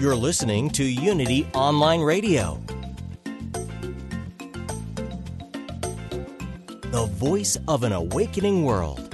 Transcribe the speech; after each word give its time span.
You're 0.00 0.14
listening 0.14 0.70
to 0.70 0.84
Unity 0.84 1.44
Online 1.54 2.00
Radio, 2.00 2.62
the 6.92 7.08
voice 7.14 7.58
of 7.66 7.82
an 7.82 7.90
awakening 7.90 8.62
world. 8.62 9.12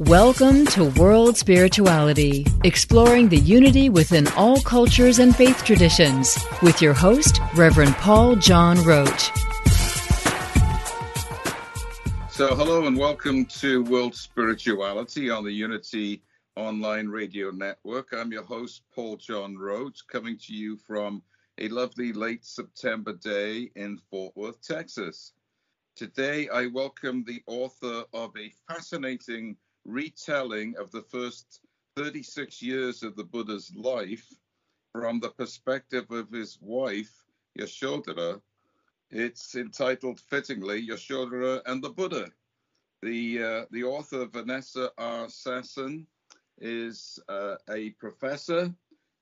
Welcome 0.00 0.64
to 0.68 0.86
World 0.98 1.36
Spirituality, 1.36 2.46
exploring 2.64 3.28
the 3.28 3.36
unity 3.36 3.90
within 3.90 4.26
all 4.28 4.62
cultures 4.62 5.18
and 5.18 5.36
faith 5.36 5.62
traditions, 5.64 6.38
with 6.62 6.80
your 6.80 6.94
host, 6.94 7.40
Reverend 7.54 7.94
Paul 7.96 8.36
John 8.36 8.82
Roach. 8.84 9.30
So, 12.36 12.54
hello 12.54 12.86
and 12.86 12.98
welcome 12.98 13.46
to 13.46 13.82
World 13.84 14.14
Spirituality 14.14 15.30
on 15.30 15.42
the 15.42 15.50
Unity 15.50 16.22
Online 16.54 17.08
Radio 17.08 17.50
Network. 17.50 18.12
I'm 18.12 18.30
your 18.30 18.42
host, 18.42 18.82
Paul 18.94 19.16
John 19.16 19.56
Roach, 19.56 20.06
coming 20.06 20.36
to 20.40 20.52
you 20.52 20.76
from 20.76 21.22
a 21.56 21.68
lovely 21.68 22.12
late 22.12 22.44
September 22.44 23.14
day 23.14 23.70
in 23.74 23.96
Fort 24.10 24.36
Worth, 24.36 24.60
Texas. 24.60 25.32
Today, 25.94 26.46
I 26.50 26.66
welcome 26.66 27.24
the 27.24 27.42
author 27.46 28.04
of 28.12 28.36
a 28.36 28.52
fascinating 28.68 29.56
retelling 29.86 30.74
of 30.78 30.90
the 30.90 31.06
first 31.10 31.62
36 31.96 32.60
years 32.60 33.02
of 33.02 33.16
the 33.16 33.24
Buddha's 33.24 33.74
life 33.74 34.30
from 34.92 35.20
the 35.20 35.30
perspective 35.30 36.10
of 36.10 36.28
his 36.28 36.58
wife, 36.60 37.24
Yashodhara, 37.58 38.42
it's 39.10 39.54
entitled 39.54 40.20
fittingly 40.20 40.86
Yashodhara 40.86 41.62
and 41.66 41.82
the 41.82 41.90
Buddha. 41.90 42.30
The, 43.02 43.42
uh, 43.42 43.64
the 43.70 43.84
author, 43.84 44.26
Vanessa 44.26 44.90
R. 44.98 45.26
Sasson, 45.26 46.06
is 46.58 47.18
uh, 47.28 47.56
a 47.70 47.90
professor, 47.90 48.72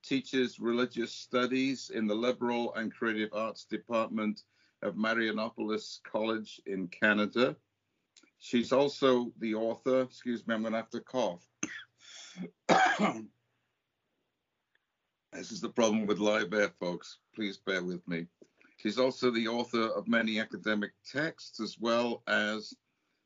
teaches 0.02 0.60
religious 0.60 1.12
studies 1.12 1.90
in 1.92 2.06
the 2.06 2.14
Liberal 2.14 2.74
and 2.74 2.94
Creative 2.94 3.30
Arts 3.32 3.64
Department 3.64 4.42
of 4.82 4.94
Marianopolis 4.94 6.00
College 6.04 6.60
in 6.66 6.86
Canada. 6.88 7.56
She's 8.38 8.72
also 8.72 9.32
the 9.38 9.54
author, 9.54 10.02
excuse 10.02 10.46
me, 10.46 10.54
I'm 10.54 10.60
going 10.60 10.72
to 10.72 10.78
have 10.78 10.90
to 10.90 11.00
cough. 11.00 11.46
this 15.32 15.50
is 15.50 15.60
the 15.60 15.70
problem 15.70 16.06
with 16.06 16.18
live 16.18 16.52
air, 16.52 16.70
folks. 16.78 17.18
Please 17.34 17.56
bear 17.56 17.82
with 17.82 18.06
me. 18.06 18.26
She's 18.84 18.98
also 18.98 19.30
the 19.30 19.48
author 19.48 19.86
of 19.86 20.08
many 20.08 20.38
academic 20.38 20.92
texts, 21.10 21.58
as 21.58 21.78
well 21.80 22.22
as 22.26 22.74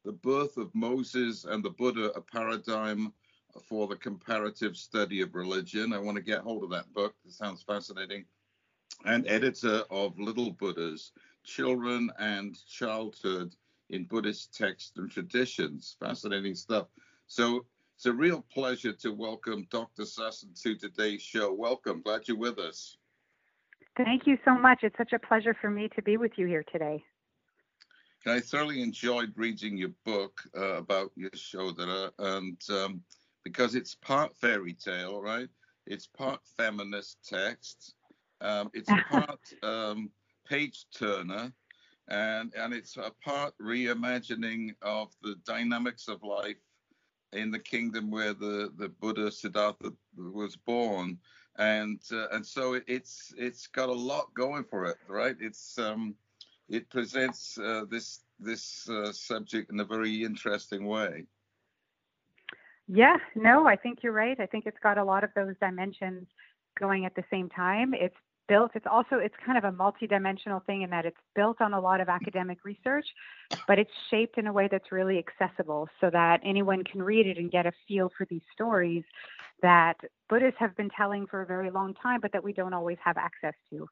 The 0.05 0.13
Birth 0.13 0.57
of 0.57 0.73
Moses 0.73 1.47
and 1.47 1.65
the 1.65 1.71
Buddha, 1.71 2.13
a 2.13 2.21
paradigm 2.21 3.13
for 3.65 3.89
the 3.89 3.97
comparative 3.97 4.77
study 4.77 5.21
of 5.21 5.35
religion. 5.35 5.93
I 5.93 5.99
want 5.99 6.15
to 6.15 6.23
get 6.23 6.43
hold 6.43 6.63
of 6.63 6.71
that 6.71 6.95
book. 6.95 7.17
It 7.27 7.33
sounds 7.33 7.65
fascinating. 7.65 8.25
And 9.05 9.27
editor 9.27 9.83
of 9.91 10.17
Little 10.21 10.53
Buddhas, 10.53 11.11
Children 11.43 12.13
and 12.21 12.57
Childhood 12.69 13.57
in 13.91 14.05
Buddhist 14.05 14.57
Texts 14.57 14.97
and 14.97 15.11
Traditions. 15.11 15.97
Fascinating 15.99 16.55
stuff. 16.55 16.87
So 17.27 17.67
it's 17.97 18.07
a 18.07 18.13
real 18.13 18.43
pleasure 18.53 18.93
to 18.93 19.11
welcome 19.11 19.67
Dr. 19.71 20.05
Sasson 20.05 20.55
to 20.63 20.77
today's 20.77 21.21
show. 21.21 21.53
Welcome. 21.53 22.03
Glad 22.03 22.29
you're 22.29 22.39
with 22.39 22.61
us. 22.61 22.98
Thank 24.05 24.29
you 24.29 24.39
so 24.45 24.57
much. 24.57 24.81
It's 24.85 24.97
such 24.97 25.13
a 25.13 25.19
pleasure 25.19 25.57
for 25.61 25.71
me 25.71 25.89
to 25.97 26.03
be 26.03 26.17
with 26.17 26.33
you 26.37 26.47
here 26.47 26.65
today. 26.71 27.03
I 28.27 28.41
thoroughly 28.41 28.81
enjoyed 28.81 29.33
reading 29.37 29.77
your 29.77 29.91
book 30.05 30.41
uh, 30.57 30.77
about 30.77 31.11
Yashodhara, 31.19 32.11
and 32.19 32.61
um, 32.71 33.03
because 33.43 33.75
it's 33.75 33.97
part 33.97 34.37
fairy 34.37 34.75
tale, 34.75 35.21
right? 35.21 35.49
It's 35.87 36.07
part 36.07 36.41
feminist 36.57 37.19
text. 37.25 37.95
Um, 38.41 38.71
it's 38.73 38.91
part 39.11 39.41
um, 39.65 40.11
page 40.47 40.87
turner, 40.95 41.53
and 42.07 42.55
and 42.55 42.73
it's 42.73 42.97
a 42.97 43.11
part 43.25 43.55
reimagining 43.61 44.75
of 44.83 45.13
the 45.23 45.37
dynamics 45.45 46.07
of 46.07 46.23
life 46.23 46.61
in 47.33 47.51
the 47.51 47.59
kingdom 47.59 48.11
where 48.11 48.35
the 48.35 48.73
the 48.77 48.91
Buddha 49.01 49.33
Siddhartha 49.33 49.93
was 50.17 50.55
born 50.55 51.19
and 51.59 52.01
uh, 52.13 52.29
and 52.33 52.47
so 52.47 52.81
it's 52.87 53.35
it's 53.37 53.67
got 53.67 53.89
a 53.89 53.93
lot 53.93 54.33
going 54.35 54.65
for 54.65 54.87
it, 54.87 54.97
right? 55.09 55.37
It's 55.41 55.79
um, 55.79 56.15
it 56.69 56.89
presents 56.89 57.59
uh, 57.59 57.85
this 57.91 58.21
this 58.39 58.89
uh, 58.89 59.13
subject 59.13 59.71
in 59.71 59.81
a 59.81 59.85
very 59.85 60.25
interesting 60.25 60.87
way. 60.87 61.27
Yeah, 62.87 63.17
no, 63.35 63.67
I 63.67 63.77
think 63.77 63.99
you're 64.03 64.13
right. 64.13 64.39
I 64.41 64.47
think 64.47 64.65
it's 64.65 64.79
got 64.83 64.97
a 64.97 65.05
lot 65.05 65.25
of 65.25 65.31
those 65.35 65.55
dimensions 65.61 66.27
going 66.79 67.05
at 67.05 67.15
the 67.15 67.25
same 67.31 67.51
time. 67.51 67.93
It's 67.93 68.17
built 68.49 68.71
it's 68.75 68.87
also 68.91 69.17
it's 69.17 69.35
kind 69.45 69.59
of 69.59 69.65
a 69.65 69.71
multidimensional 69.71 70.65
thing 70.65 70.83
in 70.83 70.91
that 70.91 71.05
it's 71.05 71.21
built 71.37 71.61
on 71.61 71.75
a 71.75 71.81
lot 71.81 72.01
of 72.01 72.09
academic 72.09 72.65
research 72.65 73.07
but 73.69 73.79
it's 73.79 73.91
shaped 74.11 74.39
in 74.39 74.47
a 74.47 74.53
way 74.53 74.69
that's 74.71 74.91
really 74.91 75.19
accessible 75.19 75.87
so 76.01 76.11
that 76.11 76.41
anyone 76.43 76.83
can 76.83 77.03
read 77.03 77.27
it 77.27 77.37
and 77.37 77.51
get 77.51 77.67
a 77.67 77.73
feel 77.87 78.11
for 78.17 78.27
these 78.31 78.41
stories 78.53 79.05
that 79.63 79.97
Buddhists 80.29 80.59
have 80.59 80.77
been 80.77 80.91
telling 80.91 81.27
for 81.27 81.43
a 81.43 81.47
very 81.47 81.71
long 81.71 81.95
time, 81.95 82.21
but 82.21 82.33
that 82.33 82.45
we 82.45 82.53
don't 82.53 82.75
always 82.75 82.99
have 83.05 83.17
access 83.17 83.55
to. 83.71 83.89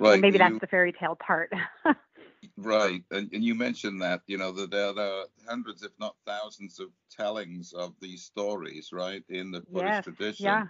Right. 0.00 0.14
And 0.14 0.22
maybe 0.22 0.34
you, 0.34 0.38
that's 0.38 0.60
the 0.60 0.66
fairy 0.66 0.92
tale 0.92 1.16
part. 1.16 1.52
right. 2.56 3.02
And, 3.10 3.30
and 3.32 3.42
you 3.42 3.54
mentioned 3.54 4.02
that, 4.02 4.20
you 4.26 4.36
know, 4.38 4.52
that 4.52 4.70
there 4.70 4.98
are 4.98 5.24
hundreds, 5.48 5.82
if 5.82 5.92
not 5.98 6.16
thousands, 6.26 6.78
of 6.78 6.88
tellings 7.10 7.72
of 7.72 7.94
these 8.00 8.22
stories, 8.22 8.90
right, 8.92 9.24
in 9.28 9.50
the 9.50 9.60
Buddhist 9.60 9.84
yes, 9.84 10.04
tradition, 10.04 10.44
yeah. 10.44 10.64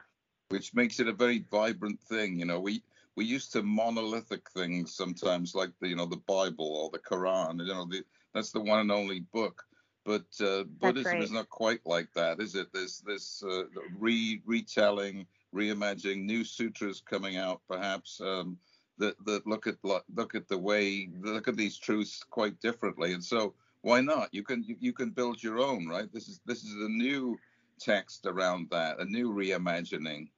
which 0.48 0.74
makes 0.74 1.00
it 1.00 1.08
a 1.08 1.12
very 1.12 1.44
vibrant 1.50 2.00
thing. 2.02 2.38
You 2.38 2.46
know, 2.46 2.60
we 2.60 2.82
we 3.16 3.24
used 3.24 3.52
to 3.52 3.62
monolithic 3.62 4.48
things 4.50 4.94
sometimes, 4.94 5.54
like 5.54 5.70
the 5.80 5.88
you 5.88 5.96
know 5.96 6.06
the 6.06 6.22
Bible 6.28 6.76
or 6.76 6.90
the 6.90 6.98
Quran. 6.98 7.60
You 7.60 7.74
know, 7.74 7.86
the, 7.86 8.04
that's 8.32 8.52
the 8.52 8.60
one 8.60 8.80
and 8.80 8.92
only 8.92 9.20
book 9.20 9.64
but 10.06 10.24
uh, 10.40 10.62
Buddhism 10.62 11.12
right. 11.14 11.22
is 11.22 11.32
not 11.32 11.50
quite 11.50 11.80
like 11.84 12.12
that, 12.14 12.40
is 12.40 12.54
it? 12.54 12.68
There's 12.72 13.00
this 13.00 13.42
uh, 13.42 13.64
re 13.98 14.40
retelling, 14.46 15.26
reimagining, 15.52 16.24
new 16.24 16.44
sutras 16.44 17.02
coming 17.04 17.36
out, 17.36 17.60
perhaps 17.68 18.20
um, 18.20 18.56
that 18.98 19.16
that 19.26 19.46
look 19.46 19.66
at 19.66 19.74
look 19.82 20.34
at 20.36 20.48
the 20.48 20.56
way 20.56 21.08
look 21.20 21.48
at 21.48 21.56
these 21.56 21.76
truths 21.76 22.24
quite 22.30 22.60
differently. 22.60 23.14
And 23.14 23.22
so, 23.22 23.54
why 23.82 24.00
not? 24.00 24.32
You 24.32 24.44
can 24.44 24.62
you, 24.62 24.76
you 24.78 24.92
can 24.92 25.10
build 25.10 25.42
your 25.42 25.58
own, 25.58 25.88
right? 25.88 26.10
This 26.12 26.28
is 26.28 26.40
this 26.46 26.62
is 26.62 26.74
a 26.74 26.88
new 26.88 27.36
text 27.80 28.26
around 28.26 28.68
that, 28.70 29.00
a 29.00 29.04
new 29.04 29.34
reimagining. 29.34 30.28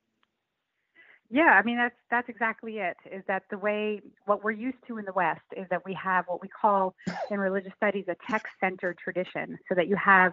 Yeah, 1.31 1.61
I 1.61 1.63
mean 1.63 1.77
that's 1.77 1.95
that's 2.11 2.29
exactly 2.29 2.79
it. 2.79 2.97
Is 3.13 3.23
that 3.29 3.43
the 3.51 3.59
way 3.59 4.01
what 4.25 4.43
we're 4.43 4.51
used 4.51 4.79
to 4.87 4.97
in 4.97 5.05
the 5.05 5.13
West 5.13 5.45
is 5.55 5.67
that 5.71 5.85
we 5.85 5.93
have 6.03 6.25
what 6.27 6.41
we 6.41 6.49
call 6.49 6.95
in 7.31 7.39
religious 7.39 7.73
studies 7.77 8.07
a 8.09 8.17
text-centered 8.31 8.97
tradition, 8.97 9.59
so 9.69 9.75
that 9.75 9.89
you 9.89 9.97
have 9.97 10.33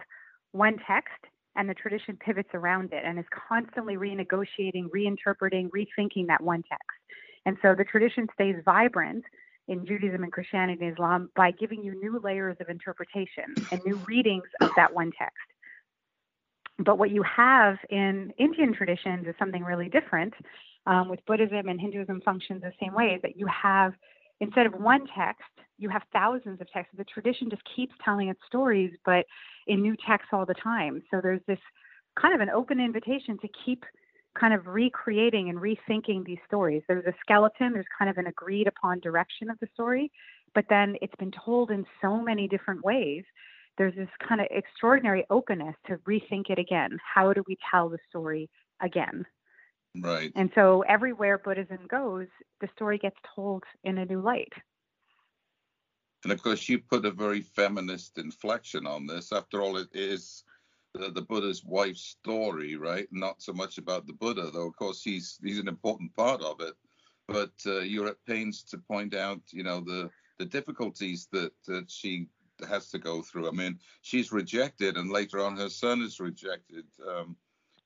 one 0.52 0.78
text 0.86 1.12
and 1.54 1.68
the 1.68 1.74
tradition 1.74 2.16
pivots 2.16 2.48
around 2.54 2.92
it 2.92 3.02
and 3.04 3.18
is 3.18 3.26
constantly 3.48 3.96
renegotiating, 3.96 4.88
reinterpreting, 4.88 5.68
rethinking 5.68 6.26
that 6.28 6.42
one 6.42 6.62
text. 6.62 6.84
And 7.44 7.56
so 7.60 7.74
the 7.74 7.84
tradition 7.84 8.28
stays 8.34 8.56
vibrant 8.64 9.24
in 9.68 9.84
Judaism 9.84 10.22
and 10.22 10.32
Christianity 10.32 10.84
and 10.84 10.92
Islam 10.92 11.30
by 11.36 11.50
giving 11.50 11.82
you 11.82 11.98
new 12.00 12.20
layers 12.22 12.56
of 12.60 12.68
interpretation 12.68 13.54
and 13.70 13.80
new 13.84 13.96
readings 14.06 14.48
of 14.60 14.70
that 14.76 14.94
one 14.94 15.12
text. 15.18 15.36
But 16.78 16.98
what 16.98 17.10
you 17.10 17.22
have 17.22 17.78
in 17.90 18.32
Indian 18.38 18.74
traditions 18.74 19.26
is 19.26 19.34
something 19.38 19.62
really 19.62 19.88
different, 19.88 20.34
um, 20.86 21.08
with 21.08 21.24
Buddhism 21.26 21.68
and 21.68 21.80
Hinduism 21.80 22.20
functions 22.22 22.62
the 22.62 22.72
same 22.80 22.94
way, 22.94 23.18
that 23.22 23.36
you 23.36 23.46
have, 23.46 23.92
instead 24.40 24.66
of 24.66 24.74
one 24.74 25.06
text, 25.16 25.42
you 25.78 25.88
have 25.88 26.02
thousands 26.12 26.60
of 26.60 26.70
texts. 26.72 26.94
The 26.96 27.04
tradition 27.04 27.50
just 27.50 27.62
keeps 27.74 27.92
telling 28.04 28.28
its 28.28 28.40
stories, 28.46 28.92
but 29.04 29.26
in 29.66 29.82
new 29.82 29.96
texts 30.06 30.30
all 30.32 30.46
the 30.46 30.54
time. 30.54 31.02
So 31.10 31.20
there's 31.22 31.42
this 31.46 31.58
kind 32.20 32.34
of 32.34 32.40
an 32.40 32.50
open 32.50 32.80
invitation 32.80 33.38
to 33.42 33.48
keep 33.64 33.84
kind 34.38 34.54
of 34.54 34.66
recreating 34.66 35.48
and 35.48 35.58
rethinking 35.58 36.24
these 36.24 36.38
stories. 36.46 36.82
There's 36.88 37.06
a 37.06 37.14
skeleton, 37.20 37.72
there's 37.72 37.86
kind 37.98 38.10
of 38.10 38.18
an 38.18 38.26
agreed 38.26 38.66
upon 38.66 39.00
direction 39.00 39.50
of 39.50 39.58
the 39.60 39.68
story, 39.74 40.10
but 40.54 40.64
then 40.68 40.96
it's 41.02 41.14
been 41.18 41.32
told 41.44 41.70
in 41.70 41.84
so 42.02 42.20
many 42.20 42.46
different 42.48 42.84
ways. 42.84 43.24
There's 43.78 43.94
this 43.94 44.08
kind 44.26 44.40
of 44.40 44.46
extraordinary 44.50 45.24
openness 45.30 45.74
to 45.86 45.96
rethink 46.08 46.50
it 46.50 46.58
again. 46.58 46.98
How 47.14 47.32
do 47.32 47.42
we 47.46 47.56
tell 47.70 47.88
the 47.88 47.98
story 48.08 48.48
again? 48.80 49.24
Right. 50.00 50.32
And 50.34 50.50
so 50.54 50.82
everywhere 50.88 51.38
Buddhism 51.38 51.80
goes, 51.88 52.26
the 52.60 52.68
story 52.74 52.98
gets 52.98 53.16
told 53.34 53.64
in 53.84 53.98
a 53.98 54.04
new 54.04 54.20
light. 54.20 54.52
And 56.24 56.32
of 56.32 56.42
course, 56.42 56.68
you 56.68 56.78
put 56.78 57.04
a 57.04 57.10
very 57.10 57.40
feminist 57.40 58.18
inflection 58.18 58.86
on 58.86 59.06
this. 59.06 59.32
After 59.32 59.62
all, 59.62 59.76
it 59.76 59.88
is 59.92 60.44
the, 60.92 61.10
the, 61.10 61.22
Buddha's 61.22 61.64
wife's 61.64 62.02
story, 62.02 62.76
right? 62.76 63.06
Not 63.12 63.42
so 63.42 63.52
much 63.52 63.78
about 63.78 64.06
the 64.06 64.12
Buddha, 64.12 64.50
though. 64.52 64.66
Of 64.66 64.76
course, 64.76 65.02
he's 65.02 65.38
he's 65.42 65.58
an 65.58 65.68
important 65.68 66.14
part 66.16 66.42
of 66.42 66.60
it. 66.60 66.74
But 67.28 67.52
uh, 67.66 67.80
you're 67.80 68.08
at 68.08 68.24
pains 68.26 68.62
to 68.64 68.78
point 68.78 69.14
out, 69.14 69.40
you 69.50 69.62
know, 69.62 69.80
the 69.80 70.10
the 70.38 70.46
difficulties 70.46 71.28
that 71.32 71.52
that 71.66 71.90
she 71.90 72.28
has 72.66 72.90
to 72.90 72.98
go 72.98 73.22
through. 73.22 73.48
I 73.48 73.52
mean, 73.52 73.78
she's 74.02 74.32
rejected, 74.32 74.96
and 74.96 75.10
later 75.10 75.40
on, 75.40 75.56
her 75.56 75.68
son 75.68 76.02
is 76.02 76.18
rejected. 76.18 76.86
Um, 77.06 77.36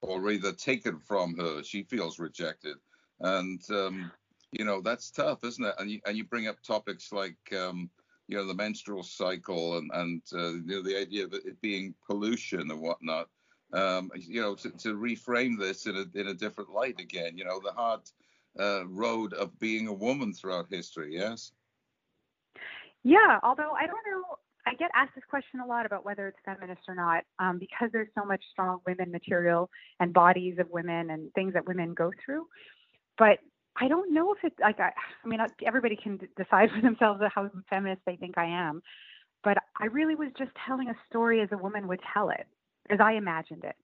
or 0.02 0.30
either 0.30 0.52
taken 0.52 0.98
from 0.98 1.36
her. 1.36 1.62
She 1.62 1.82
feels 1.82 2.18
rejected, 2.18 2.76
and 3.20 3.60
um, 3.70 4.10
you 4.52 4.64
know 4.64 4.80
that's 4.80 5.10
tough, 5.10 5.44
isn't 5.44 5.64
it? 5.64 5.74
And 5.78 5.90
you 5.90 6.00
and 6.06 6.16
you 6.16 6.24
bring 6.24 6.48
up 6.48 6.62
topics 6.62 7.12
like 7.12 7.38
um, 7.56 7.90
you 8.28 8.36
know 8.36 8.46
the 8.46 8.54
menstrual 8.54 9.02
cycle 9.02 9.78
and 9.78 9.90
and 9.94 10.22
uh, 10.32 10.52
you 10.52 10.76
know, 10.76 10.82
the 10.82 10.98
idea 10.98 11.24
of 11.24 11.34
it 11.34 11.60
being 11.60 11.94
pollution 12.06 12.70
and 12.70 12.80
whatnot. 12.80 13.28
Um, 13.72 14.10
you 14.16 14.40
know, 14.40 14.56
to, 14.56 14.70
to 14.70 14.94
reframe 14.96 15.56
this 15.58 15.86
in 15.86 15.96
a 15.96 16.18
in 16.18 16.28
a 16.28 16.34
different 16.34 16.70
light 16.70 17.00
again. 17.00 17.38
You 17.38 17.44
know, 17.44 17.60
the 17.62 17.72
hard 17.72 18.00
uh, 18.58 18.86
road 18.88 19.32
of 19.34 19.58
being 19.60 19.86
a 19.86 19.92
woman 19.92 20.32
throughout 20.32 20.66
history. 20.70 21.14
Yes. 21.14 21.52
Yeah, 23.02 23.38
although 23.42 23.72
I 23.72 23.86
don't 23.86 24.04
know 24.10 24.36
I 24.66 24.74
get 24.74 24.90
asked 24.94 25.14
this 25.14 25.24
question 25.28 25.60
a 25.60 25.66
lot 25.66 25.86
about 25.86 26.04
whether 26.04 26.28
it's 26.28 26.38
feminist 26.44 26.82
or 26.88 26.94
not, 26.94 27.24
um, 27.38 27.58
because 27.58 27.90
there's 27.92 28.08
so 28.16 28.24
much 28.24 28.42
strong 28.52 28.80
women 28.86 29.10
material 29.10 29.70
and 30.00 30.12
bodies 30.12 30.58
of 30.58 30.70
women 30.70 31.10
and 31.10 31.32
things 31.34 31.54
that 31.54 31.66
women 31.66 31.94
go 31.94 32.10
through. 32.24 32.46
But 33.18 33.38
I 33.80 33.88
don't 33.88 34.12
know 34.12 34.32
if 34.32 34.38
it's 34.42 34.58
like 34.60 34.78
I, 34.80 34.92
I 35.24 35.28
mean, 35.28 35.40
everybody 35.66 35.96
can 35.96 36.18
decide 36.36 36.70
for 36.74 36.80
themselves 36.82 37.20
how 37.34 37.50
feminist 37.68 38.02
they 38.06 38.16
think 38.16 38.36
I 38.36 38.46
am. 38.46 38.82
But 39.42 39.58
I 39.80 39.86
really 39.86 40.14
was 40.14 40.28
just 40.36 40.50
telling 40.66 40.88
a 40.88 40.94
story 41.08 41.40
as 41.40 41.48
a 41.52 41.56
woman 41.56 41.88
would 41.88 42.00
tell 42.12 42.30
it, 42.30 42.46
as 42.90 42.98
I 43.00 43.12
imagined 43.12 43.64
it, 43.64 43.76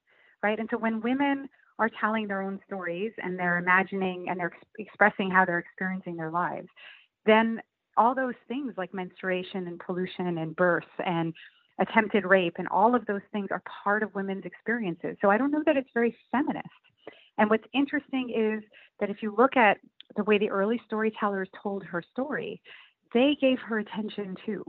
right? 0.43 0.59
And 0.59 0.69
so 0.71 0.77
when 0.77 1.01
women 1.01 1.49
are 1.79 1.91
telling 2.01 2.27
their 2.27 2.43
own 2.43 2.61
stories 2.67 3.13
and 3.23 3.39
they're 3.39 3.59
imagining 3.59 4.27
and 4.29 4.39
they're 4.39 4.53
ex- 4.53 4.67
expressing 4.79 5.31
how 5.31 5.45
they're 5.45 5.59
experiencing 5.59 6.17
their 6.17 6.31
lives, 6.31 6.69
then 7.25 7.61
all 7.97 8.15
those 8.15 8.35
things 8.49 8.75
like 8.77 8.93
menstruation 8.95 9.67
and 9.67 9.79
pollution 9.79 10.39
and 10.39 10.55
birth 10.57 10.85
and 11.05 11.33
attempted 11.79 12.25
rape 12.25 12.55
and 12.59 12.69
all 12.69 12.95
of 12.95 13.05
those 13.07 13.21
things 13.33 13.49
are 13.51 13.63
part 13.85 14.03
of 14.03 14.15
women's 14.15 14.45
experiences. 14.45 15.17
So 15.21 15.31
I 15.31 15.39
don't 15.39 15.51
know 15.51 15.63
that 15.67 15.77
it's 15.77 15.91
very 15.93 16.17
feminist. 16.33 16.69
And 17.39 17.51
what's 17.51 17.67
interesting 17.75 18.31
is 18.31 18.63
that 19.01 19.11
if 19.11 19.23
you 19.23 19.35
look 19.37 19.57
at 19.57 19.79
the 20.17 20.25
way 20.25 20.39
the 20.39 20.51
early 20.51 20.81
storytellers 20.87 21.49
told 21.63 21.85
her 21.85 22.03
story, 22.13 22.61
they 23.13 23.37
gave 23.41 23.59
her 23.61 23.79
attention 23.79 24.37
too. 24.45 24.65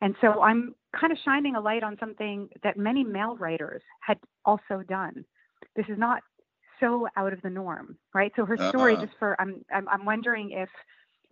And 0.00 0.14
so 0.20 0.40
I'm 0.42 0.74
kind 0.98 1.12
of 1.12 1.18
shining 1.24 1.56
a 1.56 1.60
light 1.60 1.82
on 1.82 1.96
something 1.98 2.48
that 2.62 2.76
many 2.76 3.02
male 3.02 3.36
writers 3.36 3.82
had 4.00 4.18
also 4.44 4.82
done. 4.88 5.24
This 5.74 5.86
is 5.88 5.98
not 5.98 6.22
so 6.78 7.08
out 7.16 7.32
of 7.32 7.42
the 7.42 7.50
norm, 7.50 7.96
right? 8.14 8.32
So 8.36 8.44
her 8.44 8.56
story, 8.68 8.94
uh-huh. 8.94 9.06
just 9.06 9.18
for 9.18 9.40
I'm, 9.40 9.64
I'm 9.74 9.88
I'm 9.88 10.04
wondering 10.04 10.52
if 10.52 10.68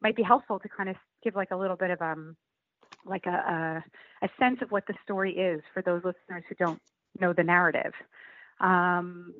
might 0.02 0.16
be 0.16 0.22
helpful 0.22 0.58
to 0.58 0.68
kind 0.68 0.88
of 0.88 0.96
give 1.22 1.34
like 1.34 1.50
a 1.50 1.56
little 1.56 1.76
bit 1.76 1.90
of 1.90 2.00
um 2.02 2.36
like 3.04 3.26
a, 3.26 3.82
a, 4.22 4.26
a 4.26 4.28
sense 4.38 4.58
of 4.62 4.70
what 4.70 4.86
the 4.86 4.94
story 5.04 5.32
is 5.36 5.60
for 5.72 5.82
those 5.82 6.02
listeners 6.04 6.42
who 6.48 6.54
don't 6.56 6.80
know 7.20 7.32
the 7.32 7.44
narrative. 7.44 7.92
Um, 8.60 9.32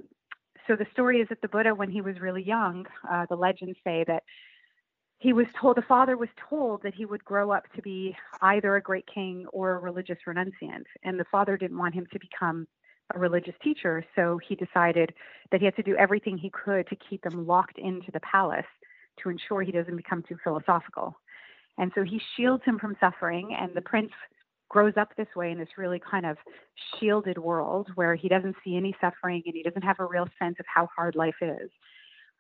so 0.67 0.77
the 0.77 0.87
story 0.93 1.21
is 1.21 1.29
that 1.29 1.41
the 1.43 1.49
Buddha, 1.49 1.75
when 1.75 1.91
he 1.91 2.01
was 2.01 2.21
really 2.21 2.43
young, 2.43 2.87
uh, 3.11 3.27
the 3.29 3.37
legends 3.37 3.79
say 3.85 4.05
that 4.07 4.23
he 5.19 5.33
was 5.33 5.47
told 5.61 5.77
the 5.77 5.83
father 5.83 6.17
was 6.17 6.29
told 6.49 6.83
that 6.83 6.95
he 6.95 7.05
would 7.05 7.25
grow 7.25 7.51
up 7.51 7.65
to 7.75 7.83
be 7.83 8.17
either 8.43 8.77
a 8.77 8.83
great 8.83 9.07
king 9.13 9.47
or 9.53 9.73
a 9.73 9.79
religious 9.79 10.19
renunciant, 10.27 10.85
and 11.05 11.19
the 11.19 11.25
father 11.31 11.57
didn't 11.57 11.79
want 11.79 11.95
him 11.95 12.07
to 12.13 12.19
become 12.19 12.67
a 13.15 13.19
religious 13.19 13.55
teacher, 13.63 14.05
so 14.15 14.39
he 14.47 14.55
decided 14.57 15.15
that 15.51 15.61
he 15.61 15.65
had 15.65 15.77
to 15.77 15.83
do 15.83 15.97
everything 15.97 16.37
he 16.37 16.51
could 16.51 16.87
to 16.89 16.97
keep 17.09 17.25
him 17.25 17.47
locked 17.47 17.79
into 17.79 18.11
the 18.13 18.21
palace 18.21 18.67
to 19.23 19.31
ensure 19.31 19.63
he 19.63 19.73
doesn't 19.73 19.97
become 19.97 20.23
too 20.23 20.37
philosophical. 20.43 21.17
And 21.79 21.93
so 21.95 22.03
he 22.03 22.21
shields 22.37 22.65
him 22.65 22.79
from 22.79 22.97
suffering, 23.01 23.57
and 23.59 23.75
the 23.75 23.83
prince 23.83 24.13
grows 24.69 24.95
up 24.97 25.11
this 25.17 25.29
way 25.37 25.51
in 25.51 25.59
this 25.59 25.69
really 25.77 26.01
kind 26.01 26.27
of 26.27 26.37
shielded 26.99 27.39
world 27.39 27.89
where 27.95 28.15
he 28.15 28.29
doesn't 28.29 28.57
see 28.65 28.77
any 28.77 28.95
suffering 29.01 29.43
and 29.47 29.55
he 29.55 29.63
doesn't 29.63 29.85
have 29.85 30.01
a 30.01 30.05
real 30.05 30.27
sense 30.41 30.57
of 30.59 30.67
how 30.67 30.89
hard 30.97 31.15
life 31.15 31.37
is. 31.41 31.71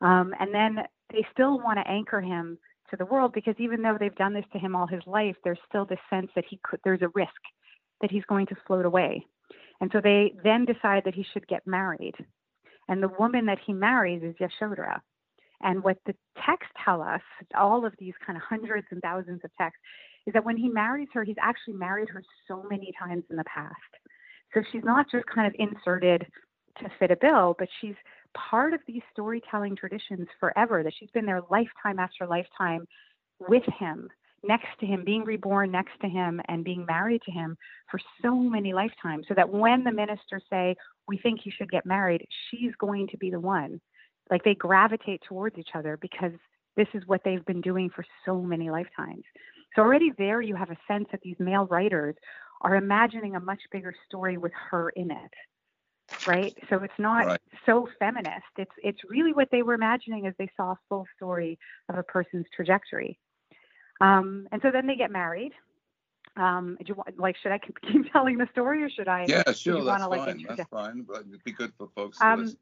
Um, 0.00 0.34
and 0.40 0.52
then 0.52 0.78
they 1.12 1.24
still 1.32 1.58
want 1.58 1.78
to 1.78 1.88
anchor 1.88 2.20
him 2.20 2.58
to 2.90 2.96
the 2.96 3.06
world 3.06 3.32
because 3.32 3.54
even 3.58 3.82
though 3.82 3.96
they've 3.98 4.14
done 4.16 4.34
this 4.34 4.44
to 4.52 4.58
him 4.58 4.74
all 4.74 4.86
his 4.86 5.02
life, 5.06 5.36
there's 5.44 5.58
still 5.68 5.84
this 5.84 5.98
sense 6.10 6.28
that 6.34 6.44
he 6.48 6.58
could, 6.62 6.80
there's 6.84 7.02
a 7.02 7.08
risk 7.14 7.30
that 8.00 8.10
he's 8.10 8.24
going 8.24 8.46
to 8.46 8.56
float 8.66 8.84
away. 8.84 9.24
And 9.80 9.90
so 9.92 10.00
they 10.00 10.34
then 10.42 10.64
decide 10.64 11.02
that 11.04 11.14
he 11.14 11.24
should 11.32 11.46
get 11.48 11.66
married. 11.66 12.14
And 12.88 13.02
the 13.02 13.10
woman 13.18 13.46
that 13.46 13.58
he 13.64 13.72
marries 13.72 14.22
is 14.22 14.34
Yashodhara. 14.36 15.00
And 15.62 15.82
what 15.82 15.98
the 16.06 16.14
texts 16.44 16.72
tell 16.84 17.00
us, 17.00 17.22
all 17.56 17.86
of 17.86 17.94
these 17.98 18.14
kind 18.24 18.36
of 18.36 18.42
hundreds 18.42 18.86
and 18.90 19.00
thousands 19.00 19.40
of 19.44 19.50
texts, 19.58 19.80
is 20.26 20.32
that 20.34 20.44
when 20.44 20.56
he 20.56 20.68
marries 20.68 21.08
her, 21.14 21.24
he's 21.24 21.36
actually 21.40 21.74
married 21.74 22.08
her 22.10 22.22
so 22.48 22.64
many 22.68 22.92
times 22.98 23.24
in 23.30 23.36
the 23.36 23.44
past. 23.44 23.74
So 24.54 24.62
she's 24.72 24.84
not 24.84 25.06
just 25.10 25.26
kind 25.26 25.46
of 25.46 25.54
inserted 25.58 26.26
to 26.80 26.90
fit 26.98 27.10
a 27.10 27.16
bill, 27.16 27.54
but 27.58 27.68
she's 27.80 27.94
part 28.34 28.74
of 28.74 28.80
these 28.86 29.02
storytelling 29.12 29.76
traditions 29.76 30.28
forever, 30.38 30.82
that 30.82 30.92
she's 30.98 31.10
been 31.10 31.26
there 31.26 31.40
lifetime 31.50 31.98
after 31.98 32.26
lifetime 32.26 32.86
with 33.48 33.64
him, 33.78 34.08
next 34.42 34.68
to 34.80 34.86
him, 34.86 35.04
being 35.04 35.24
reborn 35.24 35.70
next 35.70 35.98
to 36.02 36.08
him, 36.08 36.40
and 36.48 36.64
being 36.64 36.84
married 36.86 37.22
to 37.22 37.30
him 37.30 37.56
for 37.90 37.98
so 38.22 38.34
many 38.34 38.74
lifetimes. 38.74 39.26
So 39.28 39.34
that 39.34 39.48
when 39.48 39.84
the 39.84 39.92
ministers 39.92 40.42
say, 40.50 40.76
We 41.08 41.18
think 41.18 41.40
you 41.44 41.52
should 41.56 41.70
get 41.70 41.86
married, 41.86 42.26
she's 42.50 42.74
going 42.78 43.08
to 43.08 43.16
be 43.16 43.30
the 43.30 43.40
one 43.40 43.80
like 44.30 44.44
they 44.44 44.54
gravitate 44.54 45.22
towards 45.28 45.58
each 45.58 45.70
other 45.74 45.96
because 46.00 46.32
this 46.76 46.88
is 46.94 47.02
what 47.06 47.22
they've 47.24 47.44
been 47.44 47.60
doing 47.60 47.90
for 47.90 48.04
so 48.24 48.40
many 48.40 48.70
lifetimes. 48.70 49.24
So 49.74 49.82
already 49.82 50.12
there 50.16 50.40
you 50.40 50.54
have 50.56 50.70
a 50.70 50.76
sense 50.88 51.06
that 51.12 51.20
these 51.22 51.36
male 51.38 51.66
writers 51.66 52.16
are 52.62 52.76
imagining 52.76 53.36
a 53.36 53.40
much 53.40 53.60
bigger 53.70 53.94
story 54.08 54.38
with 54.38 54.52
her 54.70 54.90
in 54.90 55.10
it. 55.10 55.30
Right? 56.26 56.56
So 56.70 56.82
it's 56.82 56.94
not 56.98 57.26
right. 57.26 57.40
so 57.66 57.88
feminist. 57.98 58.46
It's 58.56 58.70
it's 58.82 58.98
really 59.08 59.32
what 59.32 59.48
they 59.50 59.62
were 59.62 59.74
imagining 59.74 60.26
as 60.26 60.34
they 60.38 60.48
saw 60.56 60.72
a 60.72 60.78
full 60.88 61.04
story 61.16 61.58
of 61.88 61.98
a 61.98 62.02
person's 62.04 62.46
trajectory. 62.54 63.18
Um, 64.00 64.46
and 64.52 64.62
so 64.62 64.70
then 64.70 64.86
they 64.86 64.94
get 64.94 65.10
married. 65.10 65.52
Um, 66.36 66.76
do 66.78 66.84
you 66.88 66.94
want, 66.94 67.18
like, 67.18 67.36
should 67.42 67.50
I 67.50 67.58
keep 67.90 68.12
telling 68.12 68.38
the 68.38 68.48
story, 68.52 68.82
or 68.82 68.90
should 68.90 69.08
I? 69.08 69.24
Yeah, 69.26 69.50
sure, 69.52 69.82
that's 69.82 70.06
wanna, 70.06 70.24
fine. 70.24 70.38
Like, 70.38 70.56
that's 70.56 70.70
fine. 70.70 71.02
But 71.02 71.24
it'd 71.28 71.42
be 71.44 71.52
good 71.52 71.72
for 71.78 71.88
folks 71.96 72.18
to 72.18 72.26
um. 72.26 72.56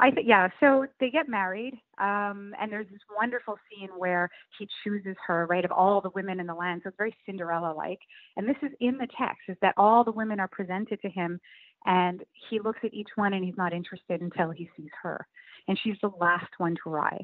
I 0.00 0.10
think 0.10 0.26
yeah. 0.26 0.48
So 0.60 0.86
they 1.00 1.10
get 1.10 1.28
married, 1.28 1.74
um, 1.98 2.54
and 2.60 2.70
there's 2.70 2.88
this 2.88 3.00
wonderful 3.16 3.56
scene 3.68 3.90
where 3.96 4.30
he 4.58 4.68
chooses 4.82 5.16
her, 5.26 5.46
right, 5.46 5.64
of 5.64 5.72
all 5.72 6.00
the 6.00 6.10
women 6.14 6.40
in 6.40 6.46
the 6.46 6.54
land. 6.54 6.80
So 6.82 6.88
it's 6.88 6.96
very 6.96 7.14
Cinderella-like. 7.24 8.00
And 8.36 8.48
this 8.48 8.56
is 8.62 8.72
in 8.80 8.98
the 8.98 9.08
text: 9.18 9.42
is 9.48 9.56
that 9.62 9.74
all 9.76 10.02
the 10.02 10.12
women 10.12 10.40
are 10.40 10.48
presented 10.48 11.00
to 11.02 11.08
him, 11.08 11.40
and 11.84 12.22
he 12.50 12.58
looks 12.58 12.80
at 12.84 12.94
each 12.94 13.10
one, 13.16 13.34
and 13.34 13.44
he's 13.44 13.56
not 13.56 13.72
interested 13.72 14.20
until 14.20 14.50
he 14.50 14.68
sees 14.76 14.90
her, 15.02 15.26
and 15.68 15.78
she's 15.82 15.96
the 16.02 16.10
last 16.20 16.50
one 16.58 16.74
to 16.82 16.90
arrive, 16.90 17.20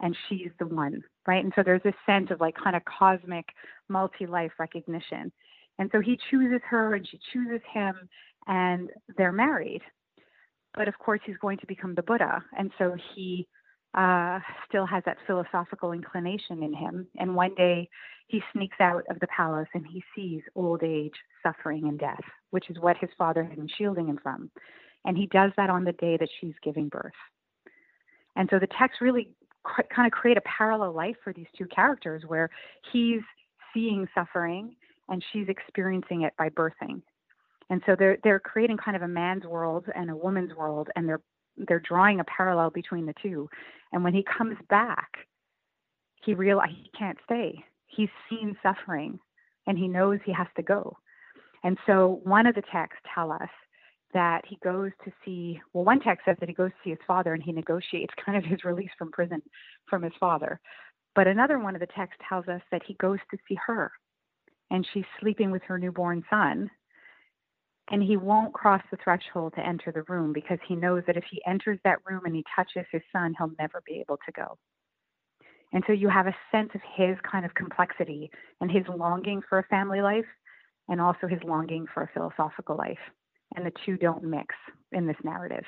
and 0.00 0.16
she's 0.28 0.50
the 0.58 0.66
one, 0.66 1.02
right? 1.26 1.42
And 1.42 1.52
so 1.56 1.62
there's 1.62 1.82
this 1.82 1.94
sense 2.06 2.30
of 2.30 2.40
like 2.40 2.54
kind 2.62 2.76
of 2.76 2.82
cosmic, 2.84 3.46
multi-life 3.88 4.52
recognition. 4.58 5.32
And 5.78 5.90
so 5.90 6.00
he 6.00 6.18
chooses 6.30 6.60
her, 6.68 6.94
and 6.94 7.06
she 7.08 7.18
chooses 7.32 7.60
him, 7.72 7.94
and 8.46 8.90
they're 9.16 9.32
married 9.32 9.82
but 10.76 10.88
of 10.88 10.98
course 10.98 11.20
he's 11.24 11.36
going 11.38 11.58
to 11.58 11.66
become 11.66 11.94
the 11.94 12.02
Buddha, 12.02 12.42
and 12.56 12.70
so 12.78 12.96
he 13.14 13.46
uh, 13.94 14.40
still 14.68 14.86
has 14.86 15.02
that 15.06 15.18
philosophical 15.26 15.92
inclination 15.92 16.62
in 16.62 16.74
him. 16.74 17.06
And 17.16 17.36
one 17.36 17.54
day 17.54 17.88
he 18.26 18.42
sneaks 18.52 18.76
out 18.80 19.04
of 19.08 19.20
the 19.20 19.28
palace 19.28 19.68
and 19.74 19.86
he 19.86 20.02
sees 20.14 20.42
old 20.54 20.82
age, 20.82 21.14
suffering, 21.42 21.84
and 21.84 21.98
death, 21.98 22.24
which 22.50 22.70
is 22.70 22.78
what 22.80 22.96
his 22.96 23.10
father 23.16 23.44
had 23.44 23.56
been 23.56 23.68
shielding 23.78 24.08
him 24.08 24.18
from. 24.22 24.50
And 25.04 25.16
he 25.16 25.26
does 25.26 25.52
that 25.56 25.70
on 25.70 25.84
the 25.84 25.92
day 25.92 26.16
that 26.16 26.30
she's 26.40 26.54
giving 26.62 26.88
birth. 26.88 27.12
And 28.36 28.48
so 28.50 28.58
the 28.58 28.68
text 28.78 29.00
really 29.00 29.28
cr- 29.62 29.82
kind 29.94 30.06
of 30.06 30.12
create 30.12 30.38
a 30.38 30.42
parallel 30.42 30.92
life 30.92 31.16
for 31.22 31.32
these 31.32 31.46
two 31.56 31.66
characters 31.66 32.24
where 32.26 32.50
he's 32.92 33.22
seeing 33.72 34.08
suffering 34.14 34.74
and 35.08 35.22
she's 35.32 35.48
experiencing 35.48 36.22
it 36.22 36.32
by 36.38 36.48
birthing. 36.48 37.02
And 37.70 37.82
so 37.86 37.96
they're 37.98 38.18
they're 38.22 38.40
creating 38.40 38.76
kind 38.76 38.96
of 38.96 39.02
a 39.02 39.08
man's 39.08 39.44
world 39.44 39.86
and 39.94 40.10
a 40.10 40.16
woman's 40.16 40.54
world, 40.54 40.88
and 40.96 41.08
they're 41.08 41.22
they're 41.56 41.80
drawing 41.80 42.20
a 42.20 42.24
parallel 42.24 42.70
between 42.70 43.06
the 43.06 43.14
two. 43.22 43.48
And 43.92 44.02
when 44.02 44.14
he 44.14 44.24
comes 44.24 44.56
back, 44.68 45.08
he 46.24 46.34
realizes 46.34 46.76
he 46.82 46.90
can't 46.98 47.18
stay. 47.24 47.64
He's 47.86 48.08
seen 48.28 48.56
suffering 48.62 49.18
and 49.66 49.78
he 49.78 49.88
knows 49.88 50.18
he 50.24 50.32
has 50.32 50.48
to 50.56 50.62
go. 50.62 50.96
And 51.62 51.78
so 51.86 52.20
one 52.24 52.46
of 52.46 52.54
the 52.54 52.62
texts 52.72 53.00
tell 53.14 53.32
us 53.32 53.48
that 54.12 54.42
he 54.46 54.58
goes 54.62 54.90
to 55.04 55.12
see, 55.24 55.60
well, 55.72 55.84
one 55.84 56.00
text 56.00 56.24
says 56.24 56.36
that 56.40 56.48
he 56.48 56.54
goes 56.54 56.70
to 56.70 56.76
see 56.84 56.90
his 56.90 56.98
father 57.06 57.34
and 57.34 57.42
he 57.42 57.52
negotiates 57.52 58.14
kind 58.24 58.36
of 58.36 58.44
his 58.44 58.64
release 58.64 58.90
from 58.98 59.10
prison 59.10 59.42
from 59.88 60.02
his 60.02 60.12
father. 60.18 60.60
But 61.14 61.26
another 61.26 61.58
one 61.58 61.74
of 61.74 61.80
the 61.80 61.86
texts 61.86 62.20
tells 62.28 62.48
us 62.48 62.60
that 62.70 62.82
he 62.84 62.94
goes 62.94 63.18
to 63.30 63.38
see 63.48 63.56
her 63.66 63.92
and 64.70 64.86
she's 64.92 65.04
sleeping 65.20 65.50
with 65.50 65.62
her 65.62 65.78
newborn 65.78 66.24
son. 66.28 66.70
And 67.90 68.02
he 68.02 68.16
won't 68.16 68.54
cross 68.54 68.82
the 68.90 68.96
threshold 69.02 69.52
to 69.56 69.66
enter 69.66 69.92
the 69.92 70.04
room 70.12 70.32
because 70.32 70.58
he 70.66 70.74
knows 70.74 71.02
that 71.06 71.16
if 71.16 71.24
he 71.30 71.42
enters 71.46 71.78
that 71.84 71.98
room 72.08 72.22
and 72.24 72.34
he 72.34 72.44
touches 72.54 72.86
his 72.90 73.02
son, 73.12 73.34
he'll 73.36 73.52
never 73.58 73.82
be 73.86 74.00
able 74.00 74.18
to 74.24 74.32
go. 74.32 74.56
And 75.72 75.82
so 75.86 75.92
you 75.92 76.08
have 76.08 76.26
a 76.26 76.36
sense 76.50 76.70
of 76.74 76.80
his 76.96 77.16
kind 77.30 77.44
of 77.44 77.52
complexity 77.54 78.30
and 78.60 78.70
his 78.70 78.84
longing 78.88 79.42
for 79.48 79.58
a 79.58 79.64
family 79.64 80.00
life 80.00 80.24
and 80.88 81.00
also 81.00 81.26
his 81.26 81.42
longing 81.44 81.86
for 81.92 82.04
a 82.04 82.10
philosophical 82.14 82.76
life 82.76 82.98
and 83.54 83.66
the 83.66 83.72
two 83.84 83.96
don't 83.96 84.24
mix 84.24 84.54
in 84.92 85.06
this 85.06 85.16
narrative. 85.24 85.64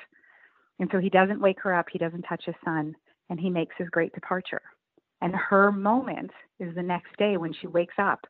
And 0.78 0.88
so 0.92 0.99
he 0.99 1.11
doesn't 1.11 1.40
wake 1.40 1.61
her 1.62 1.75
up, 1.75 1.87
he 1.90 1.99
doesn't 1.99 2.23
touch 2.23 2.44
his 2.44 2.54
son, 2.64 2.94
and 3.30 3.40
he 3.40 3.50
makes 3.50 3.75
his 3.78 3.88
great 3.88 4.12
departure. 4.12 4.62
And 5.23 5.35
her 5.35 5.73
moment 5.73 6.30
is 6.61 6.75
the 6.75 6.82
next 6.82 7.16
day 7.18 7.37
when 7.37 7.52
she 7.52 7.66
wakes 7.66 7.94
up 7.99 8.20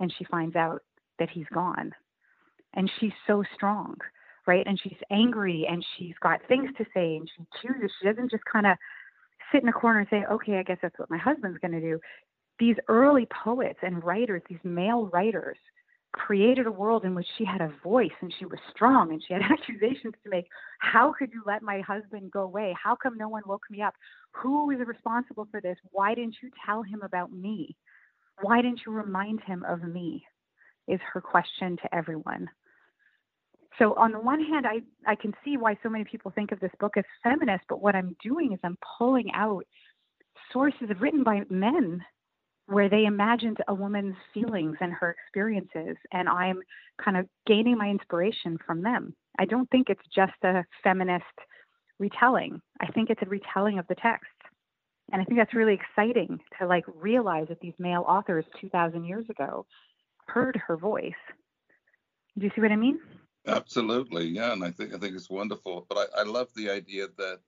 and 0.00 0.12
she 0.16 0.24
finds 0.24 0.56
out 0.56 0.82
that 1.18 1.30
he's 1.30 1.46
gone. 1.52 1.92
And 2.76 2.90
she's 3.00 3.12
so 3.26 3.42
strong, 3.54 3.96
right? 4.46 4.66
And 4.66 4.78
she's 4.80 4.98
angry 5.10 5.66
and 5.68 5.84
she's 5.96 6.14
got 6.22 6.40
things 6.46 6.70
to 6.78 6.84
say 6.94 7.16
and 7.16 7.28
she 7.36 7.44
chooses. 7.62 7.90
She 8.00 8.06
doesn't 8.06 8.30
just 8.30 8.44
kind 8.44 8.66
of 8.66 8.76
sit 9.52 9.62
in 9.62 9.68
a 9.68 9.72
corner 9.72 10.00
and 10.00 10.08
say, 10.10 10.24
okay, 10.30 10.58
I 10.58 10.62
guess 10.62 10.78
that's 10.82 10.98
what 10.98 11.10
my 11.10 11.18
husband's 11.18 11.58
going 11.58 11.72
to 11.72 11.80
do. 11.80 11.98
These 12.58 12.76
early 12.88 13.26
poets 13.44 13.78
and 13.82 14.02
writers, 14.04 14.42
these 14.48 14.58
male 14.64 15.06
writers, 15.12 15.58
created 16.12 16.66
a 16.66 16.72
world 16.72 17.04
in 17.04 17.14
which 17.14 17.26
she 17.36 17.44
had 17.44 17.60
a 17.60 17.72
voice 17.84 18.10
and 18.22 18.32
she 18.38 18.46
was 18.46 18.58
strong 18.74 19.12
and 19.12 19.22
she 19.26 19.34
had 19.34 19.42
accusations 19.50 20.14
to 20.24 20.30
make. 20.30 20.46
How 20.80 21.12
could 21.16 21.30
you 21.32 21.42
let 21.46 21.62
my 21.62 21.80
husband 21.80 22.30
go 22.30 22.42
away? 22.42 22.74
How 22.82 22.96
come 22.96 23.18
no 23.18 23.28
one 23.28 23.42
woke 23.46 23.64
me 23.70 23.82
up? 23.82 23.94
Who 24.32 24.70
is 24.70 24.78
responsible 24.86 25.46
for 25.50 25.60
this? 25.60 25.76
Why 25.92 26.14
didn't 26.14 26.36
you 26.42 26.50
tell 26.64 26.82
him 26.82 27.02
about 27.02 27.32
me? 27.32 27.76
Why 28.40 28.62
didn't 28.62 28.80
you 28.86 28.92
remind 28.92 29.40
him 29.42 29.64
of 29.68 29.82
me? 29.82 30.24
Is 30.88 31.00
her 31.12 31.20
question 31.20 31.76
to 31.82 31.94
everyone. 31.94 32.48
So, 33.78 33.94
on 33.94 34.12
the 34.12 34.20
one 34.20 34.42
hand, 34.42 34.66
I, 34.66 34.80
I 35.10 35.14
can 35.14 35.34
see 35.44 35.56
why 35.56 35.76
so 35.82 35.88
many 35.88 36.04
people 36.04 36.30
think 36.30 36.52
of 36.52 36.60
this 36.60 36.70
book 36.80 36.96
as 36.96 37.04
feminist, 37.22 37.64
but 37.68 37.82
what 37.82 37.94
I'm 37.94 38.16
doing 38.22 38.52
is 38.52 38.58
I'm 38.64 38.78
pulling 38.98 39.30
out 39.34 39.64
sources 40.52 40.88
written 40.98 41.22
by 41.22 41.42
men 41.50 42.02
where 42.66 42.88
they 42.88 43.04
imagined 43.04 43.58
a 43.68 43.74
woman's 43.74 44.16
feelings 44.34 44.76
and 44.80 44.92
her 44.92 45.10
experiences, 45.10 45.96
and 46.12 46.28
I'm 46.28 46.60
kind 47.02 47.16
of 47.16 47.26
gaining 47.46 47.78
my 47.78 47.88
inspiration 47.88 48.58
from 48.66 48.82
them. 48.82 49.14
I 49.38 49.44
don't 49.44 49.70
think 49.70 49.88
it's 49.88 50.00
just 50.14 50.32
a 50.42 50.64
feminist 50.82 51.24
retelling. 51.98 52.60
I 52.80 52.86
think 52.86 53.10
it's 53.10 53.22
a 53.22 53.28
retelling 53.28 53.78
of 53.78 53.86
the 53.88 53.94
text. 53.94 54.26
And 55.12 55.22
I 55.22 55.24
think 55.24 55.38
that's 55.38 55.54
really 55.54 55.74
exciting 55.74 56.40
to 56.58 56.66
like 56.66 56.84
realize 57.00 57.46
that 57.48 57.60
these 57.60 57.74
male 57.78 58.04
authors 58.08 58.44
2000 58.60 59.04
years 59.04 59.24
ago 59.30 59.64
heard 60.26 60.60
her 60.66 60.76
voice. 60.76 61.12
Do 62.36 62.44
you 62.44 62.50
see 62.54 62.60
what 62.60 62.72
I 62.72 62.76
mean? 62.76 62.98
Absolutely, 63.46 64.26
yeah, 64.26 64.52
and 64.52 64.64
I 64.64 64.70
think 64.70 64.94
I 64.94 64.98
think 64.98 65.14
it's 65.14 65.30
wonderful. 65.30 65.86
But 65.88 66.10
I, 66.14 66.20
I 66.20 66.24
love 66.24 66.48
the 66.54 66.70
idea 66.70 67.06
that 67.16 67.40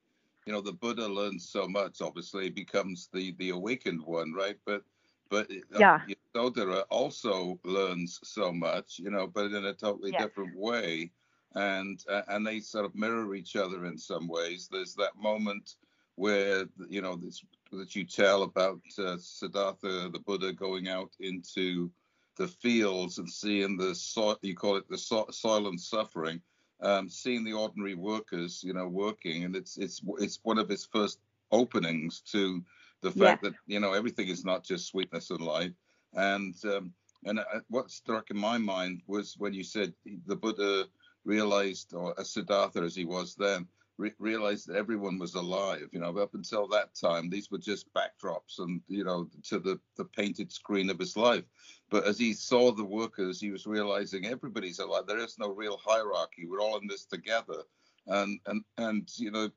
you 0.45 0.53
know 0.53 0.61
the 0.61 0.73
Buddha 0.73 1.07
learns 1.07 1.49
so 1.49 1.67
much. 1.67 2.01
Obviously, 2.01 2.49
becomes 2.49 3.09
the 3.13 3.35
the 3.37 3.49
awakened 3.49 4.01
one, 4.01 4.33
right? 4.33 4.57
But 4.65 4.83
but 5.29 5.49
uh, 5.51 5.79
yeah. 5.79 6.01
Yasodhara 6.35 6.83
also 6.89 7.59
learns 7.63 8.19
so 8.23 8.51
much, 8.51 8.99
you 8.99 9.11
know, 9.11 9.27
but 9.27 9.51
in 9.51 9.65
a 9.65 9.73
totally 9.73 10.11
yes. 10.11 10.23
different 10.23 10.55
way, 10.55 11.11
and 11.55 12.03
uh, 12.09 12.21
and 12.29 12.45
they 12.45 12.59
sort 12.59 12.85
of 12.85 12.95
mirror 12.95 13.35
each 13.35 13.55
other 13.55 13.85
in 13.85 13.97
some 13.97 14.27
ways. 14.27 14.69
There's 14.71 14.95
that 14.95 15.17
moment 15.17 15.75
where 16.15 16.65
you 16.89 17.01
know 17.01 17.15
this 17.15 17.43
that 17.71 17.95
you 17.95 18.03
tell 18.03 18.43
about 18.43 18.81
uh, 18.97 19.17
Siddhartha, 19.17 20.09
the 20.09 20.19
Buddha, 20.25 20.53
going 20.53 20.87
out 20.87 21.11
into 21.19 21.91
the 22.39 22.47
fields 22.47 23.19
and 23.19 23.29
seeing 23.29 23.77
the 23.77 23.93
so, 23.93 24.35
you 24.41 24.55
call 24.55 24.77
it 24.77 24.89
the 24.89 24.97
so, 24.97 25.27
silent 25.29 25.79
suffering, 25.79 26.41
um, 26.81 27.09
seeing 27.09 27.43
the 27.43 27.53
ordinary 27.53 27.93
workers, 27.93 28.63
you 28.63 28.73
know, 28.73 28.87
working, 28.87 29.43
and 29.43 29.55
it's 29.55 29.77
it's 29.77 30.01
it's 30.17 30.39
one 30.41 30.57
of 30.57 30.69
his 30.69 30.85
first 30.85 31.19
openings 31.51 32.21
to 32.21 32.63
the 33.01 33.11
fact 33.11 33.43
yeah. 33.43 33.49
that 33.49 33.55
you 33.67 33.79
know 33.79 33.93
everything 33.93 34.29
is 34.29 34.45
not 34.45 34.63
just 34.63 34.87
sweetness 34.87 35.29
and 35.29 35.41
light 35.41 35.73
and 36.13 36.55
um, 36.65 36.93
and 37.25 37.39
uh, 37.39 37.43
what 37.69 37.91
struck 37.91 38.29
in 38.29 38.37
my 38.37 38.57
mind 38.57 39.01
was 39.07 39.35
when 39.37 39.53
you 39.53 39.63
said 39.63 39.93
the 40.25 40.35
buddha 40.35 40.85
realized 41.25 41.93
or 41.93 42.13
a 42.17 42.25
siddhartha 42.25 42.81
as 42.81 42.95
he 42.95 43.05
was 43.05 43.35
then 43.35 43.67
re- 43.99 44.13
realized 44.17 44.67
that 44.67 44.77
everyone 44.77 45.19
was 45.19 45.35
alive 45.35 45.87
you 45.91 45.99
know 45.99 46.17
up 46.17 46.33
until 46.33 46.67
that 46.67 46.95
time 46.95 47.29
these 47.29 47.51
were 47.51 47.57
just 47.57 47.93
backdrops 47.93 48.59
and 48.59 48.81
you 48.87 49.03
know 49.03 49.29
to 49.43 49.59
the 49.59 49.79
the 49.97 50.05
painted 50.05 50.51
screen 50.51 50.89
of 50.89 50.97
his 50.97 51.17
life 51.17 51.43
but 51.89 52.05
as 52.05 52.17
he 52.17 52.33
saw 52.33 52.71
the 52.71 52.83
workers 52.83 53.39
he 53.39 53.51
was 53.51 53.67
realizing 53.67 54.25
everybody's 54.25 54.79
alive 54.79 55.03
there 55.05 55.19
is 55.19 55.37
no 55.37 55.49
real 55.49 55.79
hierarchy 55.83 56.47
we're 56.47 56.61
all 56.61 56.77
in 56.77 56.87
this 56.87 57.05
together 57.05 57.61
and 58.07 58.39
and 58.47 58.63
and 58.77 59.11
you 59.17 59.29
know 59.29 59.49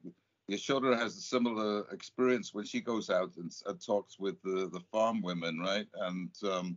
Yashoda 0.51 0.99
has 0.99 1.17
a 1.17 1.21
similar 1.21 1.87
experience 1.93 2.53
when 2.53 2.65
she 2.65 2.81
goes 2.81 3.11
out 3.11 3.31
and, 3.37 3.53
and 3.65 3.81
talks 3.81 4.19
with 4.19 4.43
the, 4.43 4.69
the 4.73 4.83
farm 4.91 5.23
women, 5.23 5.61
right? 5.61 5.87
And 5.95 6.31
um, 6.43 6.77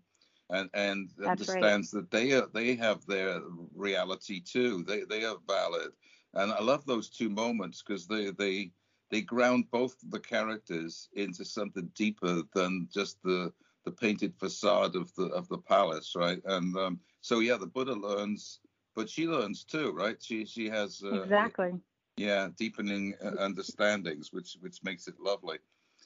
and 0.52 0.70
and 0.74 1.10
That's 1.18 1.32
understands 1.32 1.94
right. 1.94 2.02
that 2.02 2.12
they 2.12 2.34
are 2.34 2.48
they 2.54 2.76
have 2.76 3.06
their 3.06 3.42
reality 3.76 4.40
too. 4.40 4.84
They 4.84 5.04
they 5.04 5.26
are 5.26 5.38
valid, 5.48 5.92
and 6.36 6.51
I 6.51 6.62
love 6.62 6.86
those 6.86 7.10
two 7.10 7.30
moments 7.30 7.84
because 7.84 8.08
they 8.08 8.32
they 8.32 8.72
they 9.12 9.22
ground 9.22 9.65
both 9.72 9.96
the 10.10 10.20
characters 10.20 11.10
into 11.13 11.46
something 11.46 11.92
deeper 11.96 12.44
than 12.54 12.89
just 12.94 13.22
the 13.24 13.54
the 13.86 13.92
painted 13.92 14.36
facade 14.36 14.96
of 14.96 15.13
the 15.15 15.25
of 15.27 15.48
the 15.50 15.60
palace, 15.60 16.15
right? 16.15 16.42
And 16.46 16.75
um, 16.77 17.00
so 17.22 17.39
yeah, 17.39 17.58
the 17.58 17.68
Buddha 17.68 17.94
learns, 17.94 18.60
but 18.96 19.10
she 19.10 19.27
learns 19.27 19.63
too, 19.63 19.92
right? 19.92 20.22
She 20.22 20.46
she 20.46 20.70
has 20.70 21.04
uh, 21.04 21.22
exactly 21.24 21.74
yeah 22.18 22.50
deepening 22.58 23.13
uh, 23.24 23.32
understandings 23.39 24.32
which 24.32 24.58
which 24.62 24.84
makes 24.84 25.08
it 25.08 25.20
lovely 25.20 25.58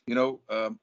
you 0.08 0.16
know 0.16 0.42
um, 0.50 0.80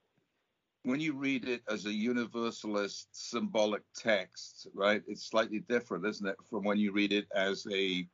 when 0.85 1.01
you 1.01 1.15
read 1.15 1.49
it 1.49 1.63
as 1.69 1.87
a 1.87 1.93
universalist 1.93 3.09
symbolic 3.13 3.83
text 3.95 4.69
right 4.75 5.03
it's 5.09 5.27
slightly 5.27 5.61
different 5.61 6.07
isn't 6.07 6.29
it 6.29 6.37
from 6.49 6.65
when 6.65 6.79
you 6.79 6.93
read 6.93 7.13
it 7.13 7.27
as 7.35 7.67
a 7.73 8.07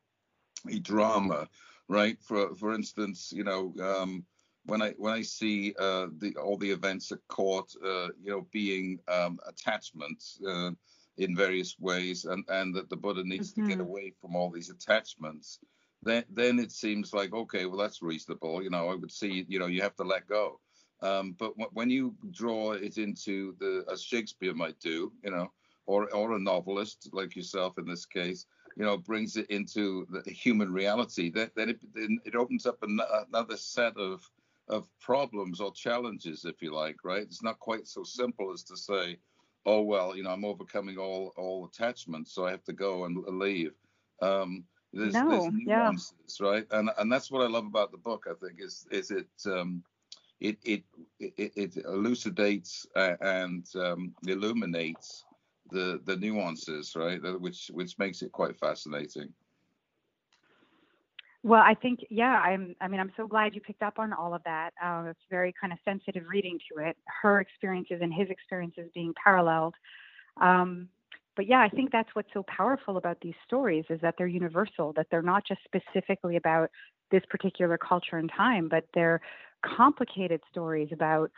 a 0.71 0.79
drama 0.79 1.49
right 1.89 2.19
for 2.23 2.55
for 2.57 2.75
instance 2.75 3.33
you 3.35 3.45
know 3.45 3.75
um, 3.83 4.25
when 4.65 4.83
I 4.83 4.91
when 4.97 5.13
I 5.13 5.23
see 5.23 5.75
uh, 5.79 6.07
the 6.19 6.37
all 6.37 6.57
the 6.57 6.71
events 6.71 7.11
at 7.13 7.27
court, 7.29 7.73
uh, 7.85 8.09
you 8.23 8.31
know, 8.31 8.47
being 8.53 8.99
um, 9.09 9.41
attachments 9.47 10.41
uh, 10.47 10.71
in 11.19 11.37
various 11.37 11.77
ways, 11.79 12.25
and 12.25 12.45
and 12.49 12.75
that 12.75 12.89
the 12.89 12.97
Buddha 12.97 13.25
needs 13.25 13.53
mm-hmm. 13.53 13.63
to 13.63 13.69
get 13.69 13.79
mm-hmm. 13.79 13.89
away 13.89 14.13
from 14.21 14.37
all 14.37 14.51
these 14.51 14.71
attachments, 14.71 15.59
then 16.03 16.25
then 16.31 16.59
it 16.59 16.73
seems 16.73 17.13
like 17.13 17.33
okay, 17.33 17.67
well 17.67 17.79
that's 17.79 18.03
reasonable. 18.03 18.63
You 18.63 18.71
know, 18.71 18.89
I 18.89 18.95
would 18.95 19.13
see, 19.13 19.45
you 19.49 19.59
know, 19.59 19.67
you 19.67 19.83
have 19.83 19.97
to 19.97 20.05
let 20.05 20.29
go. 20.29 20.61
Um, 21.01 21.35
but 21.37 21.57
w- 21.59 21.71
when 21.73 21.91
you 21.91 22.15
draw 22.31 22.73
it 22.73 22.97
into 22.99 23.57
the 23.59 23.85
as 23.91 24.03
Shakespeare 24.03 24.55
might 24.55 24.79
do, 24.79 25.13
you 25.25 25.33
know, 25.33 25.51
or 25.93 26.13
or 26.15 26.33
a 26.33 26.39
novelist 26.39 27.09
like 27.13 27.37
yourself 27.37 27.79
in 27.79 27.87
this 27.87 28.07
case, 28.07 28.47
you 28.77 28.85
know, 28.85 28.97
brings 28.97 29.37
it 29.37 29.47
into 29.51 30.07
the 30.11 30.23
human 30.31 30.73
reality, 30.73 31.31
then 31.31 31.51
then 31.55 31.69
it, 31.71 31.81
then 31.95 32.19
it 32.25 32.35
opens 32.35 32.65
up 32.67 32.83
an, 32.83 32.99
another 33.29 33.57
set 33.57 33.97
of 33.97 34.29
of 34.69 34.89
problems 35.01 35.61
or 35.61 35.73
challenges, 35.73 36.45
if 36.45 36.63
you 36.63 36.73
like, 36.73 36.97
right? 37.05 37.23
It's 37.23 37.43
not 37.43 37.59
quite 37.59 37.87
so 37.87 38.05
simple 38.05 38.53
as 38.53 38.63
to 38.65 38.77
say, 38.77 39.19
oh 39.67 39.83
well, 39.83 40.17
you 40.17 40.23
know, 40.23 40.31
I'm 40.31 40.45
overcoming 40.45 40.97
all 40.99 41.33
all 41.37 41.67
attachments, 41.67 42.33
so 42.35 42.47
I 42.47 42.51
have 42.51 42.65
to 42.65 42.73
go 42.73 43.05
and 43.05 43.17
leave. 43.39 43.75
Um, 44.23 44.65
there's, 44.95 45.15
no, 45.15 45.29
there's 45.31 45.53
nuances, 45.53 46.39
yeah. 46.41 46.49
right? 46.49 46.67
And 46.71 46.91
and 46.99 47.13
that's 47.13 47.31
what 47.31 47.43
I 47.43 47.49
love 47.49 47.67
about 47.67 47.93
the 47.93 47.99
book. 47.99 48.27
I 48.31 48.35
think 48.43 48.61
is 48.61 48.87
is 48.91 49.11
it 49.11 49.33
um, 49.47 49.83
it, 50.41 50.57
it 50.65 50.83
it 51.21 51.53
it 51.57 51.77
elucidates 51.85 52.87
and 52.95 53.67
um, 53.77 54.15
illuminates 54.27 55.25
the 55.73 56.01
the 56.05 56.17
nuances, 56.17 56.95
right? 56.97 57.21
Which 57.41 57.71
which 57.73 57.99
makes 57.99 58.23
it 58.23 58.33
quite 58.33 58.57
fascinating. 58.57 59.33
Well, 61.45 61.63
I 61.63 61.75
think 61.75 62.01
yeah. 62.09 62.41
I'm. 62.41 62.77
I 62.81 62.89
mean, 62.89 63.01
I'm 63.01 63.13
so 63.17 63.27
glad 63.27 63.55
you 63.55 63.61
picked 63.61 63.83
up 63.83 63.99
on 63.99 64.13
all 64.13 64.33
of 64.35 64.43
that. 64.45 64.71
Uh, 64.83 65.05
it's 65.09 65.21
very 65.29 65.53
kind 65.61 65.73
of 65.73 65.79
sensitive 65.85 66.25
reading 66.29 66.59
to 66.71 66.85
it. 66.85 66.97
Her 67.23 67.41
experiences 67.41 67.99
and 68.01 68.15
his 68.15 68.31
experiences 68.31 68.89
being 68.95 69.13
paralleled. 69.23 69.75
Um, 70.41 70.89
but 71.35 71.47
yeah, 71.47 71.61
I 71.61 71.69
think 71.69 71.91
that's 71.91 72.11
what's 72.15 72.29
so 72.33 72.45
powerful 72.45 72.97
about 72.97 73.19
these 73.23 73.35
stories 73.45 73.85
is 73.89 74.01
that 74.03 74.15
they're 74.19 74.27
universal, 74.27 74.93
that 74.95 75.07
they're 75.11 75.23
not 75.23 75.45
just 75.47 75.61
specifically 75.65 76.37
about 76.37 76.71
this 77.11 77.23
particular 77.29 77.79
culture 77.79 78.19
and 78.19 78.31
time, 78.31 78.69
but 78.69 78.85
they're 78.95 79.21
complicated 79.65 80.41
stories 80.51 80.89
about 80.93 81.31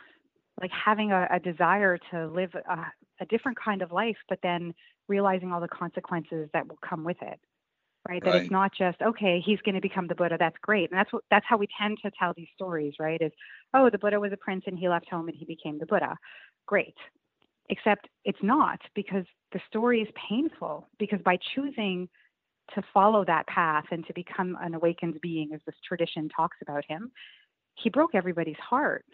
like 0.61 0.71
having 0.71 1.11
a, 1.11 1.27
a 1.31 1.39
desire 1.39 1.97
to 2.11 2.27
live 2.27 2.51
a 2.55 2.85
a 3.21 3.25
different 3.25 3.57
kind 3.59 3.81
of 3.81 3.91
life, 3.91 4.17
but 4.29 4.39
then 4.43 4.73
realizing 5.07 5.51
all 5.51 5.61
the 5.61 5.67
consequences 5.67 6.49
that 6.53 6.67
will 6.67 6.79
come 6.87 7.03
with 7.03 7.21
it. 7.21 7.39
Right? 8.07 8.23
That 8.23 8.29
Right. 8.31 8.41
it's 8.43 8.51
not 8.51 8.71
just, 8.77 9.01
okay, 9.01 9.41
he's 9.43 9.59
going 9.61 9.73
to 9.73 9.81
become 9.81 10.07
the 10.07 10.13
Buddha. 10.13 10.37
That's 10.37 10.57
great. 10.61 10.91
And 10.91 10.99
that's 10.99 11.11
what 11.11 11.23
that's 11.31 11.45
how 11.47 11.57
we 11.57 11.67
tend 11.79 11.97
to 12.03 12.11
tell 12.11 12.33
these 12.37 12.49
stories, 12.53 12.93
right? 12.99 13.19
Is 13.19 13.31
oh, 13.73 13.89
the 13.89 13.97
Buddha 13.97 14.19
was 14.19 14.31
a 14.31 14.37
prince 14.37 14.63
and 14.67 14.77
he 14.77 14.87
left 14.87 15.09
home 15.09 15.27
and 15.27 15.35
he 15.35 15.45
became 15.45 15.79
the 15.79 15.87
Buddha. 15.87 16.15
Great. 16.67 16.95
Except 17.69 18.07
it's 18.23 18.43
not 18.43 18.79
because 18.93 19.25
the 19.53 19.59
story 19.67 20.01
is 20.01 20.07
painful 20.29 20.87
because 20.99 21.19
by 21.25 21.39
choosing 21.55 22.07
to 22.75 22.83
follow 22.93 23.25
that 23.25 23.47
path 23.47 23.85
and 23.89 24.05
to 24.05 24.13
become 24.13 24.55
an 24.61 24.75
awakened 24.75 25.19
being 25.21 25.51
as 25.53 25.61
this 25.65 25.75
tradition 25.87 26.29
talks 26.29 26.57
about 26.61 26.83
him, 26.87 27.11
he 27.75 27.89
broke 27.89 28.13
everybody's 28.13 28.55
heart 28.57 29.05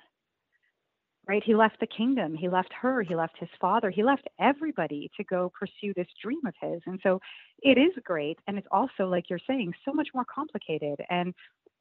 right? 1.28 1.44
He 1.44 1.56
left 1.56 1.80
the 1.80 1.88
kingdom, 1.88 2.36
he 2.36 2.50
left 2.50 2.74
her, 2.82 3.02
he 3.02 3.16
left 3.16 3.38
his 3.40 3.50
father, 3.60 3.90
he 3.90 4.04
left 4.04 4.28
everybody 4.40 5.10
to 5.18 5.24
go 5.24 5.52
pursue 5.58 5.94
this 5.96 6.08
dream 6.22 6.42
of 6.46 6.54
his. 6.62 6.82
And 6.86 7.00
so 7.04 7.20
it 7.62 7.78
is 7.78 7.92
great. 8.04 8.40
And 8.48 8.58
it's 8.58 8.68
also 8.72 9.08
like 9.08 9.30
you're 9.30 9.40
saying 9.48 9.74
so 9.86 9.94
much 9.94 10.10
more 10.14 10.26
complicated. 10.26 11.00
And 11.10 11.34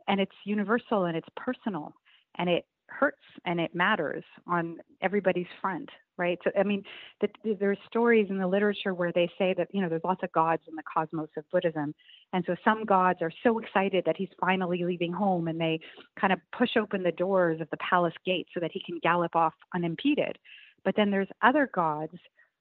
and 0.09 0.20
it's 0.20 0.35
universal 0.44 1.04
and 1.04 1.16
it's 1.16 1.28
personal. 1.37 1.94
And 2.37 2.49
it 2.49 2.66
hurts 2.88 3.23
and 3.44 3.61
it 3.61 3.75
matters 3.75 4.25
on 4.47 4.78
everybody's 5.02 5.47
front, 5.61 5.88
right? 6.21 6.39
So 6.45 6.50
I 6.57 6.62
mean, 6.62 6.85
the, 7.21 7.57
there's 7.59 7.79
stories 7.89 8.27
in 8.29 8.39
the 8.39 8.47
literature 8.47 8.93
where 8.93 9.11
they 9.11 9.29
say 9.39 9.55
that 9.57 9.69
you 9.73 9.81
know 9.81 9.89
there's 9.89 10.05
lots 10.05 10.23
of 10.23 10.31
gods 10.33 10.62
in 10.69 10.77
the 10.77 10.83
cosmos 10.83 11.31
of 11.37 11.45
Buddhism, 11.50 11.95
and 12.33 12.45
so 12.47 12.55
some 12.62 12.85
gods 12.85 13.21
are 13.23 13.33
so 13.43 13.59
excited 13.59 14.05
that 14.05 14.17
he's 14.17 14.29
finally 14.39 14.85
leaving 14.85 15.12
home, 15.12 15.49
and 15.49 15.59
they 15.59 15.81
kind 16.21 16.33
of 16.33 16.39
push 16.57 16.77
open 16.77 17.03
the 17.03 17.11
doors 17.11 17.61
of 17.61 17.69
the 17.71 17.79
palace 17.79 18.15
gate 18.25 18.47
so 18.53 18.61
that 18.61 18.71
he 18.73 18.83
can 18.85 19.00
gallop 19.03 19.35
off 19.35 19.55
unimpeded. 19.75 20.39
But 20.85 20.95
then 20.95 21.11
there's 21.11 21.29
other 21.43 21.69
gods 21.75 22.15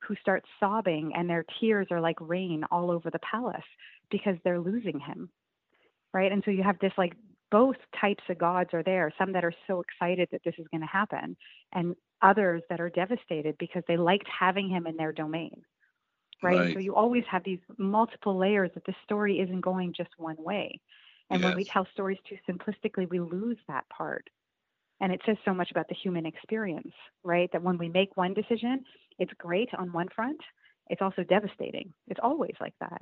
who 0.07 0.15
start 0.21 0.45
sobbing, 0.59 1.11
and 1.15 1.29
their 1.29 1.45
tears 1.59 1.87
are 1.91 2.01
like 2.01 2.17
rain 2.21 2.63
all 2.71 2.89
over 2.89 3.11
the 3.11 3.19
palace 3.19 3.61
because 4.09 4.37
they're 4.43 4.59
losing 4.59 4.99
him, 4.99 5.29
right? 6.13 6.31
And 6.31 6.41
so 6.45 6.51
you 6.51 6.63
have 6.63 6.79
this 6.79 6.93
like 6.97 7.13
both 7.51 7.75
types 7.99 8.23
of 8.29 8.37
gods 8.37 8.69
are 8.73 8.83
there 8.83 9.11
some 9.17 9.33
that 9.33 9.43
are 9.43 9.53
so 9.67 9.81
excited 9.81 10.29
that 10.31 10.41
this 10.45 10.53
is 10.57 10.67
going 10.71 10.81
to 10.81 10.87
happen 10.87 11.35
and 11.73 11.95
others 12.21 12.61
that 12.69 12.81
are 12.81 12.89
devastated 12.89 13.57
because 13.59 13.83
they 13.87 13.97
liked 13.97 14.27
having 14.27 14.69
him 14.69 14.87
in 14.87 14.97
their 14.97 15.11
domain 15.11 15.63
right, 16.41 16.57
Right. 16.59 16.73
so 16.73 16.79
you 16.79 16.95
always 16.95 17.23
have 17.29 17.43
these 17.43 17.59
multiple 17.77 18.37
layers 18.37 18.71
that 18.73 18.85
the 18.85 18.95
story 19.03 19.39
isn't 19.39 19.61
going 19.61 19.93
just 19.93 20.09
one 20.17 20.37
way. 20.39 20.79
And 21.29 21.43
when 21.43 21.55
we 21.55 21.65
tell 21.65 21.85
stories 21.93 22.17
too 22.27 22.37
simplistically 22.49 23.09
we 23.09 23.19
lose 23.19 23.57
that 23.67 23.87
part. 23.89 24.29
And 25.01 25.13
it 25.13 25.21
says 25.25 25.37
so 25.45 25.53
much 25.53 25.71
about 25.71 25.87
the 25.87 25.95
human 25.95 26.25
experience 26.25 26.93
right? 27.23 27.49
That 27.51 27.63
when 27.63 27.77
we 27.77 27.89
make 27.89 28.15
one 28.17 28.33
decision 28.33 28.83
it's 29.19 29.33
great 29.37 29.69
on 29.77 29.91
one 29.91 30.07
front. 30.15 30.39
It's 30.89 31.01
also 31.01 31.23
devastating. 31.23 31.93
It's 32.07 32.19
always 32.23 32.55
like 32.59 32.73
that. 32.79 33.01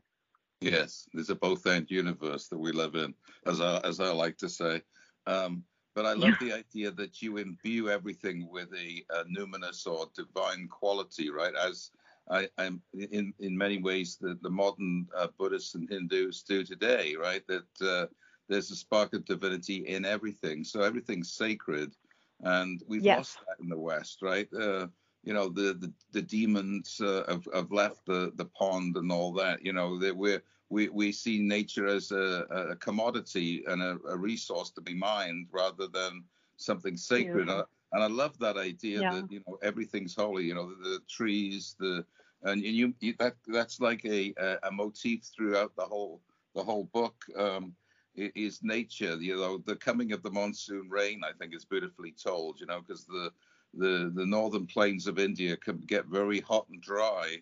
Yes, 0.61 1.07
there's 1.13 1.29
a 1.29 1.35
both 1.35 1.67
end 1.67 1.89
universe 1.91 2.47
that 2.49 2.57
we 2.57 2.71
live 2.71 2.95
in, 2.95 3.13
as 3.45 3.61
I 3.61 3.77
as 3.79 3.99
I 3.99 4.11
like 4.11 4.37
to 4.37 4.49
say. 4.49 4.81
Um, 5.27 5.63
but 5.97 6.05
I 6.05 6.13
love 6.13 6.37
the 6.39 6.53
idea 6.53 6.91
that 6.91 7.23
you 7.23 7.37
imbue 7.39 7.89
everything 7.89 8.47
with 8.51 8.69
a, 8.75 9.03
a 9.09 9.25
numinous 9.25 9.87
or 9.87 10.07
divine 10.15 10.67
quality, 10.69 11.31
right? 11.31 11.55
As 11.55 11.91
I, 12.29 12.49
I'm 12.59 12.83
in 12.93 13.33
in 13.39 13.57
many 13.57 13.79
ways 13.81 14.17
the 14.17 14.37
the 14.43 14.51
modern 14.51 15.07
uh, 15.17 15.29
Buddhists 15.39 15.75
and 15.75 15.89
Hindus 15.89 16.43
do 16.43 16.63
today, 16.63 17.15
right? 17.19 17.43
That 17.47 17.81
uh, 17.81 18.07
there's 18.47 18.71
a 18.71 18.75
spark 18.75 19.13
of 19.15 19.25
divinity 19.25 19.87
in 19.87 20.05
everything, 20.05 20.63
so 20.63 20.81
everything's 20.83 21.33
sacred, 21.33 21.95
and 22.41 22.83
we've 22.87 23.07
Yes. 23.07 23.17
lost 23.17 23.39
that 23.47 23.63
in 23.63 23.69
the 23.69 23.79
West, 23.79 24.21
right? 24.21 24.47
Uh, 24.53 24.87
you 25.23 25.33
know 25.33 25.49
the 25.49 25.73
the, 25.73 25.93
the 26.11 26.21
demons 26.21 27.01
uh, 27.01 27.23
have, 27.27 27.47
have 27.53 27.71
left 27.71 28.05
the, 28.05 28.31
the 28.35 28.45
pond 28.45 28.97
and 28.97 29.11
all 29.11 29.33
that 29.33 29.65
you 29.65 29.73
know 29.73 29.97
that 29.99 30.15
we're 30.15 30.43
we, 30.69 30.89
we 30.89 31.11
see 31.11 31.39
nature 31.39 31.87
as 31.87 32.11
a, 32.11 32.45
a 32.71 32.75
commodity 32.75 33.63
and 33.67 33.81
a, 33.81 33.97
a 34.07 34.17
resource 34.17 34.71
to 34.71 34.81
be 34.81 34.93
mined 34.93 35.47
rather 35.51 35.87
than 35.87 36.23
something 36.57 36.97
sacred 36.97 37.49
and 37.49 37.59
I, 37.59 37.63
and 37.93 38.03
I 38.03 38.07
love 38.07 38.37
that 38.39 38.57
idea 38.57 39.03
Yeah. 39.03 39.05
that 39.05 39.29
you 39.29 39.41
know 39.47 39.57
everything's 39.61 40.15
holy 40.15 40.45
you 40.45 40.55
know 40.55 40.69
the, 40.69 40.89
the 40.89 40.99
trees 41.07 41.75
the 41.79 42.05
and 42.43 42.61
you, 42.61 42.93
you 42.99 43.13
that 43.19 43.35
that's 43.47 43.79
like 43.79 44.05
a, 44.05 44.33
a 44.37 44.57
a 44.63 44.71
motif 44.71 45.23
throughout 45.23 45.75
the 45.75 45.85
whole 45.85 46.21
the 46.55 46.63
whole 46.63 46.85
book 46.85 47.25
um 47.37 47.75
is 48.15 48.63
nature 48.63 49.15
you 49.17 49.35
know 49.35 49.57
the 49.57 49.75
coming 49.75 50.11
of 50.11 50.23
the 50.23 50.31
monsoon 50.31 50.89
rain 50.89 51.21
i 51.23 51.31
think 51.33 51.53
is 51.53 51.65
beautifully 51.65 52.11
told 52.11 52.59
you 52.59 52.65
know 52.65 52.81
because 52.81 53.05
the 53.05 53.31
the 53.73 54.11
the 54.13 54.25
northern 54.25 54.65
plains 54.65 55.07
of 55.07 55.19
India 55.19 55.55
can 55.57 55.77
get 55.79 56.05
very 56.07 56.39
hot 56.39 56.67
and 56.69 56.81
dry, 56.81 57.37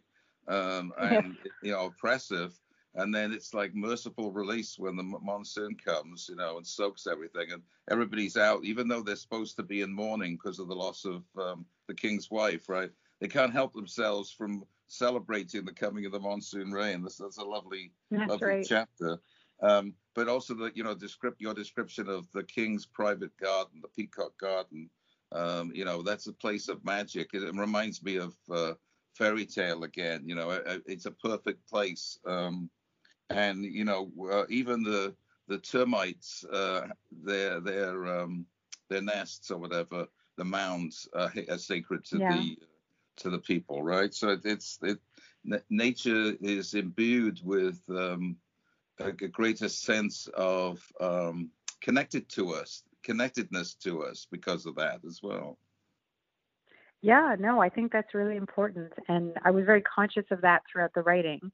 um, 0.48 0.94
and 1.00 1.38
you 1.62 1.72
know 1.72 1.86
oppressive. 1.86 2.60
And 2.96 3.14
then 3.14 3.34
it's 3.34 3.54
like 3.54 3.76
merciful 3.76 4.32
release 4.32 4.80
when 4.80 4.96
the 4.96 5.04
monsoon 5.04 5.76
comes, 5.76 6.28
you 6.30 6.36
know, 6.36 6.58
and 6.58 6.66
soaks 6.66 7.08
everything, 7.08 7.52
and 7.52 7.62
everybody's 7.92 8.38
out, 8.38 8.64
even 8.64 8.88
though 8.88 9.02
they're 9.02 9.16
supposed 9.16 9.56
to 9.58 9.64
be 9.64 9.82
in 9.82 9.94
mourning 9.94 10.34
because 10.34 10.60
of 10.60 10.68
the 10.68 10.76
loss 10.76 11.06
of 11.06 11.24
um, 11.38 11.66
the 11.88 11.94
king's 11.94 12.32
wife, 12.32 12.70
right? 12.70 12.90
They 13.20 13.28
can't 13.28 13.54
help 13.54 13.74
themselves 13.74 14.32
from 14.32 14.64
celebrating 14.88 15.66
the 15.66 15.74
coming 15.74 16.06
of 16.06 16.12
the 16.12 16.20
monsoon 16.20 16.72
rain. 16.72 17.02
That's, 17.02 17.18
that's 17.18 17.38
a 17.38 17.44
lovely, 17.44 17.92
That's 18.12 18.30
lovely 18.30 18.48
right. 18.48 18.66
chapter. 18.68 19.20
Um, 19.62 19.94
but 20.14 20.28
also 20.28 20.54
the, 20.54 20.72
you 20.74 20.84
know, 20.84 20.96
descript 20.96 21.42
your 21.42 21.54
description 21.54 22.08
of 22.10 22.28
the 22.34 22.44
king's 22.44 22.86
private 22.86 23.36
garden, 23.38 23.82
the 23.82 23.88
peacock 23.90 24.38
garden, 24.38 24.90
um, 25.32 25.72
you 25.74 25.86
know 25.86 26.02
that's 26.02 26.28
a 26.28 26.34
place 26.34 26.70
of 26.70 26.84
magic 26.86 27.30
it, 27.34 27.44
it 27.44 27.56
reminds 27.56 28.04
me 28.04 28.18
of 28.18 28.36
uh, 28.52 28.74
fairy 29.14 29.46
tale 29.46 29.84
again 29.84 30.24
you 30.26 30.36
know 30.36 30.50
it, 30.52 30.84
it's 30.86 31.06
a 31.06 31.12
perfect 31.12 31.68
place 31.70 32.20
um, 32.26 32.70
and 33.30 33.64
you 33.64 33.84
know 33.86 34.12
uh, 34.32 34.46
even 34.50 34.84
the 34.84 35.16
the 35.48 35.58
termites 35.58 36.44
uh, 36.46 36.88
their 37.24 37.60
their 37.60 38.08
um, 38.22 38.46
their 38.90 39.02
nests 39.02 39.52
or 39.52 39.58
whatever 39.58 40.08
the 40.38 40.46
mounds 40.46 41.08
uh, 41.14 41.30
are 41.50 41.58
sacred 41.58 42.04
to 42.06 42.20
Yeah. 42.20 42.30
the 42.30 42.58
to 43.18 43.30
the 43.30 43.40
people 43.40 43.84
right 43.84 44.14
so 44.14 44.30
it, 44.30 44.42
it's 44.44 44.80
it 44.82 45.00
n- 45.52 45.62
nature 45.70 46.34
is 46.42 46.74
imbued 46.74 47.40
with 47.44 47.82
um, 47.90 48.36
a, 49.00 49.08
a 49.10 49.12
greater 49.14 49.70
sense 49.70 50.28
of 50.36 50.82
um, 51.00 51.50
connected 51.82 52.28
to 52.30 52.54
us 52.54 52.84
connectedness 53.04 53.76
to 53.76 54.04
us 54.04 54.28
because 54.32 54.66
of 54.66 54.76
that 54.76 55.00
as 55.06 55.22
well 55.24 55.58
Yeah, 57.02 57.36
no, 57.40 57.62
I 57.62 57.70
think 57.70 57.92
that's 57.92 58.16
really 58.16 58.36
important. 58.36 58.92
And 59.08 59.34
I 59.44 59.52
was 59.52 59.66
very 59.66 59.82
conscious 59.82 60.26
of 60.32 60.42
that 60.42 60.64
throughout 60.72 60.94
the 60.96 61.04
writing. 61.04 61.52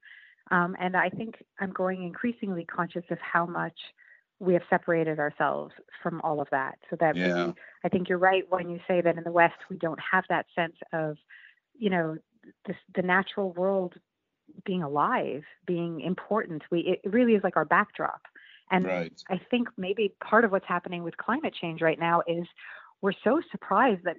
Um, 0.51 0.75
and 0.79 0.95
I 0.95 1.09
think 1.09 1.43
I'm 1.59 1.71
growing 1.71 2.03
increasingly 2.03 2.65
conscious 2.65 3.03
of 3.09 3.17
how 3.19 3.45
much 3.45 3.77
we 4.39 4.53
have 4.53 4.63
separated 4.69 5.19
ourselves 5.19 5.73
from 6.01 6.19
all 6.21 6.41
of 6.41 6.47
that. 6.51 6.77
So 6.89 6.97
that 6.99 7.15
Yeah. 7.15 7.47
we, 7.47 7.55
I 7.83 7.89
think 7.89 8.09
you're 8.09 8.17
right 8.17 8.43
when 8.49 8.69
you 8.69 8.79
say 8.87 9.01
that 9.01 9.17
in 9.17 9.23
the 9.23 9.31
West, 9.31 9.55
we 9.69 9.77
don't 9.77 9.99
have 10.11 10.25
that 10.29 10.47
sense 10.55 10.75
of, 10.93 11.17
you 11.77 11.89
know, 11.89 12.17
this, 12.65 12.75
the 12.95 13.03
natural 13.03 13.53
world 13.53 13.93
being 14.65 14.83
alive, 14.83 15.43
being 15.65 16.01
important. 16.01 16.63
We, 16.71 16.99
it 17.03 17.09
really 17.09 17.33
is 17.33 17.43
like 17.43 17.55
our 17.55 17.65
backdrop. 17.65 18.21
And 18.71 18.85
Right. 18.85 19.13
I 19.29 19.39
think 19.49 19.69
maybe 19.77 20.13
part 20.23 20.43
of 20.43 20.51
what's 20.51 20.67
happening 20.67 21.03
with 21.03 21.17
climate 21.17 21.53
change 21.59 21.81
right 21.81 21.99
now 21.99 22.21
is 22.27 22.45
we're 23.01 23.13
so 23.23 23.41
surprised 23.51 24.03
that 24.05 24.17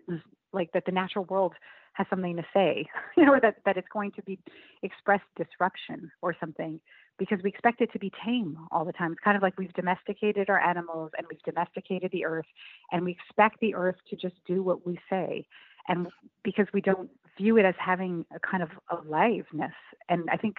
like 0.53 0.71
that 0.73 0.85
the 0.87 0.93
natural 0.93 1.25
world 1.25 1.55
has 1.95 2.07
something 2.09 2.37
to 2.37 2.45
say, 2.55 2.87
you 3.17 3.25
know, 3.25 3.39
that 3.41 3.57
that 3.65 3.77
it's 3.77 3.89
going 3.93 4.13
to 4.13 4.23
be 4.23 4.39
expressed 4.83 5.25
disruption 5.37 6.11
or 6.23 6.35
something 6.39 6.81
because 7.19 7.39
we 7.43 7.51
expect 7.51 7.81
it 7.81 7.93
to 7.93 7.99
be 7.99 8.11
tame 8.25 8.59
all 8.71 8.85
the 8.85 8.93
time. 8.93 9.13
It's 9.13 9.21
kind 9.21 9.37
of 9.37 9.43
like 9.43 9.59
we've 9.59 9.73
domesticated 9.75 10.49
our 10.49 10.59
animals 10.59 11.11
and 11.17 11.27
we've 11.31 11.43
domesticated 11.43 12.11
the 12.11 12.25
earth 12.25 12.47
and 12.91 13.05
we 13.05 13.13
expect 13.13 13.61
the 13.61 13.75
earth 13.75 13.97
to 14.11 14.17
just 14.17 14.35
do 14.47 14.63
what 14.63 14.87
we 14.87 14.99
say. 15.11 15.47
And 15.89 16.09
because 16.43 16.67
we 16.73 16.81
don't 16.81 17.11
view 17.39 17.59
it 17.59 17.65
as 17.65 17.75
having 17.79 18.25
a 18.35 18.41
kind 18.41 18.63
of 18.63 18.71
aliveness. 18.91 19.73
And 20.09 20.29
I 20.31 20.37
think 20.37 20.57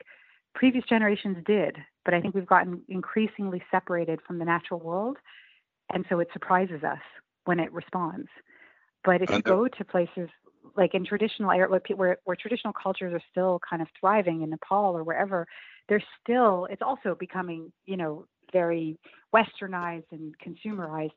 previous 0.54 0.86
generations 0.86 1.38
did, 1.46 1.78
but 2.06 2.14
I 2.14 2.22
think 2.22 2.36
we've 2.36 2.46
gotten 2.46 2.82
increasingly 2.88 3.62
separated 3.72 4.20
from 4.26 4.40
the 4.40 4.46
natural 4.46 4.80
world. 4.80 5.18
And 5.94 6.06
so 6.10 6.20
it 6.20 6.30
surprises 6.34 6.84
us 6.84 7.02
when 7.46 7.60
it 7.60 7.72
responds. 7.72 8.30
But 9.04 9.22
if 9.22 9.30
you 9.30 9.38
uh, 9.38 9.42
go 9.42 9.68
to 9.68 9.86
places 9.86 10.30
like 10.76 10.94
in 10.94 11.06
traditional 11.06 11.50
where, 11.96 12.18
where 12.24 12.36
traditional 12.36 12.74
cultures 12.74 13.14
are 13.14 13.22
still 13.32 13.60
kind 13.68 13.82
of 13.82 13.88
thriving 14.00 14.42
in 14.42 14.50
Nepal 14.50 14.98
or 14.98 15.04
wherever, 15.04 15.48
there's 15.90 16.04
still 16.22 16.68
it's 16.70 16.82
also 16.82 17.16
becoming 17.16 17.72
you 17.86 17.98
know 17.98 18.26
very 18.52 18.98
westernized 19.34 20.06
and 20.12 20.34
consumerized, 20.40 21.12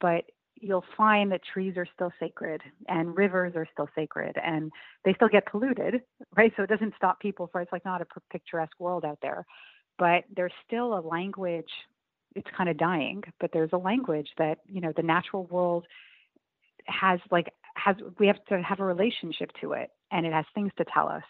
but 0.00 0.24
you'll 0.60 0.84
find 0.96 1.32
that 1.32 1.40
trees 1.52 1.76
are 1.76 1.86
still 1.94 2.12
sacred 2.20 2.60
and 2.88 3.16
rivers 3.16 3.54
are 3.56 3.66
still 3.72 3.88
sacred 3.94 4.36
and 4.44 4.70
they 5.04 5.14
still 5.14 5.28
get 5.28 5.46
polluted, 5.46 6.02
right? 6.36 6.52
So 6.56 6.62
it 6.62 6.68
doesn't 6.68 6.94
stop 6.96 7.18
people 7.20 7.48
for 7.50 7.62
it's 7.62 7.72
like 7.72 7.84
not 7.84 8.02
a 8.02 8.06
picturesque 8.30 8.78
world 8.78 9.04
out 9.04 9.18
there, 9.22 9.46
but 9.98 10.24
there's 10.36 10.52
still 10.66 10.98
a 10.98 11.00
language. 11.00 11.70
It's 12.34 12.48
kind 12.56 12.68
of 12.68 12.76
dying, 12.76 13.22
but 13.40 13.50
there's 13.52 13.70
a 13.72 13.78
language 13.78 14.28
that 14.38 14.58
you 14.66 14.80
know 14.80 14.92
the 14.94 15.02
natural 15.02 15.46
world 15.46 15.86
has 16.86 17.20
like 17.30 17.52
has 17.82 17.96
we 18.18 18.26
have 18.26 18.44
to 18.48 18.62
have 18.62 18.80
a 18.80 18.84
relationship 18.84 19.50
to 19.60 19.72
it 19.72 19.90
and 20.10 20.26
it 20.26 20.32
has 20.32 20.44
things 20.54 20.72
to 20.78 20.84
tell 20.92 21.08
us 21.08 21.24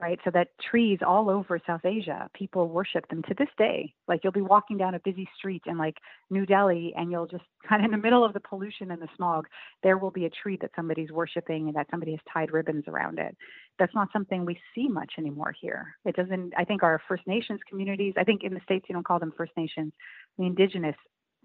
right? 0.00 0.18
So 0.24 0.30
that 0.32 0.48
trees 0.70 0.98
all 1.06 1.28
over 1.28 1.60
South 1.64 1.84
Asia, 1.84 2.28
people 2.34 2.68
worship 2.68 3.08
them 3.08 3.22
to 3.28 3.34
this 3.38 3.48
day. 3.58 3.94
Like 4.08 4.20
you'll 4.24 4.32
be 4.32 4.40
walking 4.40 4.76
down 4.76 4.94
a 4.94 5.00
busy 5.00 5.28
street 5.38 5.62
in 5.66 5.78
like 5.78 5.96
New 6.28 6.46
Delhi 6.46 6.92
and 6.96 7.10
you'll 7.10 7.26
just 7.26 7.44
kind 7.68 7.82
of 7.82 7.86
in 7.86 7.90
the 7.92 8.02
middle 8.02 8.24
of 8.24 8.32
the 8.32 8.40
pollution 8.40 8.90
and 8.90 9.00
the 9.00 9.08
smog, 9.16 9.46
there 9.82 9.98
will 9.98 10.10
be 10.10 10.24
a 10.24 10.30
tree 10.30 10.58
that 10.60 10.70
somebody's 10.74 11.12
worshiping 11.12 11.68
and 11.68 11.76
that 11.76 11.86
somebody 11.90 12.12
has 12.12 12.20
tied 12.32 12.52
ribbons 12.52 12.84
around 12.88 13.18
it. 13.18 13.36
That's 13.78 13.94
not 13.94 14.08
something 14.12 14.44
we 14.44 14.58
see 14.74 14.88
much 14.88 15.12
anymore 15.18 15.54
here. 15.60 15.96
It 16.04 16.16
doesn't, 16.16 16.52
I 16.56 16.64
think 16.64 16.82
our 16.82 17.00
First 17.06 17.26
Nations 17.26 17.60
communities, 17.68 18.14
I 18.16 18.24
think 18.24 18.42
in 18.42 18.54
the 18.54 18.60
States 18.64 18.86
you 18.88 18.94
don't 18.94 19.06
call 19.06 19.20
them 19.20 19.32
First 19.36 19.52
Nations, 19.56 19.92
the 20.36 20.46
indigenous 20.46 20.96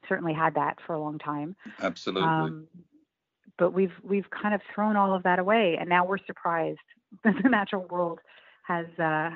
certainly 0.10 0.34
had 0.34 0.56
that 0.56 0.78
for 0.86 0.94
a 0.94 1.00
long 1.00 1.20
time. 1.20 1.56
Absolutely. 1.82 2.24
Um, 2.24 2.68
but 3.58 3.72
we've 3.72 3.94
we've 4.04 4.30
kind 4.30 4.54
of 4.54 4.62
thrown 4.74 4.96
all 4.96 5.14
of 5.14 5.24
that 5.24 5.40
away 5.40 5.78
and 5.80 5.90
now 5.90 6.06
we're 6.06 6.24
surprised 6.26 6.80
that 7.24 7.36
the 7.42 7.50
natural 7.50 7.86
world 7.90 8.20
has 8.68 8.88
uh, 9.00 9.32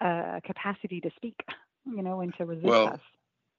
a 0.00 0.40
capacity 0.44 1.00
to 1.00 1.10
speak, 1.16 1.38
you 1.86 2.02
know, 2.02 2.20
and 2.20 2.34
to 2.36 2.44
resist 2.44 2.66
well, 2.66 2.88
us. 2.88 3.00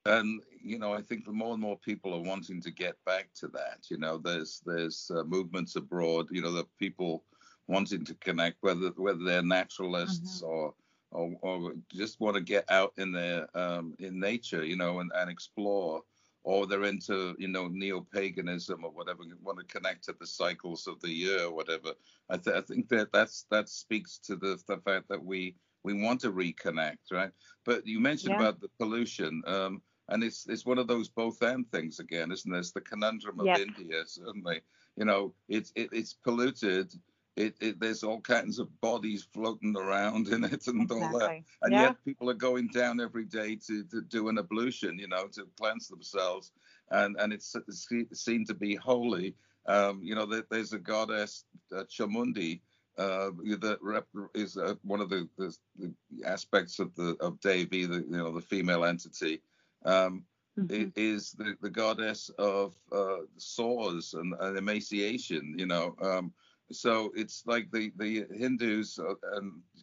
And 0.06 0.42
you 0.62 0.78
know, 0.78 0.94
I 0.94 1.02
think 1.02 1.26
the 1.26 1.32
more 1.32 1.54
and 1.54 1.62
more 1.62 1.78
people 1.78 2.14
are 2.14 2.22
wanting 2.22 2.62
to 2.62 2.72
get 2.72 2.96
back 3.06 3.30
to 3.36 3.48
that. 3.50 3.86
You 3.90 3.98
know, 3.98 4.18
there's 4.18 4.62
there's 4.66 5.10
uh, 5.16 5.24
movements 5.24 5.76
abroad. 5.76 6.28
You 6.32 6.42
know, 6.42 6.52
the 6.52 6.66
people 6.78 7.24
wanting 7.68 8.04
to 8.06 8.14
connect, 8.16 8.58
whether 8.62 8.90
whether 8.98 9.24
they're 9.24 9.42
naturalists 9.42 10.42
mm-hmm. 10.42 10.46
or, 10.52 10.74
or, 11.12 11.38
or 11.42 11.74
just 11.94 12.20
want 12.20 12.36
to 12.36 12.42
get 12.42 12.70
out 12.70 12.94
in 12.98 13.14
their 13.14 13.48
um, 13.58 13.94
in 14.00 14.20
nature, 14.20 14.66
you 14.66 14.76
know, 14.76 15.00
and, 15.00 15.12
and 15.16 15.30
explore 15.30 16.02
or 16.44 16.68
they're 16.68 16.84
into 16.84 17.36
you 17.40 17.48
know 17.48 17.68
neo-paganism 17.68 18.84
or 18.84 18.92
whatever 18.92 19.24
want 19.42 19.58
to 19.60 19.66
connect 19.66 20.04
to 20.04 20.16
the 20.20 20.28
cycles 20.28 20.88
of 20.88 21.00
the 21.02 21.10
year 21.10 21.46
or 21.46 21.54
whatever 21.54 21.94
i, 22.30 22.38
th- 22.38 22.56
I 22.56 22.62
think 22.62 22.90
that 22.90 23.12
that's 23.12 23.46
that 23.50 23.70
speaks 23.70 24.20
to 24.20 24.36
the, 24.36 24.60
the 24.68 24.78
fact 24.78 25.08
that 25.10 25.24
we 25.24 25.56
we 25.84 25.94
want 25.94 26.22
to 26.22 26.32
reconnect 26.32 27.12
right 27.12 27.32
but 27.66 27.86
you 27.88 28.00
mentioned 28.00 28.36
yeah. 28.36 28.42
about 28.42 28.62
the 28.62 28.70
pollution 28.80 29.42
um, 29.48 29.82
and 30.10 30.24
it's 30.24 30.48
it's 30.48 30.66
one 30.66 30.78
of 30.78 30.88
those 30.88 31.10
both 31.10 31.42
and 31.42 31.70
things 31.72 32.00
again 32.00 32.32
isn't 32.32 32.54
it 32.54 32.58
it's 32.58 32.72
the 32.72 32.82
conundrum 32.82 33.40
of 33.40 33.46
yep. 33.46 33.60
india 33.60 34.04
certainly 34.06 34.62
you 34.98 35.06
know 35.06 35.34
it's 35.48 35.72
it, 35.76 35.90
it's 35.92 36.14
polluted 36.14 36.94
it, 37.36 37.56
it, 37.62 37.80
there's 37.80 38.04
all 38.04 38.22
kinds 38.22 38.60
of 38.60 38.70
bodies 38.82 39.28
floating 39.34 39.76
around 39.76 40.28
in 40.28 40.44
it 40.44 40.68
and 40.68 40.84
exactly. 40.84 41.02
all 41.02 41.20
that 41.20 41.32
and 41.64 41.74
yeah. 41.74 41.82
yet 41.82 42.06
people 42.06 42.30
are 42.30 42.36
going 42.36 42.68
down 42.68 43.00
every 43.00 43.26
day 43.26 43.56
to, 43.56 43.84
to 43.86 44.02
do 44.02 44.30
an 44.30 44.38
ablution 44.38 45.00
you 45.00 45.08
know 45.08 45.28
to 45.28 45.48
cleanse 45.58 45.88
themselves 45.88 46.52
and 46.92 47.16
and 47.20 47.34
it's, 47.34 47.56
it's 47.68 47.88
seen 48.14 48.46
to 48.46 48.54
be 48.54 48.76
holy 48.76 49.36
um, 49.68 50.00
you 50.04 50.16
know 50.16 50.26
there, 50.26 50.44
there's 50.52 50.74
a 50.74 50.80
goddess 50.80 51.46
uh, 51.76 51.84
chamundi 51.84 52.60
uh, 52.98 53.32
that 53.60 53.78
rep, 53.82 54.06
is 54.36 54.58
uh, 54.58 54.76
one 54.84 55.02
of 55.02 55.10
the, 55.10 55.28
the, 55.38 55.56
the, 55.80 55.94
aspects 56.26 56.80
of 56.80 56.94
the 56.96 57.18
of 57.22 57.40
Devi, 57.40 57.86
the 57.86 58.06
you 58.08 58.18
know 58.18 58.32
the 58.32 58.42
female 58.42 58.86
entity. 58.86 59.42
Um, 59.86 60.24
mm-hmm. 60.58 60.90
is 60.96 61.32
the, 61.32 61.56
the 61.62 61.70
goddess 61.70 62.30
of 62.38 62.76
uh, 62.92 63.26
sores 63.38 64.14
and, 64.14 64.36
and, 64.40 64.58
emaciation. 64.58 65.56
You 65.58 65.66
know, 65.66 65.96
um, 66.02 66.32
so 66.72 67.12
it's 67.16 67.44
like 67.46 67.72
the 67.72 67.92
the 67.98 68.26
Hindus 68.36 69.00
uh, 69.00 69.40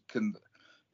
can 0.09 0.35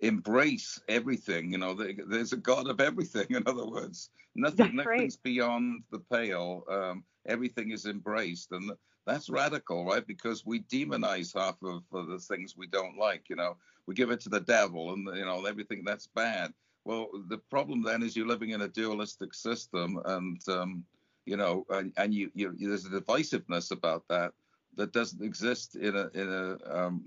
embrace 0.00 0.80
everything. 0.88 1.52
You 1.52 1.58
know, 1.58 1.74
there's 1.74 2.32
a 2.32 2.36
God 2.36 2.68
of 2.68 2.80
everything. 2.80 3.26
In 3.30 3.42
other 3.46 3.66
words, 3.66 4.10
nothing 4.34 4.76
nothing's 4.76 5.16
beyond 5.16 5.82
the 5.90 6.00
pale. 6.00 6.64
Um, 6.70 7.04
everything 7.26 7.70
is 7.70 7.86
embraced, 7.86 8.52
and 8.52 8.72
that's 9.06 9.30
radical, 9.30 9.84
right? 9.84 10.06
Because 10.06 10.44
we 10.44 10.60
demonize 10.60 11.36
half 11.36 11.56
of, 11.62 11.82
of 11.92 12.08
the 12.08 12.18
things 12.18 12.56
we 12.56 12.66
don't 12.66 12.98
like. 12.98 13.28
You 13.28 13.36
know, 13.36 13.56
we 13.86 13.94
give 13.94 14.10
it 14.10 14.20
to 14.22 14.28
the 14.28 14.40
devil, 14.40 14.92
and 14.92 15.06
you 15.16 15.24
know 15.24 15.44
everything 15.46 15.82
that's 15.84 16.08
bad. 16.08 16.52
Well, 16.84 17.08
the 17.28 17.38
problem 17.38 17.82
then 17.82 18.02
is 18.02 18.16
you're 18.16 18.28
living 18.28 18.50
in 18.50 18.62
a 18.62 18.68
dualistic 18.68 19.34
system, 19.34 20.00
and 20.04 20.40
um, 20.48 20.84
you 21.24 21.36
know, 21.36 21.66
and, 21.70 21.92
and 21.96 22.14
you, 22.14 22.30
you, 22.34 22.54
there's 22.56 22.86
a 22.86 22.90
divisiveness 22.90 23.72
about 23.72 24.04
that 24.08 24.32
that 24.76 24.92
doesn't 24.92 25.22
exist 25.22 25.76
in 25.76 25.96
a 25.96 26.08
in 26.14 26.32
a, 26.32 26.84
um, 26.84 27.04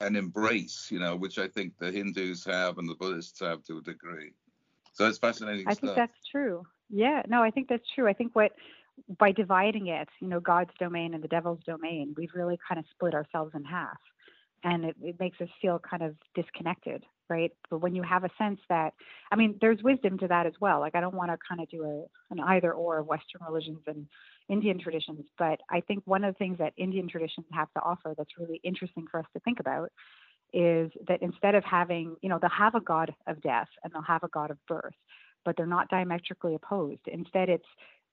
an 0.00 0.16
embrace, 0.16 0.88
you 0.90 0.98
know, 0.98 1.16
which 1.16 1.38
I 1.38 1.48
think 1.48 1.78
the 1.78 1.90
Hindus 1.90 2.44
have 2.44 2.78
and 2.78 2.88
the 2.88 2.94
Buddhists 2.94 3.40
have 3.40 3.62
to 3.64 3.78
a 3.78 3.82
degree. 3.82 4.32
So 4.92 5.06
it's 5.06 5.18
fascinating. 5.18 5.66
I 5.66 5.72
stuff. 5.72 5.80
think 5.80 5.96
that's 5.96 6.28
true. 6.30 6.64
Yeah, 6.90 7.22
no, 7.28 7.42
I 7.42 7.50
think 7.50 7.68
that's 7.68 7.88
true. 7.94 8.06
I 8.08 8.12
think 8.12 8.34
what 8.34 8.52
by 9.18 9.32
dividing 9.32 9.88
it, 9.88 10.08
you 10.20 10.28
know, 10.28 10.40
God's 10.40 10.70
domain 10.78 11.14
and 11.14 11.22
the 11.22 11.28
devil's 11.28 11.60
domain, 11.66 12.14
we've 12.16 12.34
really 12.34 12.58
kind 12.68 12.78
of 12.78 12.84
split 12.92 13.14
ourselves 13.14 13.52
in 13.54 13.64
half, 13.64 13.98
and 14.62 14.84
it, 14.84 14.96
it 15.02 15.16
makes 15.18 15.40
us 15.40 15.48
feel 15.60 15.78
kind 15.78 16.02
of 16.02 16.14
disconnected, 16.34 17.02
right? 17.28 17.52
But 17.70 17.78
when 17.78 17.94
you 17.94 18.02
have 18.02 18.24
a 18.24 18.30
sense 18.38 18.60
that, 18.68 18.94
I 19.30 19.36
mean, 19.36 19.56
there's 19.60 19.82
wisdom 19.82 20.18
to 20.18 20.28
that 20.28 20.46
as 20.46 20.54
well. 20.60 20.80
Like 20.80 20.94
I 20.94 21.00
don't 21.00 21.14
want 21.14 21.30
to 21.30 21.38
kind 21.48 21.60
of 21.60 21.68
do 21.68 21.84
a 21.84 22.32
an 22.32 22.40
either 22.40 22.72
or 22.72 22.98
of 22.98 23.06
Western 23.06 23.42
religions 23.46 23.80
and 23.86 24.06
Indian 24.48 24.78
traditions. 24.78 25.24
But 25.38 25.60
I 25.70 25.80
think 25.80 26.02
one 26.06 26.24
of 26.24 26.34
the 26.34 26.38
things 26.38 26.58
that 26.58 26.72
Indian 26.76 27.08
traditions 27.08 27.46
have 27.52 27.72
to 27.72 27.82
offer 27.82 28.14
that's 28.16 28.38
really 28.38 28.60
interesting 28.62 29.06
for 29.10 29.20
us 29.20 29.26
to 29.34 29.40
think 29.40 29.60
about 29.60 29.90
is 30.52 30.90
that 31.08 31.20
instead 31.20 31.54
of 31.54 31.64
having, 31.64 32.16
you 32.22 32.28
know, 32.28 32.38
they'll 32.40 32.50
have 32.50 32.76
a 32.76 32.80
god 32.80 33.12
of 33.26 33.40
death 33.42 33.68
and 33.82 33.92
they'll 33.92 34.02
have 34.02 34.22
a 34.22 34.28
god 34.28 34.50
of 34.50 34.58
birth, 34.68 34.94
but 35.44 35.56
they're 35.56 35.66
not 35.66 35.88
diametrically 35.88 36.54
opposed. 36.54 37.00
Instead, 37.06 37.48
it's 37.48 37.66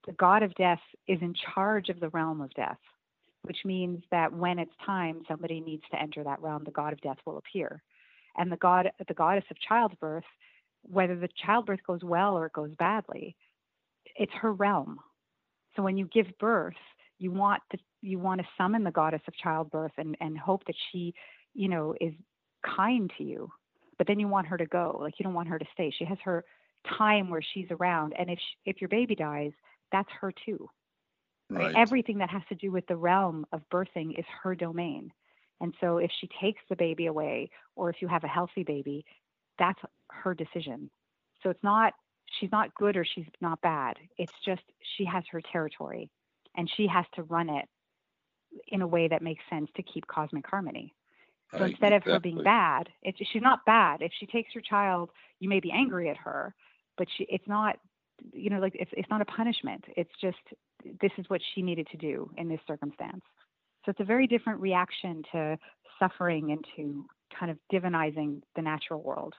the 0.08 0.14
god 0.14 0.42
of 0.42 0.54
death 0.56 0.80
is 1.08 1.20
in 1.22 1.36
charge 1.54 1.90
of 1.90 2.00
the 2.00 2.10
realm 2.10 2.42
of 2.42 2.52
death, 2.56 2.80
which 3.44 3.60
means 3.64 4.04
that 4.10 4.34
when 4.34 4.58
it's 4.58 4.72
time, 4.84 5.22
somebody 5.28 5.60
needs 5.60 5.84
to 5.92 6.02
enter 6.02 6.24
that 6.24 6.42
realm, 6.42 6.64
the 6.64 6.72
god 6.72 6.94
of 6.94 7.02
death 7.02 7.18
will 7.26 7.38
appear. 7.38 7.84
And 8.38 8.52
the 8.52 8.58
god, 8.58 8.92
the 9.08 9.14
goddess 9.14 9.46
of 9.52 9.58
childbirth, 9.60 10.24
whether 10.84 11.16
the 11.16 11.30
childbirth 11.46 11.82
goes 11.86 12.04
well 12.04 12.38
or 12.38 12.48
it 12.48 12.54
goes 12.54 12.72
badly, 12.78 13.36
it's 14.16 14.32
her 14.34 14.54
realm. 14.54 15.00
So 15.76 15.84
when 15.84 15.98
you 15.98 16.08
give 16.08 16.28
birth, 16.40 16.74
you 17.20 17.32
want 17.32 17.62
to 17.72 17.78
you 18.02 18.20
want 18.20 18.42
to 18.42 18.48
summon 18.58 18.84
the 18.84 18.92
goddess 18.92 19.22
of 19.28 19.36
childbirth 19.36 19.92
and 19.98 20.18
and 20.20 20.38
hope 20.38 20.66
that 20.66 20.76
she, 20.92 21.14
you 21.54 21.70
know, 21.70 21.96
is 22.02 22.14
kind 22.66 23.12
to 23.18 23.24
you. 23.24 23.50
But 23.98 24.08
then 24.08 24.20
you 24.20 24.28
want 24.28 24.48
her 24.48 24.58
to 24.58 24.66
go. 24.66 24.98
Like 25.00 25.20
you 25.20 25.24
don't 25.24 25.34
want 25.34 25.50
her 25.50 25.60
to 25.60 25.66
stay. 25.74 25.94
She 25.98 26.06
has 26.06 26.18
her 26.24 26.44
time 26.98 27.30
where 27.30 27.42
she's 27.54 27.68
around. 27.70 28.14
And 28.18 28.30
if 28.30 28.40
she, 28.40 28.70
if 28.70 28.82
your 28.82 28.88
baby 28.88 29.16
dies, 29.16 29.52
that's 29.92 30.10
her 30.20 30.34
too. 30.46 30.68
Right? 31.50 31.66
right? 31.66 31.76
Everything 31.76 32.18
that 32.20 32.30
has 32.30 32.42
to 32.50 32.56
do 32.56 32.72
with 32.72 32.88
the 32.88 32.96
realm 32.96 33.46
of 33.52 33.62
birthing 33.72 34.18
is 34.18 34.26
her 34.42 34.56
domain. 34.56 35.12
And 35.62 35.74
so 35.80 35.98
if 35.98 36.12
she 36.20 36.28
takes 36.42 36.62
the 36.70 36.76
baby 36.76 37.06
away 37.06 37.50
or 37.76 37.90
if 37.90 38.02
you 38.02 38.08
have 38.08 38.24
a 38.24 38.28
healthy 38.28 38.64
baby, 38.64 39.06
that's 39.58 39.80
her 40.10 40.34
decision. 40.34 40.90
So 41.42 41.50
it's 41.50 41.64
not 41.64 41.94
she's 42.40 42.52
not 42.52 42.74
good 42.76 42.98
or 42.98 43.06
she's 43.06 43.26
not 43.40 43.62
bad. 43.62 43.98
It's 44.18 44.34
just 44.46 44.64
she 44.98 45.06
has 45.06 45.24
her 45.32 45.42
territory 45.52 46.10
and 46.58 46.70
she 46.76 46.88
has 46.88 47.06
to 47.16 47.24
run 47.24 47.50
it 47.50 47.66
in 48.68 48.82
a 48.82 48.88
way 48.88 49.08
that 49.08 49.22
makes 49.22 49.44
sense 49.50 49.70
to 49.76 49.84
keep 49.84 50.08
cosmic 50.08 50.46
harmony. 50.48 50.94
So 51.58 51.66
instead 51.66 51.92
of 51.94 52.04
her 52.04 52.20
being 52.20 52.42
bad, 52.44 52.88
it's, 53.04 53.18
she's 53.32 53.42
not 53.42 53.66
bad. 53.66 54.02
If 54.02 54.14
she 54.20 54.26
takes 54.26 54.56
your 54.56 54.62
child, 54.62 55.10
you 55.40 55.50
may 55.50 55.60
be 55.60 55.70
angry 55.72 56.10
at 56.10 56.16
her, 56.18 56.56
but 56.98 57.08
she, 57.18 57.26
it's 57.30 57.48
not, 57.48 57.78
you 58.32 58.50
know, 58.50 58.60
like 58.60 58.74
it's, 58.76 58.92
it's 58.96 59.10
not 59.10 59.22
a 59.22 59.26
punishment. 59.26 59.84
It's 59.98 60.12
just 60.22 60.38
this 61.02 61.12
is 61.18 61.26
what 61.30 61.42
she 61.54 61.62
needed 61.62 61.88
to 61.92 61.98
do 61.98 62.32
in 62.38 62.48
this 62.48 62.60
circumstance. 62.66 63.22
So 63.86 63.92
it's 63.92 64.00
a 64.00 64.06
very 64.06 64.28
different 64.28 64.60
reaction 64.60 65.24
to 65.32 65.58
suffering 66.00 66.52
and 66.52 66.66
to 66.76 67.06
kind 67.38 67.52
of 67.52 67.58
divinizing 67.72 68.42
the 68.56 68.62
natural 68.62 69.02
world. 69.02 69.34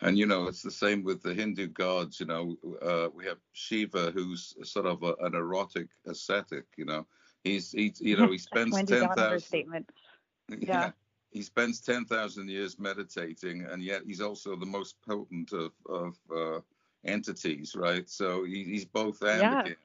And 0.00 0.18
you 0.18 0.26
know, 0.26 0.48
it's 0.48 0.62
the 0.62 0.70
same 0.70 1.02
with 1.02 1.22
the 1.22 1.32
Hindu 1.32 1.68
gods. 1.68 2.20
You 2.20 2.26
know, 2.26 2.56
uh, 2.82 3.08
we 3.14 3.24
have 3.26 3.38
Shiva, 3.52 4.10
who's 4.10 4.54
sort 4.62 4.86
of 4.86 5.02
a, 5.02 5.14
an 5.20 5.34
erotic 5.34 5.88
ascetic. 6.06 6.66
You 6.76 6.84
know, 6.84 7.06
he's 7.44 7.70
he, 7.70 7.94
you 8.00 8.16
know, 8.16 8.30
he 8.30 8.38
spends 8.50 8.76
ten 8.84 9.08
thousand. 9.14 9.86
Yeah. 10.50 10.56
yeah. 10.60 10.90
He 11.30 11.40
spends 11.40 11.80
ten 11.80 12.04
thousand 12.04 12.50
years 12.50 12.78
meditating, 12.78 13.64
and 13.70 13.82
yet 13.82 14.02
he's 14.04 14.20
also 14.20 14.56
the 14.56 14.66
most 14.66 14.96
potent 15.08 15.52
of 15.52 15.72
of 15.88 16.18
uh, 16.36 16.60
entities, 17.04 17.74
right? 17.74 18.08
So 18.10 18.44
he, 18.44 18.64
he's 18.64 18.84
both 18.84 19.22
and 19.22 19.40
yeah. 19.40 19.60
again. 19.60 19.76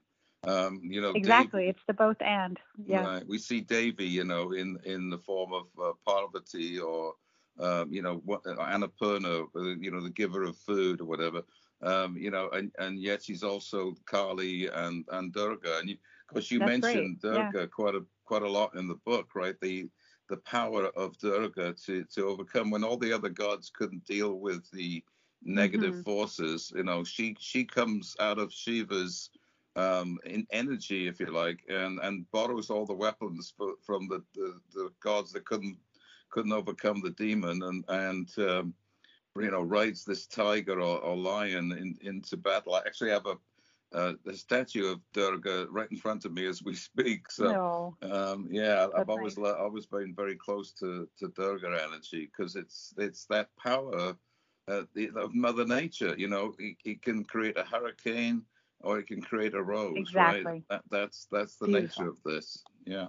Um, 0.43 0.82
you 0.84 1.02
know, 1.02 1.12
exactly. 1.12 1.62
Devi, 1.63 1.69
it's 1.71 1.82
the 1.88 1.93
both 1.93 2.21
and. 2.21 2.58
Yeah. 2.86 3.06
Right. 3.06 3.28
We 3.28 3.38
see 3.38 3.62
Devi, 3.62 4.06
you 4.06 4.23
know, 4.23 4.54
in 4.54 4.78
in 4.86 5.10
the 5.10 5.17
form 5.17 5.54
of 5.54 5.67
uh, 5.82 5.91
Parvati 6.06 6.80
or 6.80 7.13
um, 7.60 7.91
you 7.91 8.02
know, 8.02 8.21
what, 8.25 8.45
uh, 8.45 8.56
Annapurna, 8.56 9.47
uh, 9.56 9.62
you 9.80 9.91
know, 9.91 10.02
the 10.02 10.10
giver 10.10 10.43
of 10.43 10.58
food 10.58 11.02
or 11.02 11.06
whatever, 11.06 11.43
um, 11.82 12.15
you 12.17 12.32
know, 12.32 12.49
and, 12.52 12.71
and 12.80 12.99
yet 12.99 13.23
she's 13.23 13.43
also 13.43 13.93
Kali 14.06 14.67
and, 14.67 15.06
and 15.12 15.34
Durga. 15.34 15.80
And 15.80 15.91
of 15.91 15.97
course, 16.28 16.52
you 16.52 16.60
That's 16.60 16.82
mentioned 16.82 17.21
Durga 17.21 17.60
yeah. 17.60 17.65
quite 17.65 17.95
a 17.95 18.06
quite 18.25 18.43
a 18.43 18.49
lot 18.49 18.75
in 18.75 18.88
the 18.88 18.99
book, 19.06 19.30
right? 19.36 19.56
The 19.62 19.89
the 20.30 20.38
power 20.38 20.88
of 20.95 21.17
Durga 21.17 21.73
to 21.86 22.04
to 22.04 22.28
overcome 22.28 22.69
when 22.69 22.84
all 22.84 22.97
the 22.97 23.12
other 23.12 23.30
gods 23.30 23.71
couldn't 23.75 24.06
deal 24.06 24.39
with 24.39 24.69
the 24.71 25.04
negative 25.43 25.93
mm-hmm. 25.95 26.04
forces. 26.04 26.71
You 26.75 26.84
know, 26.84 27.04
she 27.04 27.36
she 27.39 27.65
comes 27.65 28.15
out 28.19 28.38
of 28.38 28.54
Shiva's 28.54 29.32
um, 29.80 30.20
in 30.26 30.46
energy, 30.52 31.08
if 31.08 31.20
you 31.20 31.28
like, 31.28 31.62
and 31.70 32.00
and 32.00 32.30
borrows 32.32 32.70
all 32.70 32.86
the 32.86 32.94
weapons 32.94 33.54
from 33.82 34.08
the, 34.08 34.24
the, 34.36 34.60
the 34.74 34.89
gods 35.02 35.32
that 35.34 35.46
couldn't 35.46 35.78
couldn't 36.30 36.54
overcome 36.54 37.02
the 37.02 37.12
demon, 37.12 37.63
and 37.63 37.86
and 37.88 38.30
um, 38.50 38.74
you 39.38 39.52
know 39.52 39.62
rides 39.62 40.04
this 40.04 40.28
tiger 40.28 40.82
or, 40.82 41.00
or 41.00 41.15
lion 41.15 41.72
in, 41.72 41.98
into 42.02 42.36
battle. 42.36 42.76
I 42.76 42.80
actually 42.80 43.12
have 43.12 43.26
a 43.26 43.38
uh, 43.92 44.13
statue 44.34 44.92
of 44.92 45.00
Durga 45.13 45.68
right 45.72 45.89
in 45.89 45.98
front 45.98 46.26
of 46.26 46.34
me 46.34 46.46
as 46.46 46.62
we 46.62 46.76
speak. 46.89 47.32
So, 47.32 47.96
no. 48.04 48.12
um, 48.12 48.48
yeah, 48.52 48.88
That's 48.88 48.94
I've 48.96 49.10
always 49.10 49.38
nice. 49.38 49.56
always 49.60 49.86
been 49.86 50.13
very 50.13 50.36
close 50.36 50.72
to, 50.74 51.08
to 51.20 51.28
Durga 51.30 51.68
energy 51.88 52.30
because 52.32 52.56
it's 52.56 52.94
it's 52.98 53.26
that 53.26 53.50
power 53.56 54.15
uh, 54.68 54.84
of 55.15 55.34
Mother 55.34 55.65
Nature. 55.65 56.15
You 56.18 56.28
know, 56.28 56.54
it, 56.60 57.02
can 57.02 57.24
create 57.24 57.58
a 57.58 57.63
hurricane 57.63 58.44
or 58.82 59.00
it 59.00 59.08
can 59.08 59.22
create 59.22 59.54
a 59.54 59.62
rose. 59.62 59.96
Exactly. 59.98 60.44
Right? 60.44 60.63
That, 60.70 60.82
that's 60.89 61.28
that's 61.32 61.58
the 61.58 61.68
Beautiful. 61.68 62.04
nature 62.04 62.10
of 62.10 62.18
this. 62.24 62.63
Yeah. 62.86 63.08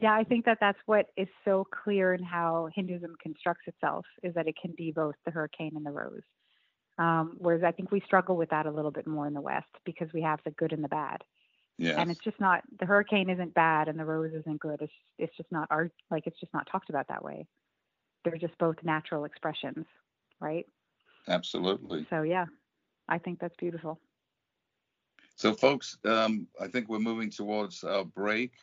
Yeah, 0.00 0.14
I 0.14 0.22
think 0.22 0.44
that 0.44 0.58
that's 0.60 0.78
what 0.86 1.06
is 1.16 1.26
so 1.44 1.66
clear 1.82 2.14
in 2.14 2.22
how 2.22 2.68
Hinduism 2.72 3.16
constructs 3.20 3.66
itself 3.66 4.06
is 4.22 4.32
that 4.34 4.46
it 4.46 4.56
can 4.60 4.72
be 4.76 4.92
both 4.92 5.16
the 5.24 5.32
hurricane 5.32 5.72
and 5.74 5.84
the 5.84 5.90
rose. 5.90 6.22
Um, 6.98 7.36
whereas 7.38 7.64
I 7.64 7.72
think 7.72 7.90
we 7.90 8.00
struggle 8.00 8.36
with 8.36 8.50
that 8.50 8.66
a 8.66 8.70
little 8.70 8.90
bit 8.90 9.06
more 9.06 9.26
in 9.26 9.34
the 9.34 9.40
West 9.40 9.70
because 9.84 10.08
we 10.12 10.22
have 10.22 10.40
the 10.44 10.50
good 10.52 10.72
and 10.72 10.84
the 10.84 10.88
bad. 10.88 11.22
Yes. 11.78 11.96
And 11.98 12.10
it's 12.10 12.20
just 12.20 12.40
not 12.40 12.62
the 12.78 12.86
hurricane 12.86 13.30
isn't 13.30 13.54
bad 13.54 13.88
and 13.88 13.98
the 13.98 14.04
rose 14.04 14.32
isn't 14.34 14.60
good. 14.60 14.82
It's 14.82 14.92
it's 15.16 15.36
just 15.36 15.50
not 15.52 15.68
our 15.70 15.90
like 16.10 16.26
it's 16.26 16.38
just 16.40 16.52
not 16.52 16.68
talked 16.70 16.90
about 16.90 17.06
that 17.08 17.24
way. 17.24 17.46
They're 18.24 18.36
just 18.36 18.58
both 18.58 18.76
natural 18.82 19.24
expressions, 19.24 19.86
right? 20.40 20.66
Absolutely. 21.28 22.06
So 22.10 22.22
yeah, 22.22 22.46
I 23.08 23.18
think 23.18 23.38
that's 23.38 23.54
beautiful. 23.56 24.00
So 25.38 25.54
folks, 25.54 25.98
um, 26.04 26.48
I 26.60 26.66
think 26.66 26.88
we're 26.88 26.98
moving 26.98 27.30
towards 27.30 27.84
our 27.84 28.04
break, 28.04 28.54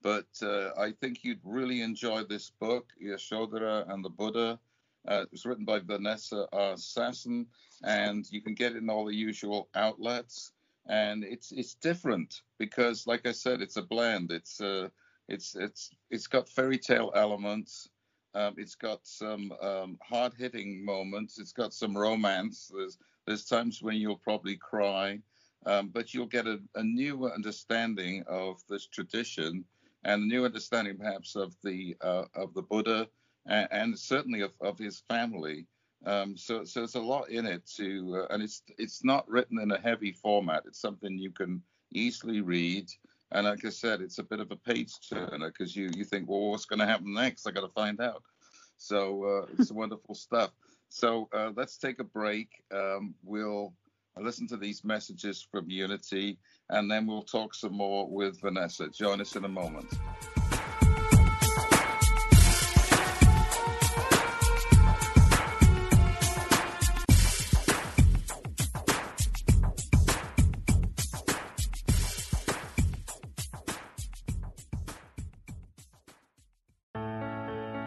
but 0.00 0.28
uh, 0.40 0.70
I 0.78 0.92
think 0.92 1.24
you'd 1.24 1.42
really 1.44 1.82
enjoy 1.82 2.22
this 2.24 2.48
book, 2.48 2.86
Yashodhara 3.04 3.86
and 3.92 4.02
the 4.02 4.08
Buddha. 4.08 4.58
Uh, 5.06 5.24
it 5.24 5.28
was 5.30 5.44
written 5.44 5.66
by 5.66 5.80
Vanessa 5.80 6.46
R. 6.54 6.72
Sasson, 6.76 7.44
and 7.84 8.26
you 8.32 8.40
can 8.40 8.54
get 8.54 8.72
it 8.72 8.78
in 8.78 8.88
all 8.88 9.04
the 9.04 9.14
usual 9.14 9.68
outlets. 9.74 10.52
And 10.86 11.22
it's 11.22 11.52
it's 11.52 11.74
different 11.74 12.40
because, 12.56 13.06
like 13.06 13.26
I 13.26 13.32
said, 13.32 13.60
it's 13.60 13.76
a 13.76 13.82
blend. 13.82 14.32
It's 14.32 14.58
uh, 14.58 14.88
it's 15.28 15.54
it's 15.54 15.90
it's 16.08 16.28
got 16.28 16.48
fairy 16.48 16.78
tale 16.78 17.12
elements. 17.14 17.90
Um, 18.34 18.54
it's 18.56 18.74
got 18.74 19.00
some 19.06 19.52
um, 19.60 19.98
hard 20.00 20.32
hitting 20.32 20.82
moments. 20.82 21.38
It's 21.38 21.52
got 21.52 21.74
some 21.74 21.94
romance. 21.94 22.72
There's 22.74 22.96
there's 23.26 23.44
times 23.44 23.82
when 23.82 23.96
you'll 23.96 24.16
probably 24.16 24.56
cry, 24.56 25.20
um, 25.66 25.88
but 25.88 26.12
you'll 26.12 26.26
get 26.26 26.46
a, 26.46 26.60
a 26.74 26.82
new 26.82 27.26
understanding 27.26 28.24
of 28.26 28.60
this 28.68 28.86
tradition 28.86 29.64
and 30.04 30.22
a 30.22 30.26
new 30.26 30.44
understanding 30.44 30.96
perhaps 30.96 31.36
of 31.36 31.54
the 31.62 31.96
uh, 32.00 32.24
of 32.34 32.52
the 32.54 32.62
Buddha 32.62 33.08
and, 33.46 33.68
and 33.70 33.98
certainly 33.98 34.40
of, 34.40 34.52
of, 34.60 34.78
his 34.78 35.02
family. 35.08 35.66
Um, 36.04 36.36
so, 36.36 36.64
so 36.64 36.80
there's 36.80 36.96
a 36.96 37.00
lot 37.00 37.30
in 37.30 37.46
it 37.46 37.64
to, 37.76 38.22
uh, 38.22 38.34
and 38.34 38.42
it's 38.42 38.62
it's 38.78 39.04
not 39.04 39.28
written 39.28 39.60
in 39.60 39.70
a 39.70 39.80
heavy 39.80 40.12
format. 40.12 40.64
It's 40.66 40.80
something 40.80 41.16
you 41.16 41.30
can 41.30 41.62
easily 41.92 42.40
read. 42.40 42.90
And 43.30 43.46
like 43.46 43.64
I 43.64 43.70
said, 43.70 44.00
it's 44.00 44.18
a 44.18 44.24
bit 44.24 44.40
of 44.40 44.50
a 44.50 44.56
page 44.56 44.92
turner 45.08 45.48
because 45.48 45.76
you 45.76 45.90
you 45.94 46.04
think, 46.04 46.28
well, 46.28 46.50
what's 46.50 46.64
going 46.64 46.80
to 46.80 46.86
happen 46.86 47.14
next? 47.14 47.46
I 47.46 47.52
got 47.52 47.60
to 47.60 47.68
find 47.68 48.00
out. 48.00 48.22
So 48.76 49.24
uh, 49.24 49.46
it's 49.58 49.70
wonderful 49.72 50.14
stuff. 50.14 50.50
So 50.88 51.28
uh, 51.32 51.52
let's 51.56 51.78
take 51.78 52.00
a 52.00 52.04
break. 52.04 52.48
Um, 52.74 53.14
we'll 53.22 53.72
listen 54.20 54.46
to 54.48 54.56
these 54.56 54.84
messages 54.84 55.46
from 55.50 55.70
Unity, 55.70 56.38
and 56.70 56.90
then 56.90 57.06
we'll 57.06 57.22
talk 57.22 57.54
some 57.54 57.74
more 57.74 58.08
with 58.08 58.40
Vanessa. 58.40 58.88
Join 58.88 59.20
us 59.20 59.36
in 59.36 59.44
a 59.44 59.48
moment. 59.48 59.88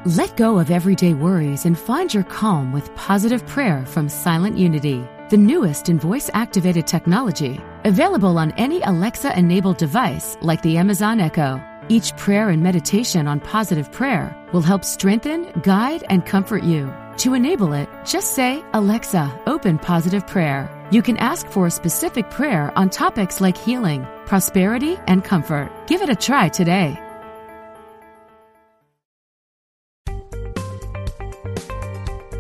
Let 0.08 0.38
go 0.38 0.60
of 0.60 0.70
everyday 0.70 1.16
worries 1.16 1.66
and 1.66 1.76
find 1.76 2.14
your 2.14 2.24
calm 2.26 2.72
with 2.72 2.94
positive 2.96 3.44
prayer 3.48 3.84
from 3.88 4.08
Silent 4.08 4.56
Unity, 4.56 5.04
the 5.36 5.41
newest 5.41 5.89
in 5.89 6.00
voice 6.00 6.30
activated 6.34 6.88
technology, 6.88 7.60
available 7.84 8.38
on 8.38 8.52
any 8.52 8.82
Alexa 8.84 9.38
enabled 9.38 9.78
device 9.78 10.38
like 10.39 10.62
the 10.62 10.78
Amazon 10.78 11.19
Echo. 11.19 11.62
Each 11.89 12.15
prayer 12.15 12.52
and 12.52 12.63
meditation 12.63 13.28
on 13.28 13.41
positive 13.41 13.91
prayer 13.91 14.34
will 14.54 14.62
help 14.62 14.86
strengthen, 14.86 15.52
guide, 15.62 16.06
and 16.08 16.26
comfort 16.26 16.63
you. 16.63 16.89
To 17.17 17.34
enable 17.34 17.74
it, 17.74 17.89
just 18.06 18.34
say, 18.34 18.63
Alexa, 18.71 19.41
open 19.45 19.78
positive 19.78 20.26
prayer. 20.26 20.69
You 20.89 21.02
can 21.02 21.17
ask 21.17 21.45
for 21.48 21.67
a 21.67 21.71
specific 21.82 22.32
prayer 22.32 22.71
on 22.80 22.89
topics 22.89 23.41
like 23.41 23.58
healing, 23.58 24.08
prosperity, 24.26 24.98
and 25.06 25.21
comfort. 25.21 25.69
Give 25.88 26.02
it 26.02 26.08
a 26.10 26.15
try 26.15 26.48
today. 26.48 26.98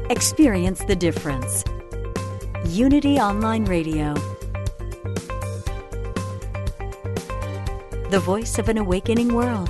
Experience 0.09 0.81
the 0.85 0.95
difference. 0.95 1.65
Unity 2.67 3.19
Online 3.19 3.63
Radio. 3.65 4.13
The 8.09 8.19
voice 8.19 8.57
of 8.57 8.69
an 8.69 8.77
awakening 8.77 9.33
world. 9.33 9.69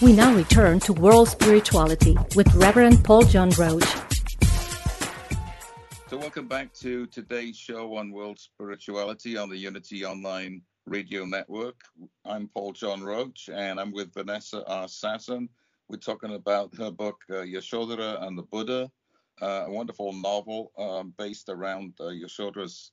We 0.00 0.12
now 0.12 0.34
return 0.34 0.80
to 0.80 0.92
world 0.92 1.28
spirituality 1.28 2.16
with 2.34 2.52
Reverend 2.54 3.04
Paul 3.04 3.22
John 3.22 3.50
Roach. 3.50 3.84
So, 6.08 6.18
welcome 6.18 6.48
back 6.48 6.72
to 6.74 7.06
today's 7.06 7.56
show 7.56 7.96
on 7.96 8.10
world 8.10 8.38
spirituality 8.38 9.36
on 9.36 9.48
the 9.48 9.56
Unity 9.56 10.04
Online 10.04 10.62
Radio 10.86 11.24
Network. 11.24 11.84
I'm 12.24 12.48
Paul 12.48 12.72
John 12.72 13.02
Roach, 13.02 13.48
and 13.52 13.78
I'm 13.78 13.92
with 13.92 14.12
Vanessa 14.12 14.66
R. 14.66 14.86
Sasson. 14.86 15.48
We're 15.88 15.96
talking 15.96 16.34
about 16.34 16.74
her 16.76 16.90
book, 16.90 17.22
uh, 17.30 17.34
Yashodhara 17.34 18.22
and 18.26 18.36
the 18.36 18.42
Buddha, 18.42 18.90
uh, 19.40 19.64
a 19.66 19.70
wonderful 19.70 20.12
novel 20.12 20.72
um, 20.76 21.14
based 21.16 21.48
around 21.48 21.94
uh, 22.00 22.04
Yashodhara's 22.04 22.90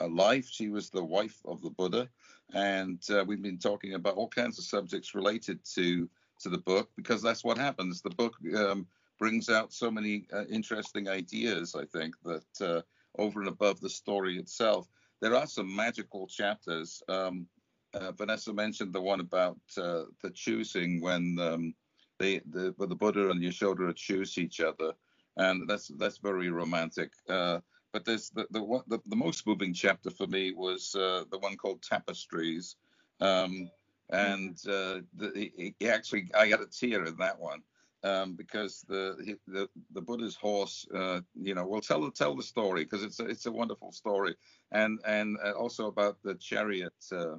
uh, 0.00 0.08
life. 0.08 0.48
She 0.50 0.70
was 0.70 0.90
the 0.90 1.04
wife 1.04 1.40
of 1.44 1.62
the 1.62 1.70
Buddha, 1.70 2.08
and 2.52 3.00
uh, 3.10 3.24
we've 3.26 3.42
been 3.42 3.58
talking 3.58 3.94
about 3.94 4.16
all 4.16 4.28
kinds 4.28 4.58
of 4.58 4.64
subjects 4.64 5.14
related 5.14 5.64
to 5.74 6.08
to 6.40 6.48
the 6.48 6.58
book 6.58 6.90
because 6.96 7.22
that's 7.22 7.44
what 7.44 7.58
happens. 7.58 8.02
The 8.02 8.10
book 8.10 8.34
um, 8.56 8.86
brings 9.18 9.48
out 9.48 9.72
so 9.72 9.90
many 9.90 10.26
uh, 10.32 10.46
interesting 10.46 11.08
ideas. 11.08 11.76
I 11.76 11.84
think 11.84 12.16
that 12.24 12.60
uh, 12.60 12.82
over 13.18 13.40
and 13.40 13.48
above 13.48 13.80
the 13.80 13.90
story 13.90 14.36
itself 14.38 14.88
there 15.20 15.34
are 15.34 15.46
some 15.46 15.74
magical 15.74 16.26
chapters. 16.26 17.02
Um, 17.08 17.46
uh, 17.94 18.12
Vanessa 18.12 18.52
mentioned 18.52 18.92
the 18.92 19.00
one 19.00 19.20
about 19.20 19.58
uh, 19.76 20.04
the 20.22 20.30
choosing 20.30 21.00
when 21.00 21.36
um, 21.40 21.74
they, 22.18 22.40
the, 22.50 22.72
when 22.76 22.88
the 22.88 22.94
Buddha 22.94 23.30
and 23.30 23.42
Yashoda 23.42 23.94
choose 23.94 24.38
each 24.38 24.60
other, 24.60 24.92
and 25.36 25.68
that's 25.68 25.88
that's 25.98 26.18
very 26.18 26.50
romantic. 26.50 27.12
Uh, 27.28 27.58
but 27.92 28.04
there's 28.04 28.30
the, 28.30 28.46
the, 28.50 28.82
the 28.86 29.00
the 29.06 29.16
most 29.16 29.46
moving 29.46 29.74
chapter 29.74 30.10
for 30.10 30.26
me 30.28 30.52
was 30.52 30.94
uh, 30.94 31.24
the 31.30 31.38
one 31.38 31.56
called 31.56 31.82
Tapestries, 31.82 32.76
um, 33.20 33.68
and 34.10 34.56
uh, 34.68 35.00
the, 35.16 35.74
actually 35.88 36.30
I 36.38 36.48
got 36.48 36.62
a 36.62 36.66
tear 36.66 37.04
in 37.04 37.16
that 37.16 37.40
one 37.40 37.62
um, 38.02 38.34
because 38.34 38.84
the, 38.88 39.36
the 39.46 39.68
the 39.92 40.00
Buddha's 40.00 40.36
horse, 40.36 40.86
uh, 40.94 41.20
you 41.34 41.54
know, 41.54 41.66
will 41.66 41.80
tell 41.80 42.10
tell 42.10 42.34
the 42.34 42.42
story 42.42 42.84
because 42.84 43.02
it's 43.02 43.20
a, 43.20 43.26
it's 43.26 43.46
a 43.46 43.52
wonderful 43.52 43.92
story, 43.92 44.34
and 44.72 44.98
and 45.06 45.36
uh, 45.44 45.52
also 45.52 45.86
about 45.86 46.16
the 46.22 46.34
chariot 46.34 46.92
uh, 47.12 47.36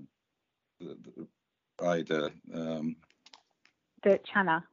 the, 0.80 0.98
the 1.04 1.28
rider. 1.82 2.30
Um, 2.54 2.96
the 4.04 4.20
Channa. 4.32 4.64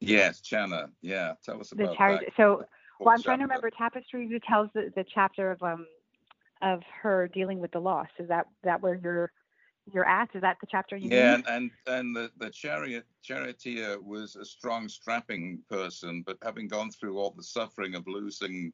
Yes, 0.00 0.40
Channa. 0.40 0.90
Yeah, 1.02 1.34
tell 1.44 1.60
us 1.60 1.72
about 1.72 1.90
the 1.90 1.96
chariot. 1.96 2.20
That. 2.26 2.36
So, 2.36 2.64
well, 3.00 3.14
I'm 3.14 3.22
trying 3.22 3.38
to 3.38 3.44
remember 3.44 3.70
Tapestry 3.70 4.28
Who 4.28 4.38
tells 4.38 4.68
the, 4.74 4.92
the 4.94 5.04
chapter 5.14 5.50
of 5.50 5.62
um 5.62 5.86
of 6.62 6.82
her 7.02 7.28
dealing 7.28 7.60
with 7.60 7.72
the 7.72 7.80
loss? 7.80 8.08
Is 8.18 8.28
that 8.28 8.46
that 8.62 8.80
where 8.82 8.94
you're 8.94 9.32
you're 9.92 10.08
at? 10.08 10.30
Is 10.34 10.42
that 10.42 10.56
the 10.60 10.66
chapter 10.70 10.96
you 10.96 11.10
Yeah, 11.10 11.34
and, 11.34 11.44
and 11.48 11.70
and 11.86 12.16
the 12.16 12.30
the 12.38 12.50
chariot 12.50 13.04
charioteer 13.22 14.00
was 14.00 14.36
a 14.36 14.44
strong, 14.44 14.88
strapping 14.88 15.60
person, 15.68 16.22
but 16.26 16.38
having 16.42 16.68
gone 16.68 16.90
through 16.90 17.18
all 17.18 17.30
the 17.36 17.42
suffering 17.42 17.94
of 17.94 18.06
losing 18.06 18.72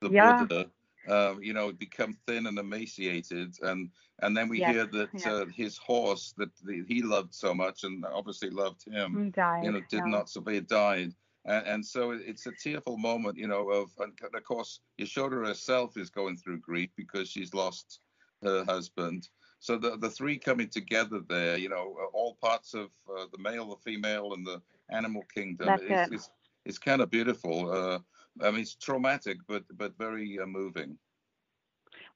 the 0.00 0.10
yeah. 0.10 0.44
Buddha, 0.44 0.70
uh, 1.08 1.34
you 1.40 1.52
know, 1.52 1.72
become 1.72 2.16
thin 2.26 2.46
and 2.46 2.58
emaciated, 2.58 3.56
and 3.62 3.90
and 4.20 4.36
then 4.36 4.48
we 4.48 4.60
yes. 4.60 4.72
hear 4.72 4.86
that 4.86 5.08
yes. 5.12 5.26
uh, 5.26 5.46
his 5.54 5.76
horse 5.78 6.34
that 6.36 6.50
the, 6.64 6.84
he 6.86 7.02
loved 7.02 7.34
so 7.34 7.52
much 7.52 7.84
and 7.84 8.04
obviously 8.04 8.50
loved 8.50 8.84
him, 8.86 9.30
died, 9.34 9.64
you 9.64 9.72
know, 9.72 9.80
did 9.90 10.02
yeah. 10.04 10.04
not 10.04 10.28
survive, 10.28 10.66
died, 10.68 11.12
And, 11.44 11.66
and 11.66 11.86
so 11.86 12.12
it's 12.12 12.46
a 12.46 12.52
tearful 12.52 12.98
moment, 12.98 13.36
you 13.36 13.48
know, 13.48 13.70
of, 13.70 13.90
and 13.98 14.12
of 14.22 14.44
course, 14.44 14.80
Yashoda 15.00 15.44
herself 15.44 15.96
is 15.96 16.10
going 16.10 16.36
through 16.36 16.60
grief 16.60 16.90
because 16.96 17.28
she's 17.28 17.52
lost 17.52 18.00
her 18.42 18.64
husband. 18.64 19.28
So 19.62 19.78
the, 19.78 19.96
the 19.96 20.10
three 20.10 20.38
coming 20.38 20.68
together 20.68 21.20
there, 21.28 21.56
you 21.56 21.68
know, 21.68 21.96
all 22.12 22.36
parts 22.42 22.74
of 22.74 22.88
uh, 23.08 23.26
the 23.30 23.38
male, 23.38 23.68
the 23.68 23.76
female, 23.76 24.34
and 24.34 24.44
the 24.44 24.60
animal 24.90 25.22
kingdom. 25.32 25.68
That's 25.68 25.82
it's, 25.84 26.10
it. 26.10 26.14
it's, 26.14 26.30
it's 26.64 26.78
kind 26.78 27.00
of 27.00 27.12
beautiful. 27.12 27.70
Uh, 27.70 28.00
I 28.44 28.50
mean, 28.50 28.62
it's 28.62 28.74
traumatic, 28.74 29.36
but 29.46 29.62
but 29.78 29.96
very 29.96 30.36
uh, 30.42 30.46
moving. 30.46 30.98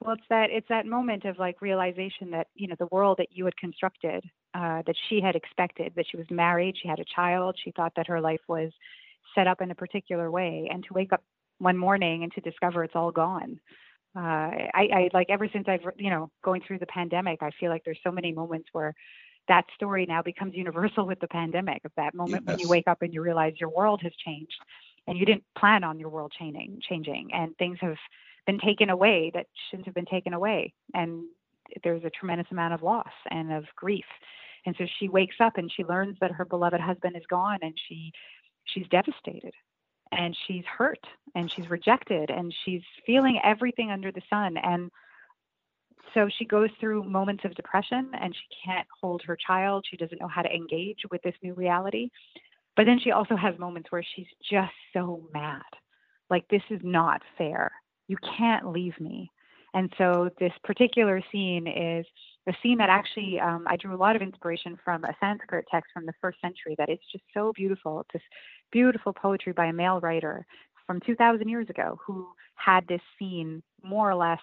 Well, 0.00 0.14
it's 0.14 0.24
that 0.28 0.50
it's 0.50 0.66
that 0.70 0.86
moment 0.86 1.24
of 1.24 1.38
like 1.38 1.62
realization 1.62 2.32
that 2.32 2.48
you 2.56 2.66
know 2.66 2.74
the 2.80 2.88
world 2.90 3.18
that 3.18 3.28
you 3.30 3.44
had 3.44 3.56
constructed, 3.56 4.24
uh, 4.54 4.82
that 4.84 4.96
she 5.08 5.20
had 5.20 5.36
expected, 5.36 5.92
that 5.94 6.06
she 6.10 6.16
was 6.16 6.26
married, 6.32 6.74
she 6.82 6.88
had 6.88 6.98
a 6.98 7.04
child, 7.04 7.56
she 7.62 7.70
thought 7.70 7.92
that 7.94 8.08
her 8.08 8.20
life 8.20 8.42
was 8.48 8.72
set 9.36 9.46
up 9.46 9.60
in 9.60 9.70
a 9.70 9.74
particular 9.76 10.32
way, 10.32 10.68
and 10.68 10.82
to 10.82 10.94
wake 10.94 11.12
up 11.12 11.22
one 11.58 11.78
morning 11.78 12.24
and 12.24 12.32
to 12.32 12.40
discover 12.40 12.82
it's 12.82 12.96
all 12.96 13.12
gone. 13.12 13.60
Uh, 14.16 14.50
I, 14.74 14.88
I 14.92 15.10
like 15.12 15.26
ever 15.28 15.48
since 15.52 15.66
I've 15.68 15.82
you 15.96 16.10
know 16.10 16.30
going 16.42 16.62
through 16.66 16.78
the 16.78 16.86
pandemic, 16.86 17.42
I 17.42 17.50
feel 17.60 17.70
like 17.70 17.82
there's 17.84 17.98
so 18.02 18.10
many 18.10 18.32
moments 18.32 18.68
where 18.72 18.94
that 19.48 19.64
story 19.74 20.06
now 20.06 20.22
becomes 20.22 20.54
universal 20.56 21.06
with 21.06 21.20
the 21.20 21.28
pandemic 21.28 21.84
of 21.84 21.92
that 21.96 22.14
moment 22.14 22.46
when 22.46 22.58
you 22.58 22.68
wake 22.68 22.88
up 22.88 23.02
and 23.02 23.12
you 23.12 23.22
realize 23.22 23.54
your 23.58 23.70
world 23.70 24.00
has 24.02 24.12
changed 24.24 24.56
and 25.06 25.18
you 25.18 25.26
didn't 25.26 25.44
plan 25.56 25.84
on 25.84 25.98
your 25.98 26.08
world 26.08 26.32
changing 26.38 26.80
changing 26.88 27.28
and 27.32 27.56
things 27.58 27.78
have 27.80 27.96
been 28.46 28.58
taken 28.58 28.90
away 28.90 29.30
that 29.34 29.46
shouldn't 29.68 29.86
have 29.86 29.94
been 29.94 30.06
taken 30.06 30.32
away 30.32 30.72
and 30.94 31.24
there's 31.82 32.04
a 32.04 32.10
tremendous 32.10 32.46
amount 32.50 32.74
of 32.74 32.82
loss 32.82 33.12
and 33.30 33.52
of 33.52 33.64
grief. 33.76 34.04
And 34.64 34.74
so 34.78 34.84
she 34.98 35.08
wakes 35.08 35.36
up 35.40 35.56
and 35.56 35.70
she 35.74 35.84
learns 35.84 36.16
that 36.20 36.32
her 36.32 36.44
beloved 36.44 36.80
husband 36.80 37.16
is 37.16 37.22
gone 37.28 37.58
and 37.62 37.74
she 37.88 38.12
she's 38.64 38.86
devastated 38.88 39.52
and 40.12 40.36
she's 40.46 40.64
hurt 40.64 41.04
and 41.34 41.50
she's 41.50 41.68
rejected 41.68 42.30
and 42.30 42.54
she's 42.64 42.82
feeling 43.04 43.40
everything 43.44 43.90
under 43.90 44.12
the 44.12 44.22
sun 44.30 44.56
and 44.56 44.90
so 46.14 46.28
she 46.38 46.46
goes 46.46 46.70
through 46.80 47.04
moments 47.04 47.44
of 47.44 47.54
depression 47.54 48.10
and 48.18 48.34
she 48.34 48.56
can't 48.64 48.86
hold 49.00 49.22
her 49.26 49.36
child. 49.36 49.84
She 49.88 49.98
doesn't 49.98 50.20
know 50.20 50.28
how 50.28 50.40
to 50.40 50.52
engage 50.52 51.00
with 51.10 51.20
this 51.22 51.34
new 51.42 51.52
reality. 51.52 52.08
But 52.74 52.86
then 52.86 52.98
she 53.02 53.10
also 53.10 53.36
has 53.36 53.58
moments 53.58 53.90
where 53.90 54.04
she's 54.14 54.26
just 54.50 54.72
so 54.94 55.28
mad. 55.34 55.62
Like 56.30 56.46
this 56.48 56.62
is 56.70 56.80
not 56.82 57.20
fair. 57.36 57.70
You 58.08 58.16
can't 58.38 58.72
leave 58.72 58.98
me. 59.00 59.30
And 59.74 59.92
so 59.98 60.30
this 60.38 60.52
particular 60.64 61.20
scene 61.30 61.66
is 61.66 62.06
a 62.48 62.52
scene 62.62 62.78
that 62.78 62.90
actually 62.90 63.38
um, 63.40 63.64
i 63.68 63.76
drew 63.76 63.94
a 63.94 63.96
lot 63.96 64.16
of 64.16 64.22
inspiration 64.22 64.78
from 64.84 65.04
a 65.04 65.16
sanskrit 65.20 65.64
text 65.70 65.90
from 65.92 66.06
the 66.06 66.12
first 66.20 66.40
century 66.40 66.74
that 66.78 66.88
is 66.88 66.98
just 67.10 67.24
so 67.34 67.52
beautiful 67.54 68.00
it's 68.00 68.12
this 68.12 68.22
beautiful 68.72 69.12
poetry 69.12 69.52
by 69.52 69.66
a 69.66 69.72
male 69.72 70.00
writer 70.00 70.46
from 70.86 71.00
2000 71.00 71.48
years 71.48 71.68
ago 71.68 71.98
who 72.04 72.28
had 72.54 72.86
this 72.88 73.00
scene 73.18 73.62
more 73.82 74.10
or 74.10 74.14
less 74.14 74.40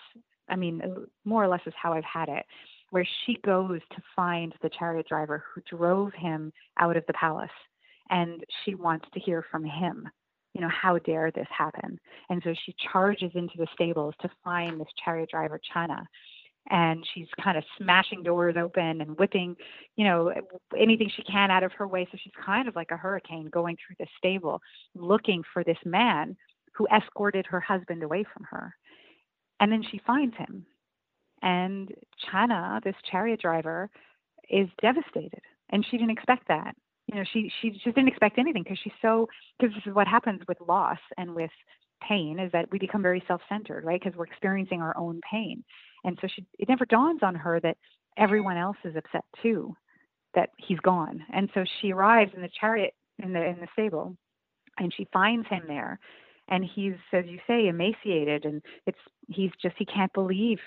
I 0.49 0.55
mean, 0.55 0.81
uh, 0.81 1.01
more 1.25 1.43
or 1.43 1.47
less 1.47 1.61
is 1.65 1.73
how 1.81 1.93
I've 1.93 2.03
had 2.03 2.29
it, 2.29 2.45
where 2.89 3.07
she 3.25 3.37
goes 3.45 3.79
to 3.91 4.01
find 4.15 4.53
the 4.61 4.69
chariot 4.77 5.07
driver 5.07 5.43
who 5.53 5.61
drove 5.75 6.13
him 6.13 6.51
out 6.79 6.97
of 6.97 7.03
the 7.07 7.13
palace, 7.13 7.49
and 8.09 8.43
she 8.63 8.75
wants 8.75 9.05
to 9.13 9.19
hear 9.19 9.45
from 9.49 9.63
him. 9.63 10.07
You 10.53 10.61
know, 10.61 10.69
how 10.69 10.99
dare 10.99 11.31
this 11.31 11.47
happen? 11.49 11.99
And 12.29 12.41
so 12.43 12.53
she 12.65 12.75
charges 12.91 13.31
into 13.33 13.55
the 13.57 13.67
stables 13.73 14.13
to 14.21 14.29
find 14.43 14.79
this 14.79 14.87
chariot 15.03 15.29
driver, 15.31 15.59
Channa. 15.73 16.05
And 16.69 17.05
she's 17.13 17.27
kind 17.43 17.57
of 17.57 17.63
smashing 17.77 18.23
doors 18.23 18.55
open 18.57 19.01
and 19.01 19.17
whipping, 19.17 19.55
you 19.95 20.05
know, 20.05 20.31
anything 20.77 21.11
she 21.13 21.23
can 21.23 21.51
out 21.51 21.63
of 21.63 21.73
her 21.73 21.87
way. 21.87 22.07
So 22.11 22.17
she's 22.23 22.33
kind 22.43 22.67
of 22.67 22.75
like 22.75 22.91
a 22.91 22.97
hurricane 22.97 23.49
going 23.51 23.75
through 23.75 23.97
the 23.99 24.07
stable 24.17 24.61
looking 24.95 25.43
for 25.53 25.63
this 25.63 25.77
man 25.85 26.37
who 26.73 26.87
escorted 26.87 27.45
her 27.47 27.59
husband 27.59 28.01
away 28.01 28.23
from 28.33 28.45
her. 28.49 28.73
And 29.59 29.71
then 29.71 29.83
she 29.91 30.01
finds 30.05 30.35
him. 30.37 30.65
And 31.41 31.91
Channa, 32.25 32.79
this 32.83 32.95
chariot 33.11 33.41
driver, 33.41 33.89
is 34.49 34.67
devastated. 34.81 35.41
And 35.69 35.85
she 35.89 35.97
didn't 35.97 36.11
expect 36.11 36.47
that. 36.47 36.75
You 37.07 37.15
know, 37.15 37.23
she 37.33 37.51
she 37.61 37.71
just 37.71 37.83
didn't 37.83 38.07
expect 38.07 38.39
anything 38.39 38.63
because 38.63 38.79
she's 38.81 38.93
so 39.01 39.27
because 39.59 39.75
this 39.75 39.83
is 39.85 39.93
what 39.93 40.07
happens 40.07 40.41
with 40.47 40.57
loss 40.65 40.99
and 41.17 41.35
with 41.35 41.51
pain 42.07 42.39
is 42.39 42.51
that 42.53 42.71
we 42.71 42.79
become 42.79 43.01
very 43.01 43.23
self-centered, 43.27 43.83
right? 43.83 43.99
Because 44.01 44.17
we're 44.17 44.25
experiencing 44.25 44.81
our 44.81 44.95
own 44.97 45.19
pain. 45.29 45.63
And 46.03 46.17
so 46.21 46.27
she 46.33 46.45
it 46.59 46.69
never 46.69 46.85
dawns 46.85 47.21
on 47.23 47.35
her 47.35 47.59
that 47.61 47.77
everyone 48.17 48.57
else 48.57 48.77
is 48.83 48.95
upset 48.95 49.25
too, 49.41 49.75
that 50.35 50.49
he's 50.57 50.79
gone. 50.79 51.23
And 51.33 51.49
so 51.53 51.63
she 51.81 51.91
arrives 51.91 52.31
in 52.35 52.41
the 52.41 52.49
chariot 52.59 52.93
in 53.23 53.33
the 53.33 53.43
in 53.43 53.59
the 53.59 53.67
stable 53.73 54.15
and 54.79 54.93
she 54.93 55.07
finds 55.13 55.47
him 55.47 55.63
there. 55.67 55.99
And 56.49 56.65
he's 56.65 56.95
as 57.13 57.25
you 57.27 57.39
say 57.47 57.67
emaciated 57.67 58.45
and 58.45 58.61
it's 58.85 58.97
he's 59.29 59.51
just 59.61 59.75
he 59.77 59.85
can't 59.85 60.13
believe 60.13 60.59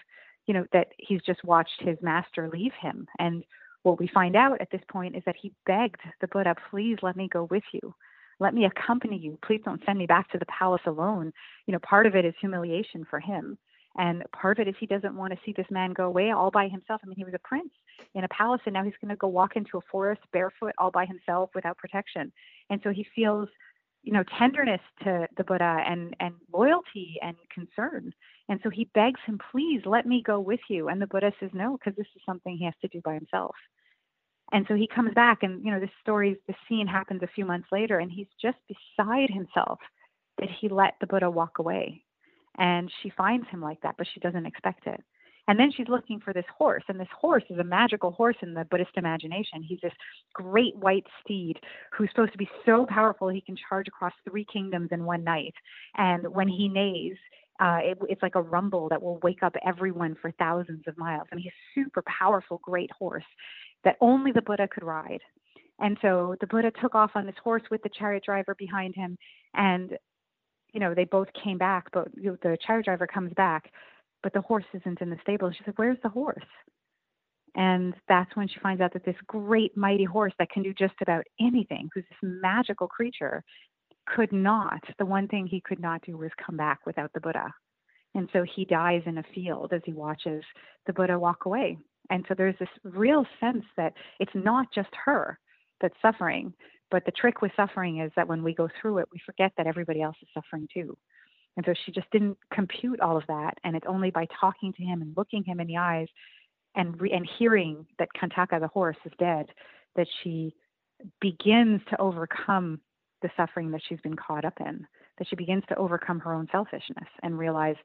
you 0.47 0.55
know 0.55 0.65
that 0.73 0.89
he's 0.99 1.21
just 1.23 1.45
watched 1.45 1.81
his 1.81 1.99
master 2.01 2.49
leave 2.53 2.73
him. 2.81 3.07
And 3.19 3.45
what 3.83 4.01
we 4.01 4.09
find 4.09 4.35
out 4.35 4.61
at 4.61 4.71
this 4.71 4.81
point 4.91 5.17
is 5.17 5.23
that 5.27 5.37
he 5.41 5.53
begged 5.67 6.01
the 6.21 6.29
buddha 6.29 6.55
please 6.71 6.99
let 7.03 7.17
me 7.17 7.29
go 7.31 7.45
with 7.51 7.65
you. 7.73 7.95
Let 8.39 8.53
me 8.53 8.67
accompany 8.67 9.17
you. 9.17 9.39
Please 9.47 9.63
don't 9.65 9.83
send 9.87 9.99
me 9.99 10.07
back 10.07 10.31
to 10.31 10.39
the 10.39 10.47
palace 10.47 10.83
alone. 10.87 11.33
You 11.67 11.73
know 11.73 11.79
part 11.81 12.07
of 12.07 12.15
it 12.15 12.25
is 12.25 12.35
humiliation 12.41 13.07
for 13.09 13.21
him 13.21 13.59
and 13.99 14.23
part 14.33 14.59
of 14.59 14.67
it 14.67 14.71
is 14.71 14.75
he 14.79 14.87
doesn't 14.87 15.17
want 15.17 15.33
to 15.33 15.39
see 15.45 15.55
this 15.57 15.67
man 15.71 15.93
go 15.93 16.05
away 16.05 16.31
all 16.31 16.51
by 16.51 16.69
himself. 16.69 17.01
I 17.03 17.07
mean 17.07 17.17
he 17.17 17.25
was 17.25 17.35
a 17.35 17.49
prince 17.49 17.73
in 18.15 18.25
a 18.25 18.29
palace 18.29 18.61
and 18.67 18.75
now 18.75 18.85
he's 18.85 18.95
going 19.01 19.11
to 19.11 19.17
go 19.17 19.29
walk 19.29 19.57
into 19.57 19.79
a 19.79 19.87
forest 19.91 20.21
barefoot 20.33 20.75
all 20.79 20.91
by 20.91 21.07
himself 21.07 21.51
without 21.55 21.79
protection. 21.79 22.33
And 22.71 22.81
so 22.83 22.91
he 22.91 23.07
feels 23.15 23.49
you 24.03 24.13
know 24.13 24.23
tenderness 24.39 24.81
to 25.03 25.27
the 25.37 25.45
buddha 25.45 25.83
and 25.87 26.15
and 26.21 26.35
loyalty 26.53 27.17
and 27.23 27.37
concern. 27.53 28.13
And 28.49 28.61
so 28.63 28.71
he 28.71 28.91
begs 28.95 29.21
him 29.27 29.39
please 29.51 29.83
let 29.87 30.07
me 30.07 30.23
go 30.25 30.41
with 30.41 30.61
you. 30.69 30.89
And 30.89 31.01
the 31.01 31.07
buddha 31.07 31.33
says 31.41 31.51
no 31.55 31.79
because 31.79 31.97
this 31.97 32.07
is 32.15 32.23
something 32.27 32.57
he 32.57 32.67
has 32.67 32.75
to 32.83 32.89
do 32.89 33.01
by 33.03 33.15
himself. 33.15 33.55
And 34.53 34.65
so 34.69 34.75
he 34.75 34.87
comes 34.87 35.15
back 35.15 35.43
and 35.43 35.65
you 35.65 35.73
know 35.73 35.81
this 35.81 35.91
story 36.03 36.37
this 36.47 36.57
scene 36.69 36.87
happens 36.87 37.23
a 37.23 37.29
few 37.35 37.47
months 37.47 37.69
later 37.73 37.99
and 37.99 38.13
he's 38.13 38.29
just 38.41 38.59
beside 38.69 39.31
himself 39.31 39.79
that 40.39 40.51
he 40.61 40.69
let 40.69 40.95
the 41.01 41.07
buddha 41.07 41.31
walk 41.31 41.59
away 41.59 42.03
and 42.59 42.91
she 43.03 43.11
finds 43.11 43.47
him 43.49 43.61
like 43.61 43.81
that 43.83 43.95
but 43.99 44.07
she 44.13 44.21
doesn't 44.21 44.47
expect 44.47 44.87
it 44.87 45.01
and 45.49 45.59
then 45.59 45.71
she's 45.77 45.89
looking 45.89 46.19
for 46.21 46.33
this 46.33 46.45
horse, 46.57 46.83
and 46.89 46.99
this 46.99 47.09
horse 47.17 47.45
is 47.51 47.59
a 47.59 47.65
magical 47.65 48.11
horse 48.11 48.37
in 48.43 48.53
the 48.53 48.65
Buddhist 48.65 48.91
imagination. 48.97 49.63
He's 49.63 49.81
this 49.81 49.93
great 50.35 50.77
white 50.77 51.07
steed 51.23 51.55
who's 51.93 52.11
supposed 52.11 52.33
to 52.33 52.39
be 52.39 52.49
so 52.65 52.85
powerful 52.89 53.29
he 53.29 53.41
can 53.41 53.57
charge 53.69 53.87
across 53.87 54.13
three 54.29 54.45
kingdoms 54.53 54.89
in 54.91 55.05
one 55.05 55.23
night. 55.23 55.55
And 55.97 56.35
when 56.35 56.49
he 56.49 56.69
neighs, 56.69 57.17
uh, 57.61 57.79
it, 57.81 57.99
it's 58.09 58.23
like 58.23 58.35
a 58.35 58.43
rumble 58.43 58.89
that 58.89 59.01
will 59.01 59.21
wake 59.23 59.43
up 59.43 59.55
everyone 59.65 60.17
for 60.21 60.33
thousands 60.33 60.83
of 60.89 60.99
miles. 60.99 61.29
I 61.31 61.37
mean, 61.37 61.45
he's 61.45 61.53
a 61.53 61.81
super 61.81 62.03
powerful, 62.03 62.61
great 62.65 62.91
horse 62.99 63.25
that 63.85 63.97
only 64.01 64.33
the 64.33 64.43
Buddha 64.43 64.67
could 64.67 64.85
ride. 64.85 65.21
And 65.79 65.97
so 66.03 66.35
the 66.41 66.47
Buddha 66.49 66.73
took 66.83 66.95
off 66.95 67.13
on 67.15 67.25
this 67.25 67.37
horse 67.43 67.63
with 67.71 67.83
the 67.83 67.91
chariot 67.97 68.25
driver 68.25 68.57
behind 68.59 68.95
him, 68.97 69.17
and 69.55 69.97
you 70.73 70.81
know 70.81 70.95
they 70.95 71.05
both 71.05 71.29
came 71.43 71.59
back. 71.59 71.87
But 71.93 72.09
the 72.15 72.59
chariot 72.67 72.85
driver 72.85 73.07
comes 73.07 73.33
back, 73.35 73.73
but 74.23 74.33
the 74.33 74.41
horse 74.41 74.65
isn't 74.75 75.01
in 75.01 75.11
the 75.11 75.19
stable. 75.23 75.51
She's 75.51 75.67
like, 75.67 75.79
Where's 75.79 75.99
the 76.03 76.09
horse? 76.09 76.45
And 77.55 77.95
that's 78.07 78.37
when 78.37 78.49
she 78.49 78.61
finds 78.61 78.83
out 78.83 78.93
that 78.93 79.05
this 79.05 79.17
great, 79.27 79.75
mighty 79.77 80.05
horse 80.05 80.35
that 80.39 80.51
can 80.51 80.63
do 80.63 80.75
just 80.75 80.95
about 81.01 81.25
anything, 81.41 81.89
who's 81.95 82.05
this 82.11 82.19
magical 82.23 82.87
creature, 82.87 83.43
could 84.07 84.31
not. 84.31 84.83
The 84.99 85.07
one 85.07 85.27
thing 85.27 85.47
he 85.47 85.63
could 85.63 85.81
not 85.81 86.03
do 86.03 86.19
was 86.19 86.31
come 86.45 86.57
back 86.57 86.81
without 86.85 87.13
the 87.15 87.21
Buddha. 87.21 87.53
And 88.15 88.29
so 88.33 88.45
he 88.45 88.65
dies 88.65 89.03
in 89.07 89.19
a 89.19 89.25
field 89.35 89.73
as 89.73 89.81
he 89.85 89.93
watches 89.93 90.45
the 90.87 90.93
Buddha 90.93 91.19
walk 91.19 91.47
away. 91.47 91.79
And 92.11 92.25
so 92.29 92.35
there's 92.35 92.59
this 92.59 92.69
real 92.85 93.27
sense 93.41 93.65
that 93.77 93.95
it's 94.21 94.33
not 94.35 94.67
just 94.75 94.91
her 95.05 95.39
that's 95.81 95.95
suffering, 96.01 96.53
but 96.91 97.05
the 97.05 97.13
trick 97.13 97.43
with 97.43 97.53
suffering 97.57 98.01
is 98.01 98.13
that 98.17 98.29
when 98.29 98.43
we 98.43 98.55
go 98.55 98.69
through 98.81 98.99
it, 98.99 99.09
we 99.13 99.21
forget 99.25 99.53
that 99.57 99.67
everybody 99.67 100.03
else 100.03 100.17
is 100.23 100.29
suffering 100.33 100.69
too. 100.73 100.97
And 101.57 101.65
so 101.65 101.75
she 101.85 101.93
just 101.93 102.11
didn't 102.11 102.37
compute 102.53 103.01
all 103.01 103.17
of 103.17 103.25
that. 103.29 103.55
And 103.65 103.75
it's 103.75 103.87
only 103.89 104.11
by 104.11 104.27
talking 104.41 104.73
to 104.75 104.83
him 104.83 105.03
and 105.03 105.17
looking 105.17 105.43
him 105.43 105.59
in 105.59 105.67
the 105.67 105.79
eyes 105.79 106.09
and 106.75 107.01
re- 107.01 107.13
and 107.13 107.29
hearing 107.39 107.87
that 107.99 108.09
Kantaka 108.17 108.61
the 108.61 108.69
horse 108.69 108.97
is 109.05 109.13
dead 109.19 109.47
that 109.97 110.07
she 110.23 110.55
begins 111.21 111.81
to 111.91 112.01
overcome 112.01 112.81
the 113.23 113.31
suffering 113.37 113.71
that 113.71 113.81
she's 113.89 114.01
been 114.03 114.17
caught 114.17 114.45
up 114.45 114.59
in. 114.61 114.87
That 115.19 115.27
she 115.29 115.37
begins 115.37 115.65
to 115.71 115.77
overcome 115.77 116.21
her 116.21 116.35
own 116.35 116.47
selfishness 116.53 117.09
and 117.23 117.39
realize, 117.39 117.77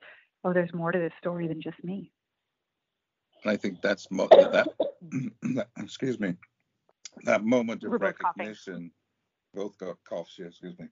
oh, 0.44 0.52
there's 0.52 0.74
more 0.74 0.92
to 0.92 1.00
this 1.00 1.14
story 1.18 1.48
than 1.48 1.62
just 1.62 1.82
me. 1.82 2.12
I 3.46 3.56
think 3.56 3.82
that's 3.82 4.12
mo- 4.12 4.28
that, 4.30 4.68
that. 5.56 5.70
Excuse 5.80 6.20
me. 6.20 6.36
That 7.26 7.44
moment 7.44 7.84
of 7.84 7.92
We're 7.92 7.98
recognition. 7.98 8.92
Both 9.54 9.78
got 9.78 9.98
coughs. 10.08 10.36
Excuse 10.40 10.78
me. 10.80 10.88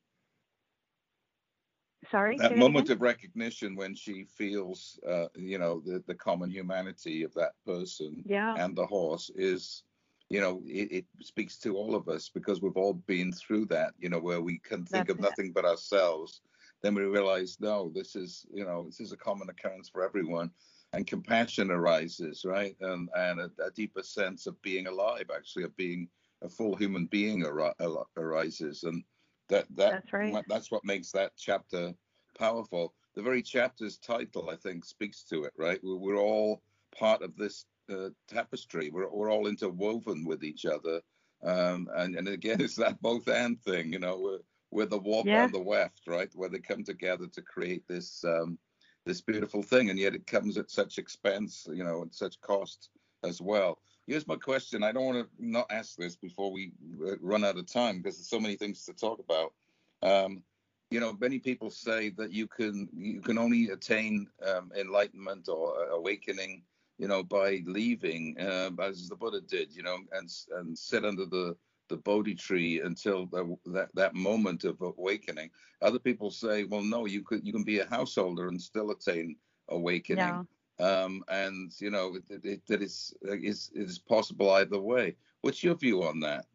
Sorry. 2.11 2.37
that 2.37 2.57
moment 2.57 2.85
again? 2.85 2.97
of 2.97 3.01
recognition 3.01 3.75
when 3.75 3.93
she 3.93 4.23
feels, 4.23 4.99
uh, 5.07 5.27
you 5.35 5.59
know, 5.59 5.81
the, 5.85 6.01
the 6.07 6.15
common 6.15 6.49
humanity 6.49 7.23
of 7.23 7.33
that 7.33 7.53
person 7.65 8.23
Yeah. 8.25 8.55
and 8.57 8.75
the 8.75 8.85
horse 8.85 9.29
is 9.35 9.83
you 10.29 10.39
know, 10.39 10.61
it, 10.65 10.91
it, 10.91 11.05
speaks 11.21 11.57
to 11.57 11.75
all 11.75 11.95
of 11.95 12.07
us 12.07 12.29
because 12.29 12.61
we've 12.61 12.77
all 12.77 12.93
been 12.93 13.33
through 13.33 13.65
that, 13.65 13.93
you 13.97 14.09
know, 14.09 14.19
where 14.19 14.41
we 14.41 14.59
can 14.59 14.85
think 14.85 15.07
That's 15.07 15.17
of 15.17 15.19
nothing 15.19 15.51
but 15.51 15.65
ourselves. 15.65 16.41
Then 16.83 16.93
we 16.93 17.01
realize, 17.01 17.57
no, 17.59 17.91
this 17.93 18.15
is, 18.15 18.45
you 18.53 18.63
know, 18.63 18.85
this 18.85 18.99
is 18.99 19.11
a 19.11 19.17
common 19.17 19.49
occurrence 19.49 19.89
for 19.89 20.03
everyone. 20.03 20.51
And 20.93 21.05
compassion 21.05 21.71
arises, 21.71 22.45
right? 22.45 22.75
And, 22.79 23.09
and 23.15 23.39
a, 23.39 23.51
a 23.65 23.71
deeper 23.71 24.03
sense 24.03 24.45
of 24.45 24.61
being 24.61 24.87
alive, 24.87 25.29
actually, 25.35 25.63
of 25.63 25.75
being 25.75 26.07
a 26.41 26.49
full 26.49 26.75
human 26.75 27.05
being 27.05 27.45
ar- 27.45 27.75
arises. 28.17 28.83
And 28.83 29.03
that, 29.49 29.65
that 29.75 29.91
that's, 29.91 30.13
right. 30.13 30.45
that's 30.47 30.71
what 30.71 30.85
makes 30.85 31.11
that 31.11 31.33
chapter 31.37 31.93
powerful. 32.37 32.93
The 33.15 33.21
very 33.21 33.41
chapter's 33.41 33.97
title, 33.97 34.49
I 34.49 34.55
think, 34.55 34.85
speaks 34.85 35.23
to 35.25 35.43
it, 35.43 35.53
right? 35.57 35.79
We're, 35.83 35.97
we're 35.97 36.21
all 36.21 36.61
part 36.97 37.21
of 37.21 37.35
this 37.35 37.65
uh, 37.91 38.09
tapestry. 38.27 38.89
We're, 38.89 39.09
we're 39.09 39.31
all 39.31 39.47
interwoven 39.47 40.23
with 40.25 40.43
each 40.43 40.65
other. 40.65 41.01
Um, 41.43 41.87
and, 41.95 42.15
and 42.15 42.27
again, 42.27 42.61
it's 42.61 42.75
that 42.75 43.01
both 43.01 43.27
and 43.27 43.61
thing, 43.61 43.91
you 43.91 43.99
know, 43.99 44.19
we're, 44.19 44.39
we're 44.71 44.85
the 44.85 44.99
warp 44.99 45.25
yeah. 45.25 45.45
and 45.45 45.53
the 45.53 45.59
weft, 45.59 46.01
right? 46.07 46.29
Where 46.35 46.49
they 46.49 46.59
come 46.59 46.83
together 46.83 47.27
to 47.27 47.41
create 47.41 47.87
this 47.87 48.23
um, 48.23 48.57
this 49.05 49.21
beautiful 49.21 49.63
thing, 49.63 49.89
and 49.89 49.97
yet 49.97 50.13
it 50.13 50.27
comes 50.27 50.57
at 50.57 50.69
such 50.69 50.97
expense, 50.97 51.67
you 51.71 51.83
know, 51.83 52.03
and 52.03 52.13
such 52.13 52.39
cost 52.41 52.89
as 53.23 53.41
well. 53.41 53.79
Here's 54.09 54.27
my 54.27 54.35
question. 54.35 54.83
I 54.83 54.91
don't 54.91 55.05
want 55.05 55.19
to 55.19 55.29
not 55.37 55.67
ask 55.71 55.95
this 55.95 56.15
before 56.15 56.51
we 56.51 56.71
uh, 57.07 57.17
run 57.21 57.45
out 57.45 57.57
of 57.57 57.71
time 57.71 57.97
because 57.97 58.17
there's 58.17 58.29
so 58.29 58.39
many 58.39 58.55
things 58.55 58.83
to 58.85 58.93
talk 58.93 59.19
about. 59.19 59.53
Um, 60.01 60.43
you 60.89 60.99
know, 60.99 61.15
many 61.19 61.37
people 61.37 61.69
say 61.69 62.09
that 62.17 62.33
you 62.33 62.47
can 62.47 62.89
you 62.93 63.21
can 63.21 63.37
only 63.37 63.69
attain 63.69 64.27
um, 64.45 64.71
enlightenment 64.75 65.47
or 65.47 65.89
awakening 65.89 66.63
you 66.99 67.07
know, 67.07 67.23
by 67.23 67.63
leaving, 67.65 68.35
uh, 68.39 68.69
as 68.81 69.07
the 69.07 69.15
Buddha 69.15 69.39
did, 69.41 69.73
you 69.73 69.81
know, 69.81 69.97
and 70.11 70.29
and 70.57 70.77
sit 70.77 71.05
under 71.05 71.25
the 71.25 71.55
the 71.87 71.97
Bodhi 71.97 72.35
tree 72.35 72.81
until 72.81 73.25
the, 73.27 73.57
that 73.67 73.89
that 73.95 74.13
moment 74.13 74.65
of 74.65 74.79
awakening. 74.81 75.49
Other 75.81 75.97
people 75.97 76.29
say, 76.29 76.65
well, 76.65 76.83
no, 76.83 77.05
you 77.05 77.23
could 77.23 77.47
you 77.47 77.53
can 77.53 77.63
be 77.63 77.79
a 77.79 77.89
householder 77.89 78.49
and 78.49 78.61
still 78.61 78.91
attain 78.91 79.37
awakening. 79.69 80.45
Um, 80.79 81.23
and 81.27 81.73
you 81.79 81.91
know 81.91 82.15
it, 82.29 82.43
it, 82.45 82.61
it 82.69 82.81
is 82.81 83.13
is 83.23 83.71
is 83.73 83.99
possible 83.99 84.51
either 84.51 84.79
way. 84.79 85.15
What's 85.41 85.63
your 85.63 85.75
view 85.75 86.03
on 86.03 86.19
that? 86.21 86.45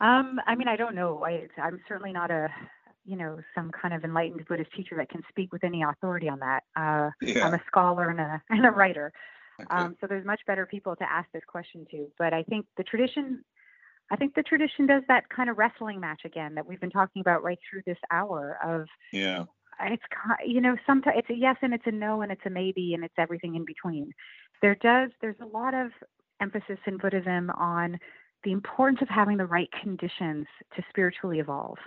Um, 0.00 0.40
I 0.46 0.54
mean, 0.54 0.68
I 0.68 0.76
don't 0.76 0.94
know. 0.94 1.24
I, 1.24 1.46
I'm 1.60 1.80
certainly 1.88 2.12
not 2.12 2.30
a 2.30 2.48
you 3.04 3.16
know 3.16 3.38
some 3.54 3.70
kind 3.70 3.94
of 3.94 4.04
enlightened 4.04 4.44
Buddhist 4.46 4.72
teacher 4.76 4.96
that 4.96 5.08
can 5.08 5.22
speak 5.28 5.52
with 5.52 5.64
any 5.64 5.82
authority 5.82 6.28
on 6.28 6.40
that. 6.40 6.62
Uh, 6.76 7.10
yeah. 7.20 7.46
I'm 7.46 7.54
a 7.54 7.62
scholar 7.66 8.08
and 8.10 8.20
a 8.20 8.42
and 8.50 8.66
a 8.66 8.70
writer, 8.70 9.12
okay. 9.60 9.68
um, 9.70 9.96
so 10.00 10.06
there's 10.06 10.26
much 10.26 10.40
better 10.46 10.66
people 10.66 10.96
to 10.96 11.10
ask 11.10 11.28
this 11.32 11.44
question 11.46 11.86
to. 11.90 12.06
But 12.18 12.32
I 12.32 12.42
think 12.44 12.66
the 12.76 12.84
tradition, 12.84 13.44
I 14.10 14.16
think 14.16 14.34
the 14.34 14.42
tradition 14.42 14.86
does 14.86 15.02
that 15.08 15.28
kind 15.28 15.50
of 15.50 15.58
wrestling 15.58 16.00
match 16.00 16.22
again 16.24 16.54
that 16.54 16.66
we've 16.66 16.80
been 16.80 16.90
talking 16.90 17.20
about 17.20 17.42
right 17.42 17.58
through 17.68 17.82
this 17.86 17.98
hour 18.10 18.58
of 18.64 18.86
yeah. 19.12 19.44
It's 19.80 20.02
you 20.44 20.60
know 20.60 20.76
sometimes 20.86 21.16
it's 21.18 21.30
a 21.30 21.34
yes 21.34 21.56
and 21.62 21.74
it's 21.74 21.86
a 21.86 21.92
no 21.92 22.22
and 22.22 22.32
it's 22.32 22.44
a 22.46 22.50
maybe 22.50 22.94
and 22.94 23.04
it's 23.04 23.14
everything 23.18 23.54
in 23.54 23.64
between. 23.64 24.12
There 24.62 24.76
does 24.76 25.10
there's 25.20 25.40
a 25.40 25.46
lot 25.46 25.74
of 25.74 25.90
emphasis 26.40 26.78
in 26.86 26.98
Buddhism 26.98 27.50
on 27.50 27.98
the 28.44 28.52
importance 28.52 29.00
of 29.02 29.08
having 29.08 29.36
the 29.36 29.46
right 29.46 29.68
conditions 29.82 30.46
to 30.76 30.82
spiritually 30.90 31.38
evolve. 31.38 31.78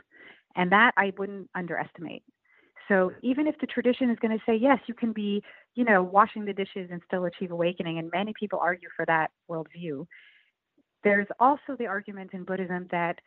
And 0.56 0.72
that 0.72 0.92
I 0.98 1.14
wouldn't 1.18 1.50
underestimate. 1.56 2.24
So 2.88 3.12
even 3.22 3.48
if 3.48 3.56
the 3.60 3.68
tradition 3.68 4.10
is 4.10 4.18
going 4.20 4.36
to 4.36 4.44
say, 4.46 4.56
yes, 4.56 4.80
you 4.88 4.94
can 4.94 5.12
be, 5.14 5.44
you 5.76 5.84
know, 5.84 6.02
washing 6.02 6.46
the 6.46 6.54
dishes 6.54 6.90
and 6.92 7.02
still 7.06 7.26
achieve 7.26 7.52
awakening, 7.52 8.00
and 8.00 8.10
many 8.14 8.34
people 8.40 8.60
argue 8.60 8.90
for 8.96 9.06
that 9.06 9.30
worldview, 9.50 10.06
there's 11.04 11.28
also 11.40 11.76
the 11.78 11.86
argument 11.86 12.32
in 12.34 12.44
Buddhism 12.44 12.88
that, 12.92 13.20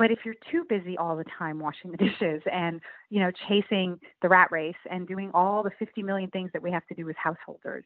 but 0.00 0.10
if 0.10 0.20
you're 0.24 0.34
too 0.50 0.64
busy 0.66 0.96
all 0.96 1.14
the 1.14 1.26
time 1.38 1.58
washing 1.58 1.90
the 1.90 1.98
dishes 1.98 2.42
and, 2.50 2.80
you 3.10 3.20
know, 3.20 3.30
chasing 3.46 4.00
the 4.22 4.30
rat 4.30 4.48
race 4.50 4.74
and 4.90 5.06
doing 5.06 5.30
all 5.34 5.62
the 5.62 5.70
50 5.78 6.02
million 6.02 6.30
things 6.30 6.48
that 6.54 6.62
we 6.62 6.72
have 6.72 6.86
to 6.86 6.94
do 6.94 7.06
as 7.10 7.14
householders, 7.22 7.84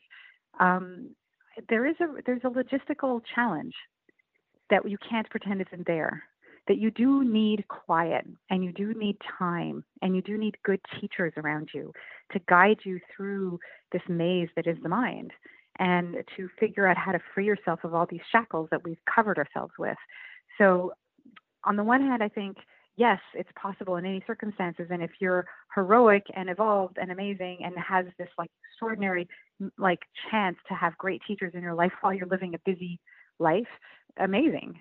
um, 0.61 1.11
there 1.69 1.85
is 1.87 1.97
a 2.01 2.23
there's 2.25 2.43
a 2.45 2.49
logistical 2.49 3.21
challenge 3.35 3.75
that 4.71 4.89
you 4.89 4.97
can't 5.11 5.29
pretend 5.29 5.61
isn't 5.61 5.89
there 5.89 6.23
that 6.69 6.79
you 6.79 6.93
do 6.93 7.25
need 7.25 7.67
quiet 7.67 8.25
and 8.49 8.65
you 8.65 8.73
do 8.73 8.95
need 8.95 9.17
time 9.37 9.85
and 10.01 10.15
you 10.15 10.23
do 10.23 10.39
need 10.39 10.57
good 10.65 10.81
teachers 11.01 11.33
around 11.37 11.69
you 11.75 11.93
to 12.33 12.41
guide 12.49 12.79
you 12.85 13.01
through 13.15 13.59
this 13.91 14.03
maze 14.09 14.49
that 14.55 14.69
is 14.69 14.77
the 14.85 14.89
mind 14.89 15.33
and 15.81 16.17
to 16.37 16.49
figure 16.61 16.87
out 16.87 16.97
how 16.97 17.11
to 17.11 17.19
free 17.35 17.45
yourself 17.45 17.81
of 17.83 17.93
all 17.93 18.07
these 18.09 18.21
shackles 18.31 18.69
that 18.71 18.85
we've 18.85 19.05
covered 19.13 19.37
ourselves 19.37 19.73
with. 19.79 19.99
So, 20.59 20.93
on 21.65 21.77
the 21.77 21.85
one 21.85 22.01
hand, 22.01 22.23
I 22.23 22.29
think, 22.29 22.57
yes, 22.97 23.19
it's 23.35 23.51
possible 23.61 23.97
in 23.97 24.05
any 24.05 24.23
circumstances. 24.27 24.89
And 24.91 25.03
if 25.03 25.11
you're 25.21 25.47
heroic 25.75 26.25
and 26.35 26.49
evolved 26.49 26.99
and 27.01 27.11
amazing 27.11 27.59
and 27.65 27.75
has 27.79 28.07
this 28.19 28.29
like 28.39 28.51
extraordinary 28.71 29.29
like 29.79 30.01
chance 30.31 30.57
to 30.69 30.75
have 30.75 30.97
great 30.99 31.23
teachers 31.27 31.53
in 31.55 31.63
your 31.63 31.75
life 31.75 31.93
while 32.01 32.13
you're 32.13 32.27
living 32.27 32.55
a 32.55 32.59
busy 32.71 33.01
life, 33.39 33.69
amazing. 34.19 34.81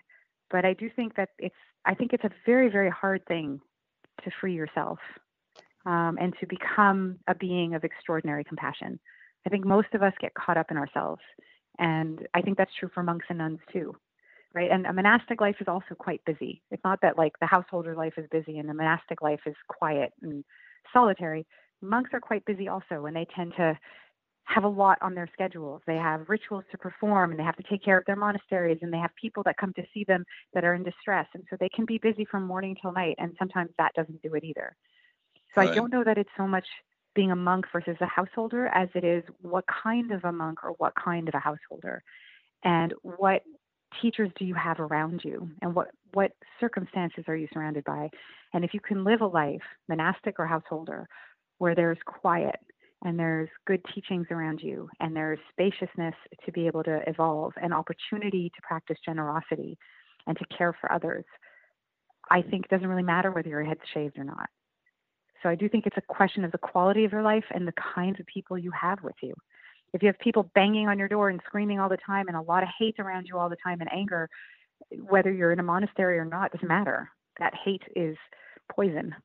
But 0.50 0.66
I 0.66 0.74
do 0.74 0.90
think 0.96 1.16
that 1.16 1.30
it's 1.40 1.56
I 1.86 1.94
think 1.94 2.14
it's 2.14 2.24
a 2.24 2.32
very, 2.46 2.70
very 2.70 2.90
hard 2.90 3.26
thing 3.28 3.60
to 4.24 4.32
free 4.40 4.54
yourself 4.54 5.00
um, 5.86 6.18
and 6.20 6.34
to 6.40 6.48
become 6.48 7.20
a 7.28 7.36
being 7.36 7.74
of 7.74 7.84
extraordinary 7.84 8.44
compassion. 8.44 9.00
I 9.46 9.50
think 9.50 9.66
most 9.66 9.90
of 9.94 10.02
us 10.02 10.14
get 10.22 10.34
caught 10.34 10.58
up 10.58 10.72
in 10.72 10.78
ourselves. 10.78 11.22
And 11.80 12.28
I 12.34 12.42
think 12.42 12.58
that's 12.58 12.74
true 12.80 12.90
for 12.94 13.04
monks 13.04 13.26
and 13.30 13.40
nuns 13.40 13.60
too, 13.72 13.96
right? 14.54 14.70
And 14.72 14.86
a 14.86 14.94
monastic 14.94 15.42
life 15.42 15.56
is 15.60 15.68
also 15.68 15.96
quite 15.98 16.24
busy. 16.26 16.62
It's 16.72 16.84
not 16.84 17.00
that 17.02 17.18
like 17.18 17.34
the 17.40 17.48
householder 17.48 17.96
life 17.96 18.14
is 18.18 18.28
busy 18.32 18.60
and 18.60 18.70
the 18.70 18.74
monastic 18.74 19.22
life 19.22 19.42
is 19.46 19.56
quiet 19.68 20.12
and 20.22 20.44
solitary. 20.92 21.46
Monks 21.82 22.12
are 22.14 22.22
quite 22.22 22.46
busy 22.46 22.68
also, 22.68 23.06
and 23.06 23.16
they 23.16 23.28
tend 23.36 23.54
to 23.58 23.78
have 24.46 24.64
a 24.64 24.68
lot 24.68 24.98
on 25.02 25.16
their 25.16 25.30
schedules. 25.34 25.82
They 25.88 25.96
have 25.96 26.28
rituals 26.28 26.66
to 26.72 26.78
perform 26.78 27.32
and 27.32 27.40
they 27.40 27.44
have 27.44 27.56
to 27.56 27.64
take 27.64 27.84
care 27.84 27.98
of 27.98 28.06
their 28.06 28.16
monasteries 28.16 28.80
and 28.82 28.92
they 28.92 28.98
have 28.98 29.12
people 29.20 29.42
that 29.44 29.58
come 29.58 29.74
to 29.74 29.84
see 29.94 30.04
them 30.04 30.26
that 30.54 30.66
are 30.66 30.74
in 30.74 30.84
distress. 30.84 31.28
And 31.34 31.44
so 31.50 31.56
they 31.60 31.70
can 31.70 31.86
be 31.86 31.98
busy 31.98 32.26
from 32.26 32.46
morning 32.46 32.76
till 32.82 32.92
night. 32.92 33.16
And 33.20 33.34
sometimes 33.40 33.72
that 33.78 33.94
doesn't 33.96 34.22
do 34.22 34.34
it 34.34 34.44
either. 34.44 34.76
So 35.56 35.62
right. 35.62 35.70
I 35.70 35.76
don't 35.76 35.94
know 35.94 36.04
that 36.04 36.18
it's 36.18 36.30
so 36.36 36.46
much 36.46 36.66
being 37.16 37.32
a 37.32 37.36
monk 37.36 37.66
versus 37.72 37.96
a 38.02 38.06
householder 38.06 38.68
as 38.68 38.90
it 38.96 39.04
is 39.04 39.24
what 39.42 39.64
kind 39.84 40.12
of 40.12 40.24
a 40.26 40.32
monk 40.32 40.64
or 40.64 40.72
what 40.78 40.94
kind 40.96 41.30
of 41.30 41.36
a 41.36 41.40
householder 41.40 42.04
and 42.64 42.94
what 43.02 43.44
teachers 44.02 44.30
do 44.38 44.46
you 44.46 44.54
have 44.56 44.80
around 44.80 45.22
you 45.24 45.50
and 45.62 45.74
what 45.74 45.90
what 46.14 46.32
circumstances 46.60 47.24
are 47.28 47.36
you 47.36 47.48
surrounded 47.54 47.84
by? 47.84 48.10
And 48.54 48.64
if 48.64 48.74
you 48.74 48.80
can 48.80 49.04
live 49.04 49.22
a 49.22 49.28
life 49.28 49.62
monastic 49.90 50.36
or 50.40 50.46
householder 50.46 51.08
where 51.58 51.76
there's 51.76 51.98
quiet 52.06 52.60
and 53.04 53.20
there's 53.20 53.50
good 53.66 53.82
teachings 53.94 54.28
around 54.32 54.62
you 54.62 54.90
and 55.00 55.16
there's 55.16 55.40
spaciousness 55.52 56.16
to 56.46 56.52
be 56.52 56.68
able 56.68 56.84
to 56.84 57.02
evolve 57.08 57.54
and 57.62 57.74
opportunity 57.74 58.52
to 58.56 58.62
practice 58.62 58.98
generosity 59.06 59.78
and 60.28 60.38
to 60.38 60.46
care 60.58 60.76
for 60.80 60.92
others 60.92 61.26
i 62.32 62.42
think 62.42 62.66
it 62.66 62.70
doesn't 62.70 62.88
really 62.88 63.04
matter 63.04 63.32
whether 63.32 63.50
your 63.50 63.64
head's 63.64 63.82
shaved 63.94 64.18
or 64.18 64.24
not. 64.24 64.50
So 65.42 65.50
i 65.50 65.56
do 65.56 65.68
think 65.68 65.86
it's 65.86 65.98
a 65.98 66.14
question 66.14 66.44
of 66.44 66.52
the 66.52 66.58
quality 66.58 67.06
of 67.06 67.12
your 67.12 67.22
life 67.22 67.46
and 67.54 67.68
the 67.68 67.74
kinds 67.96 68.20
of 68.20 68.26
people 68.26 68.58
you 68.58 68.72
have 68.72 69.04
with 69.04 69.16
you 69.22 69.34
if 69.94 70.02
you 70.02 70.08
have 70.08 70.20
people 70.20 70.50
banging 70.56 70.88
on 70.88 70.98
your 70.98 71.08
door 71.08 71.30
and 71.30 71.40
screaming 71.46 71.80
all 71.80 71.90
the 71.90 71.98
time 71.98 72.28
and 72.28 72.38
a 72.38 72.42
lot 72.42 72.64
of 72.64 72.70
hate 72.80 72.96
around 73.00 73.28
you 73.28 73.38
all 73.38 73.50
the 73.50 73.58
time 73.64 73.80
and 73.82 73.92
anger 73.92 74.30
whether 75.08 75.32
you're 75.32 75.52
in 75.52 75.60
a 75.60 75.64
monastery 75.64 76.18
or 76.18 76.26
not 76.26 76.52
doesn't 76.52 76.68
matter 76.68 77.10
that 77.40 77.54
hate 77.64 77.84
is 77.96 78.18
poison 78.72 79.16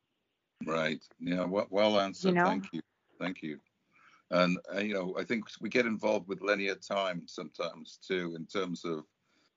right 0.67 1.03
yeah 1.19 1.45
well, 1.45 1.67
well 1.71 1.99
answered 2.01 2.31
you 2.31 2.35
know? 2.35 2.45
thank 2.45 2.65
you 2.73 2.81
thank 3.19 3.43
you 3.43 3.59
and 4.31 4.59
uh, 4.75 4.81
you 4.81 4.95
know, 4.95 5.15
I 5.19 5.25
think 5.25 5.45
we 5.61 5.69
get 5.69 5.87
involved 5.87 6.29
with 6.29 6.43
linear 6.43 6.75
time 6.75 7.23
sometimes 7.27 7.99
too, 8.07 8.35
in 8.37 8.47
terms 8.47 8.85
of 8.85 9.05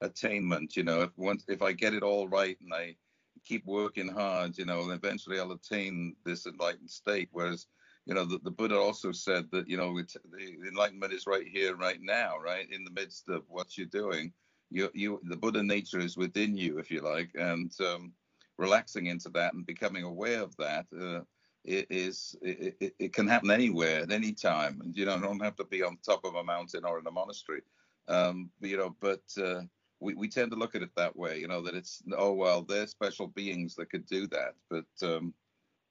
attainment. 0.02 0.76
You 0.78 0.84
know, 0.84 1.02
if 1.02 1.18
once 1.18 1.44
if 1.48 1.62
I 1.62 1.74
get 1.74 1.94
it 1.94 2.04
all 2.04 2.28
right 2.28 2.58
and 2.62 2.74
I 2.74 2.96
keep 3.44 3.66
working 3.66 4.08
hard, 4.08 4.58
you 4.58 4.66
know, 4.66 4.90
eventually 4.92 5.40
I'll 5.40 5.52
attain 5.52 6.16
this 6.26 6.46
enlightened 6.46 6.90
state. 6.90 7.30
Whereas, 7.32 7.68
you 8.06 8.14
know, 8.14 8.26
the, 8.26 8.40
the 8.44 8.52
Buddha 8.52 8.78
also 8.78 9.12
said 9.12 9.50
that 9.52 9.70
you 9.70 9.78
know 9.78 9.98
it, 9.98 10.14
the 10.32 10.68
enlightenment 10.68 11.14
is 11.14 11.28
right 11.28 11.48
here, 11.48 11.76
right 11.76 12.02
now, 12.02 12.38
right 12.38 12.68
in 12.72 12.84
the 12.84 12.92
midst 12.92 13.30
of 13.30 13.44
what 13.48 13.78
you're 13.78 13.88
doing. 13.88 14.34
You, 14.70 14.90
you, 14.94 15.20
the 15.24 15.36
Buddha 15.36 15.62
nature 15.62 16.00
is 16.00 16.16
within 16.16 16.56
you, 16.56 16.80
if 16.80 16.90
you 16.90 17.02
like, 17.02 17.32
and 17.36 17.72
um, 17.82 18.14
relaxing 18.58 19.08
into 19.08 19.30
that 19.30 19.54
and 19.54 19.66
becoming 19.66 20.04
aware 20.04 20.42
of 20.42 20.56
that. 20.58 20.86
Uh, 20.98 21.22
it 21.64 21.88
is 21.90 22.36
it, 22.42 22.76
it, 22.80 22.96
it, 22.98 23.14
can 23.14 23.28
happen 23.28 23.52
anywhere 23.52 24.02
at 24.02 24.12
any 24.12 24.32
time 24.32 24.82
and 24.84 24.96
you 24.96 25.06
know 25.06 25.20
don't 25.20 25.44
have 25.44 25.56
to 25.56 25.64
be 25.66 25.84
on 25.84 25.98
top 26.04 26.26
of 26.26 26.36
a 26.36 26.44
mountain 26.44 26.84
or 26.84 26.98
in 26.98 27.06
a 27.06 27.12
monastery 27.12 27.62
um 28.08 28.50
you 28.62 28.78
know 28.78 28.96
but 29.00 29.22
uh, 29.40 29.62
we, 30.00 30.16
we 30.16 30.28
tend 30.28 30.50
to 30.50 30.58
look 30.58 30.74
at 30.74 30.82
it 30.82 30.90
that 30.96 31.16
way 31.16 31.38
you 31.38 31.48
know 31.48 31.62
that 31.62 31.76
it's 31.76 32.02
oh 32.18 32.34
well 32.34 32.64
they're 32.64 32.88
special 32.88 33.28
beings 33.28 33.76
that 33.76 33.92
could 33.92 34.06
do 34.08 34.26
that 34.26 34.56
but 34.72 34.86
um 35.04 35.34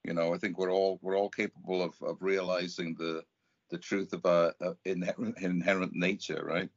you 0.05 0.12
know 0.12 0.34
i 0.34 0.38
think 0.38 0.59
we're 0.59 0.72
all 0.72 0.98
we're 1.03 1.16
all 1.16 1.30
capable 1.30 1.82
of 1.82 1.94
of 2.03 2.16
realizing 2.20 2.94
the 2.98 3.22
the 3.70 3.78
truth 3.78 4.12
of 4.12 4.26
our 4.26 4.53
uh, 4.61 4.72
inherent, 4.84 5.38
inherent 5.38 5.92
nature 5.94 6.42
right 6.44 6.70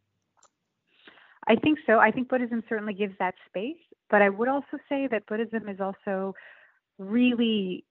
I 1.48 1.56
think 1.56 1.80
so. 1.86 2.00
I 2.00 2.12
think 2.12 2.30
Buddhism 2.30 2.64
certainly 2.70 2.94
gives 2.94 3.16
that 3.20 3.36
space, 3.48 3.76
but 4.10 4.22
I 4.22 4.30
would 4.30 4.48
also 4.48 4.78
say 4.88 5.08
that 5.12 5.26
Buddhism 5.26 5.68
is 5.68 5.80
also 5.80 6.34
really 6.98 7.86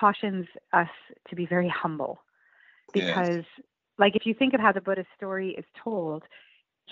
cautions 0.00 0.46
us 0.72 0.88
to 1.28 1.36
be 1.36 1.46
very 1.46 1.68
humble 1.68 2.18
because 2.92 3.28
yes. 3.28 3.44
like 3.98 4.16
if 4.16 4.26
you 4.26 4.34
think 4.34 4.52
of 4.54 4.60
how 4.60 4.72
the 4.72 4.80
Buddhist 4.80 5.08
story 5.16 5.54
is 5.56 5.64
told, 5.82 6.24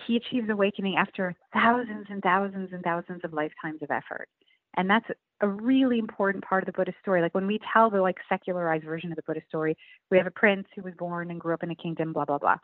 he 0.07 0.17
achieves 0.17 0.49
awakening 0.49 0.97
after 0.97 1.35
thousands 1.53 2.07
and 2.09 2.23
thousands 2.23 2.71
and 2.73 2.83
thousands 2.83 3.21
of 3.25 3.33
lifetimes 3.33 3.83
of 3.83 3.91
effort. 3.91 4.29
And 4.77 4.89
that's 4.89 5.07
a 5.45 5.49
really 5.49 5.99
important 5.99 6.43
part 6.43 6.63
of 6.63 6.67
the 6.67 6.73
Buddhist 6.73 6.97
story. 7.03 7.21
Like 7.21 7.35
when 7.35 7.47
we 7.47 7.61
tell 7.71 7.91
the 7.91 8.01
like 8.01 8.17
secularized 8.31 8.85
version 8.85 9.13
of 9.13 9.17
the 9.17 9.23
Buddhist 9.23 9.47
story, 9.47 9.77
we 10.11 10.17
have 10.17 10.27
a 10.27 10.31
prince 10.31 10.67
who 10.75 10.81
was 10.83 10.95
born 10.95 11.31
and 11.31 11.39
grew 11.39 11.53
up 11.53 11.63
in 11.63 11.71
a 11.71 11.75
kingdom, 11.75 12.15
blah 12.15 12.25
blah 12.25 12.39
blah. 12.39 12.57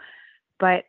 But 0.58 0.84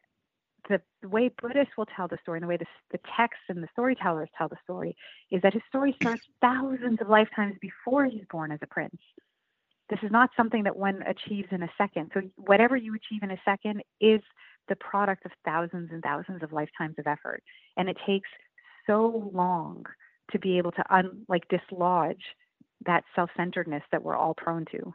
the, 0.70 0.82
way 1.06 1.30
Buddhists 1.42 1.74
will 1.78 1.88
tell 1.88 2.08
the 2.08 2.18
story, 2.22 2.38
and 2.38 2.44
the 2.44 2.48
way 2.48 2.56
the, 2.56 2.66
the 2.92 3.00
texts 3.18 3.44
and 3.50 3.62
the 3.62 3.68
storytellers 3.74 4.30
tell 4.38 4.48
the 4.48 4.56
story, 4.64 4.96
is 5.32 5.42
that 5.42 5.54
his 5.54 5.64
story 5.68 5.94
starts 6.00 6.22
thousands 6.40 7.02
of 7.02 7.10
lifetimes 7.10 7.56
before 7.60 8.06
he's 8.06 8.24
born 8.32 8.52
as 8.54 8.60
a 8.62 8.68
prince. 8.68 9.02
This 9.90 10.00
is 10.02 10.12
not 10.12 10.30
something 10.38 10.64
that 10.64 10.78
one 10.78 11.04
achieves 11.06 11.50
in 11.52 11.64
a 11.64 11.70
second. 11.78 12.12
So 12.14 12.22
whatever 12.38 12.78
you 12.78 12.96
achieve 12.96 13.24
in 13.24 13.32
a 13.32 13.42
second 13.44 13.82
is 14.00 14.22
the 14.70 14.78
product 14.78 15.26
of 15.26 15.32
thousands 15.44 15.90
and 15.92 16.02
thousands 16.02 16.42
of 16.42 16.54
lifetimes 16.54 16.96
of 17.00 17.08
effort, 17.08 17.44
and 17.76 17.90
it 17.90 17.98
takes 18.06 18.30
so 18.88 19.30
long 19.34 19.86
to 20.32 20.40
be 20.40 20.58
able 20.58 20.72
to 20.72 20.84
un, 20.94 21.26
like 21.28 21.44
dislodge 21.50 22.24
that 22.86 23.04
self-centeredness 23.16 23.84
that 23.92 24.04
we're 24.04 24.16
all 24.16 24.34
prone 24.34 24.66
to 24.72 24.94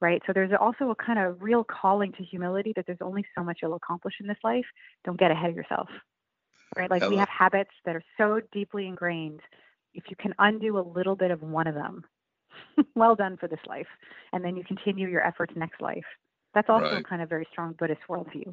right? 0.00 0.22
So 0.26 0.32
there's 0.32 0.50
also 0.60 0.90
a 0.90 0.94
kind 0.94 1.18
of 1.18 1.40
real 1.40 1.64
calling 1.64 2.12
to 2.12 2.22
humility 2.22 2.72
that 2.76 2.86
there's 2.86 2.98
only 3.00 3.24
so 3.36 3.42
much 3.42 3.58
you'll 3.62 3.74
accomplish 3.74 4.14
in 4.20 4.26
this 4.26 4.36
life. 4.44 4.64
Don't 5.04 5.18
get 5.18 5.30
ahead 5.30 5.50
of 5.50 5.56
yourself, 5.56 5.88
right? 6.76 6.90
Like 6.90 7.08
we 7.08 7.16
have 7.16 7.28
habits 7.28 7.70
that 7.84 7.96
are 7.96 8.04
so 8.18 8.40
deeply 8.52 8.86
ingrained. 8.86 9.40
If 9.94 10.04
you 10.10 10.16
can 10.16 10.34
undo 10.38 10.78
a 10.78 10.80
little 10.80 11.16
bit 11.16 11.30
of 11.30 11.42
one 11.42 11.66
of 11.66 11.74
them, 11.74 12.04
well 12.94 13.14
done 13.14 13.36
for 13.38 13.48
this 13.48 13.60
life. 13.66 13.86
And 14.32 14.44
then 14.44 14.56
you 14.56 14.64
continue 14.64 15.08
your 15.08 15.26
efforts 15.26 15.54
next 15.56 15.80
life. 15.80 16.04
That's 16.54 16.68
also 16.68 16.86
right. 16.86 17.00
a 17.00 17.02
kind 17.02 17.22
of 17.22 17.28
very 17.28 17.46
strong 17.50 17.74
Buddhist 17.78 18.02
worldview, 18.08 18.52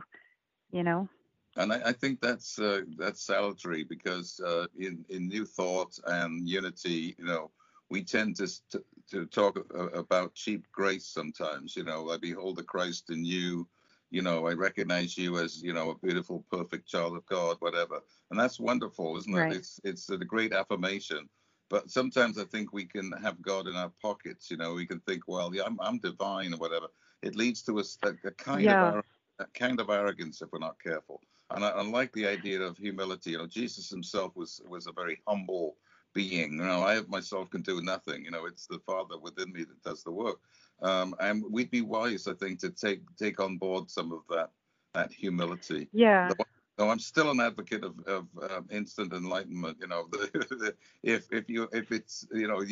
you 0.71 0.83
know? 0.83 1.07
And 1.55 1.71
I, 1.71 1.81
I 1.85 1.91
think 1.91 2.19
that's 2.19 2.57
uh, 2.57 2.81
that's 2.97 3.21
salutary 3.21 3.83
because 3.83 4.39
uh, 4.39 4.65
in 4.77 5.05
in 5.09 5.27
New 5.27 5.45
Thought 5.45 5.99
and 6.07 6.47
Unity, 6.47 7.15
you 7.17 7.25
know, 7.25 7.51
we 7.89 8.03
tend 8.03 8.35
to, 8.37 8.47
to, 8.71 8.83
to 9.11 9.25
talk 9.27 9.59
about 9.93 10.33
cheap 10.33 10.65
grace 10.71 11.05
sometimes. 11.05 11.75
You 11.75 11.83
know, 11.83 12.09
I 12.09 12.17
behold 12.17 12.55
the 12.55 12.63
Christ 12.63 13.11
in 13.11 13.23
you. 13.23 13.67
You 14.09 14.21
know, 14.21 14.47
I 14.47 14.53
recognize 14.53 15.17
you 15.17 15.39
as 15.39 15.61
you 15.61 15.73
know 15.73 15.91
a 15.91 15.97
beautiful, 15.97 16.43
perfect 16.51 16.87
child 16.87 17.15
of 17.15 17.25
God, 17.27 17.57
whatever, 17.59 17.99
and 18.31 18.39
that's 18.39 18.59
wonderful, 18.59 19.17
isn't 19.17 19.33
right. 19.33 19.53
it? 19.53 19.57
It's 19.57 19.79
it's 19.83 20.09
a 20.09 20.17
great 20.17 20.53
affirmation. 20.53 21.29
But 21.69 21.89
sometimes 21.89 22.37
I 22.37 22.43
think 22.45 22.73
we 22.73 22.85
can 22.85 23.11
have 23.23 23.41
God 23.41 23.67
in 23.67 23.75
our 23.75 23.91
pockets. 24.01 24.51
You 24.51 24.57
know, 24.57 24.73
we 24.73 24.85
can 24.85 24.99
think, 25.01 25.23
well, 25.27 25.53
yeah, 25.55 25.63
I'm, 25.65 25.79
I'm 25.81 25.97
divine 25.97 26.53
or 26.53 26.57
whatever. 26.57 26.87
It 27.23 27.35
leads 27.35 27.63
to 27.63 27.79
a, 27.79 27.83
a 28.03 28.31
kind 28.31 28.61
yeah. 28.61 28.97
of 28.97 29.05
a 29.39 29.45
kind 29.55 29.79
of 29.79 29.89
arrogance 29.89 30.41
if 30.41 30.51
we're 30.51 30.59
not 30.59 30.77
careful. 30.79 31.21
And 31.53 31.63
I, 31.63 31.69
I 31.69 31.83
like 31.83 32.11
the 32.13 32.27
idea 32.27 32.61
of 32.61 32.77
humility. 32.77 33.31
You 33.31 33.39
know, 33.39 33.47
Jesus 33.47 33.89
himself 33.89 34.35
was 34.35 34.61
was 34.67 34.87
a 34.87 34.91
very 34.91 35.21
humble 35.27 35.75
being. 36.13 36.53
You 36.53 36.63
know, 36.63 36.83
I 36.83 37.01
myself 37.07 37.49
can 37.49 37.61
do 37.61 37.81
nothing. 37.81 38.25
You 38.25 38.31
know, 38.31 38.45
it's 38.45 38.67
the 38.67 38.79
Father 38.85 39.17
within 39.17 39.51
me 39.51 39.63
that 39.63 39.83
does 39.83 40.03
the 40.03 40.11
work. 40.11 40.39
Um, 40.81 41.15
and 41.19 41.43
we'd 41.49 41.71
be 41.71 41.81
wise, 41.81 42.27
I 42.27 42.33
think, 42.33 42.59
to 42.59 42.69
take 42.69 43.01
take 43.17 43.39
on 43.39 43.57
board 43.57 43.89
some 43.89 44.11
of 44.11 44.21
that 44.29 44.51
that 44.93 45.11
humility. 45.11 45.87
Yeah. 45.93 46.31
No, 46.79 46.89
I'm 46.89 46.97
still 46.97 47.29
an 47.29 47.39
advocate 47.39 47.83
of, 47.83 47.99
of 48.07 48.25
um, 48.49 48.67
instant 48.71 49.13
enlightenment. 49.13 49.77
You 49.79 49.87
know, 49.87 50.09
if 51.03 51.27
if 51.31 51.47
you 51.47 51.67
if 51.71 51.91
it's 51.91 52.25
you 52.33 52.47
know, 52.47 52.63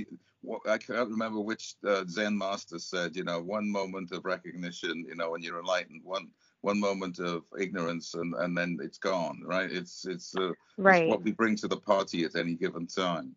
I 0.68 0.80
can't 0.80 1.10
remember 1.10 1.40
which 1.40 1.76
uh, 1.88 2.04
Zen 2.08 2.36
master 2.36 2.80
said. 2.80 3.16
You 3.16 3.24
know, 3.24 3.40
one 3.40 3.70
moment 3.70 4.12
of 4.12 4.26
recognition, 4.26 5.06
you 5.08 5.16
know, 5.16 5.36
and 5.36 5.44
you're 5.44 5.60
enlightened. 5.60 6.02
One 6.04 6.30
one 6.62 6.80
moment 6.80 7.20
of 7.20 7.44
ignorance 7.60 8.14
and, 8.14 8.34
and 8.36 8.58
then 8.58 8.78
it's 8.82 8.98
gone, 8.98 9.42
right? 9.46 9.72
It's 9.72 10.06
it's, 10.06 10.36
uh, 10.36 10.52
right. 10.78 11.04
It's 11.04 11.10
what 11.10 11.24
we 11.24 11.32
bring 11.32 11.56
to 11.58 11.68
the 11.68 11.78
party 11.78 12.24
at 12.24 12.36
any 12.36 12.56
given 12.56 12.88
time. 12.88 13.36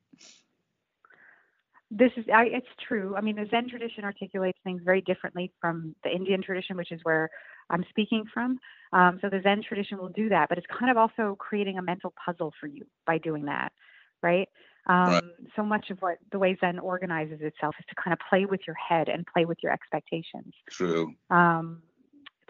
This 1.90 2.10
is 2.16 2.24
I, 2.32 2.44
it's 2.46 2.66
true. 2.86 3.14
I 3.16 3.20
mean, 3.20 3.36
the 3.36 3.46
Zen 3.50 3.68
tradition 3.68 4.04
articulates 4.04 4.58
things 4.64 4.82
very 4.84 5.00
differently 5.00 5.52
from 5.60 5.94
the 6.02 6.10
Indian 6.10 6.42
tradition, 6.42 6.76
which 6.76 6.92
is 6.92 7.00
where 7.02 7.30
I'm 7.70 7.84
speaking 7.88 8.24
from. 8.32 8.58
Um, 8.92 9.18
so 9.20 9.28
the 9.28 9.40
Zen 9.42 9.62
tradition 9.66 9.98
will 9.98 10.08
do 10.08 10.28
that, 10.28 10.48
but 10.48 10.58
it's 10.58 10.66
kind 10.66 10.90
of 10.90 10.96
also 10.96 11.36
creating 11.38 11.78
a 11.78 11.82
mental 11.82 12.12
puzzle 12.24 12.52
for 12.60 12.66
you 12.66 12.84
by 13.06 13.18
doing 13.18 13.44
that, 13.46 13.72
right? 14.22 14.48
Um, 14.86 15.06
right. 15.06 15.24
So 15.56 15.62
much 15.62 15.90
of 15.90 15.98
what 16.00 16.18
the 16.30 16.38
way 16.38 16.56
Zen 16.60 16.78
organizes 16.78 17.38
itself 17.40 17.74
is 17.78 17.86
to 17.88 17.94
kind 17.94 18.12
of 18.12 18.18
play 18.28 18.44
with 18.44 18.60
your 18.66 18.76
head 18.76 19.08
and 19.08 19.26
play 19.26 19.44
with 19.44 19.58
your 19.62 19.72
expectations. 19.72 20.52
True. 20.70 21.14
Um, 21.30 21.82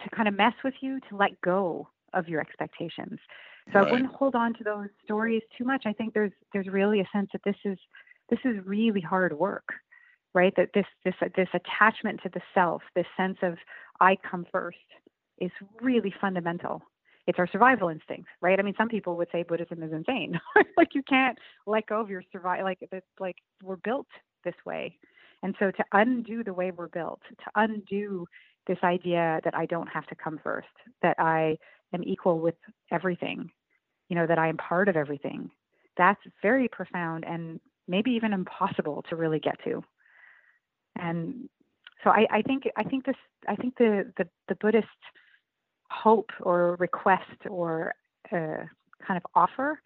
to 0.02 0.10
kind 0.10 0.28
of 0.28 0.34
mess 0.34 0.54
with 0.64 0.74
you 0.80 1.00
to 1.08 1.16
let 1.16 1.40
go 1.40 1.88
of 2.12 2.28
your 2.28 2.40
expectations. 2.40 3.18
So 3.72 3.78
right. 3.78 3.88
I 3.88 3.90
wouldn't 3.90 4.12
hold 4.12 4.34
on 4.34 4.54
to 4.54 4.64
those 4.64 4.88
stories 5.04 5.42
too 5.56 5.64
much. 5.64 5.84
I 5.86 5.92
think 5.92 6.14
there's 6.14 6.32
there's 6.52 6.68
really 6.68 7.00
a 7.00 7.08
sense 7.12 7.30
that 7.32 7.42
this 7.44 7.56
is 7.64 7.78
this 8.30 8.38
is 8.44 8.56
really 8.64 9.00
hard 9.00 9.32
work, 9.38 9.68
right? 10.34 10.52
That 10.56 10.70
this 10.74 10.86
this 11.04 11.14
this 11.36 11.48
attachment 11.54 12.20
to 12.22 12.28
the 12.28 12.40
self, 12.52 12.82
this 12.94 13.06
sense 13.16 13.38
of 13.42 13.56
I 14.00 14.16
come 14.28 14.46
first, 14.52 14.78
is 15.38 15.50
really 15.80 16.12
fundamental. 16.20 16.82
It's 17.26 17.38
our 17.38 17.46
survival 17.46 17.88
instinct, 17.88 18.28
right? 18.42 18.60
I 18.60 18.62
mean, 18.62 18.74
some 18.76 18.88
people 18.88 19.16
would 19.16 19.28
say 19.32 19.44
Buddhism 19.44 19.82
is 19.82 19.92
insane. 19.92 20.38
like 20.76 20.94
you 20.94 21.02
can't 21.08 21.38
let 21.66 21.86
go 21.86 22.00
of 22.00 22.10
your 22.10 22.22
survival. 22.30 22.64
Like 22.64 22.78
it's 22.82 23.06
like 23.18 23.36
we're 23.62 23.76
built 23.76 24.08
this 24.44 24.54
way, 24.66 24.98
and 25.42 25.54
so 25.58 25.70
to 25.70 25.84
undo 25.92 26.44
the 26.44 26.52
way 26.52 26.70
we're 26.70 26.88
built, 26.88 27.20
to 27.30 27.50
undo 27.54 28.26
this 28.66 28.78
idea 28.82 29.40
that 29.44 29.54
I 29.54 29.66
don't 29.66 29.88
have 29.88 30.06
to 30.06 30.14
come 30.14 30.40
first, 30.42 30.68
that 31.02 31.16
I 31.18 31.58
am 31.92 32.02
equal 32.04 32.38
with 32.38 32.54
everything, 32.90 33.50
you 34.08 34.16
know, 34.16 34.26
that 34.26 34.38
I 34.38 34.48
am 34.48 34.56
part 34.56 34.88
of 34.88 34.96
everything. 34.96 35.50
That's 35.96 36.20
very 36.42 36.68
profound 36.68 37.24
and 37.24 37.60
maybe 37.86 38.12
even 38.12 38.32
impossible 38.32 39.04
to 39.08 39.16
really 39.16 39.38
get 39.38 39.56
to. 39.64 39.82
And 40.98 41.48
so 42.02 42.10
I, 42.10 42.26
I 42.30 42.42
think 42.42 42.64
I 42.76 42.84
think 42.84 43.06
this 43.06 43.16
I 43.48 43.56
think 43.56 43.76
the 43.78 44.12
the, 44.16 44.28
the 44.48 44.54
Buddhist 44.56 44.86
hope 45.90 46.30
or 46.40 46.76
request 46.76 47.46
or 47.48 47.94
uh, 48.32 48.64
kind 49.06 49.16
of 49.16 49.22
offer 49.34 49.80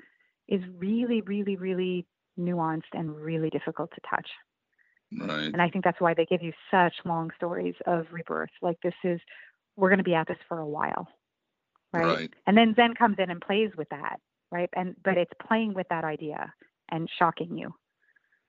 is 0.49 0.61
really 0.77 1.21
really 1.23 1.57
really 1.57 2.07
nuanced 2.39 2.93
and 2.93 3.15
really 3.17 3.51
difficult 3.51 3.91
to 3.95 4.01
touch. 4.09 4.29
Right. 5.17 5.47
And 5.47 5.63
I 5.63 5.71
think 5.71 5.85
that's 5.85 6.01
why 6.01 6.15
they 6.15 6.27
give 6.27 6.43
you 6.43 6.53
such 6.71 6.95
long 7.05 7.31
stories 7.37 7.75
of 7.87 8.07
rebirth. 8.13 8.51
Like 8.61 8.77
this 8.83 8.95
is, 9.05 9.21
we're 9.77 9.89
going 9.89 9.99
to 9.99 10.05
be 10.05 10.15
at 10.15 10.29
this 10.29 10.37
for 10.49 10.59
a 10.59 10.67
while, 10.67 11.09
right? 11.93 12.05
right? 12.05 12.35
And 12.47 12.57
then 12.57 12.75
Zen 12.75 12.95
comes 12.95 13.17
in 13.19 13.31
and 13.31 13.41
plays 13.41 13.71
with 13.77 13.89
that, 13.91 14.21
right? 14.51 14.69
And 14.75 14.97
but 15.03 15.17
it's 15.17 15.33
playing 15.47 15.75
with 15.75 15.87
that 15.89 16.05
idea 16.05 16.53
and 16.91 17.09
shocking 17.19 17.57
you, 17.57 17.75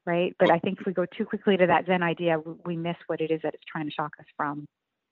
right? 0.05 0.35
But 0.39 0.51
I 0.51 0.59
think 0.59 0.79
if 0.81 0.85
we 0.85 0.93
go 0.93 1.05
too 1.05 1.25
quickly 1.25 1.55
to 1.55 1.67
that 1.67 1.85
Zen 1.85 2.03
idea, 2.03 2.41
we 2.65 2.75
miss 2.75 2.97
what 3.07 3.21
it 3.21 3.31
is 3.31 3.41
that 3.43 3.53
it's 3.53 3.63
trying 3.71 3.85
to 3.85 3.91
shock 3.91 4.13
us 4.19 4.25
from. 4.35 4.67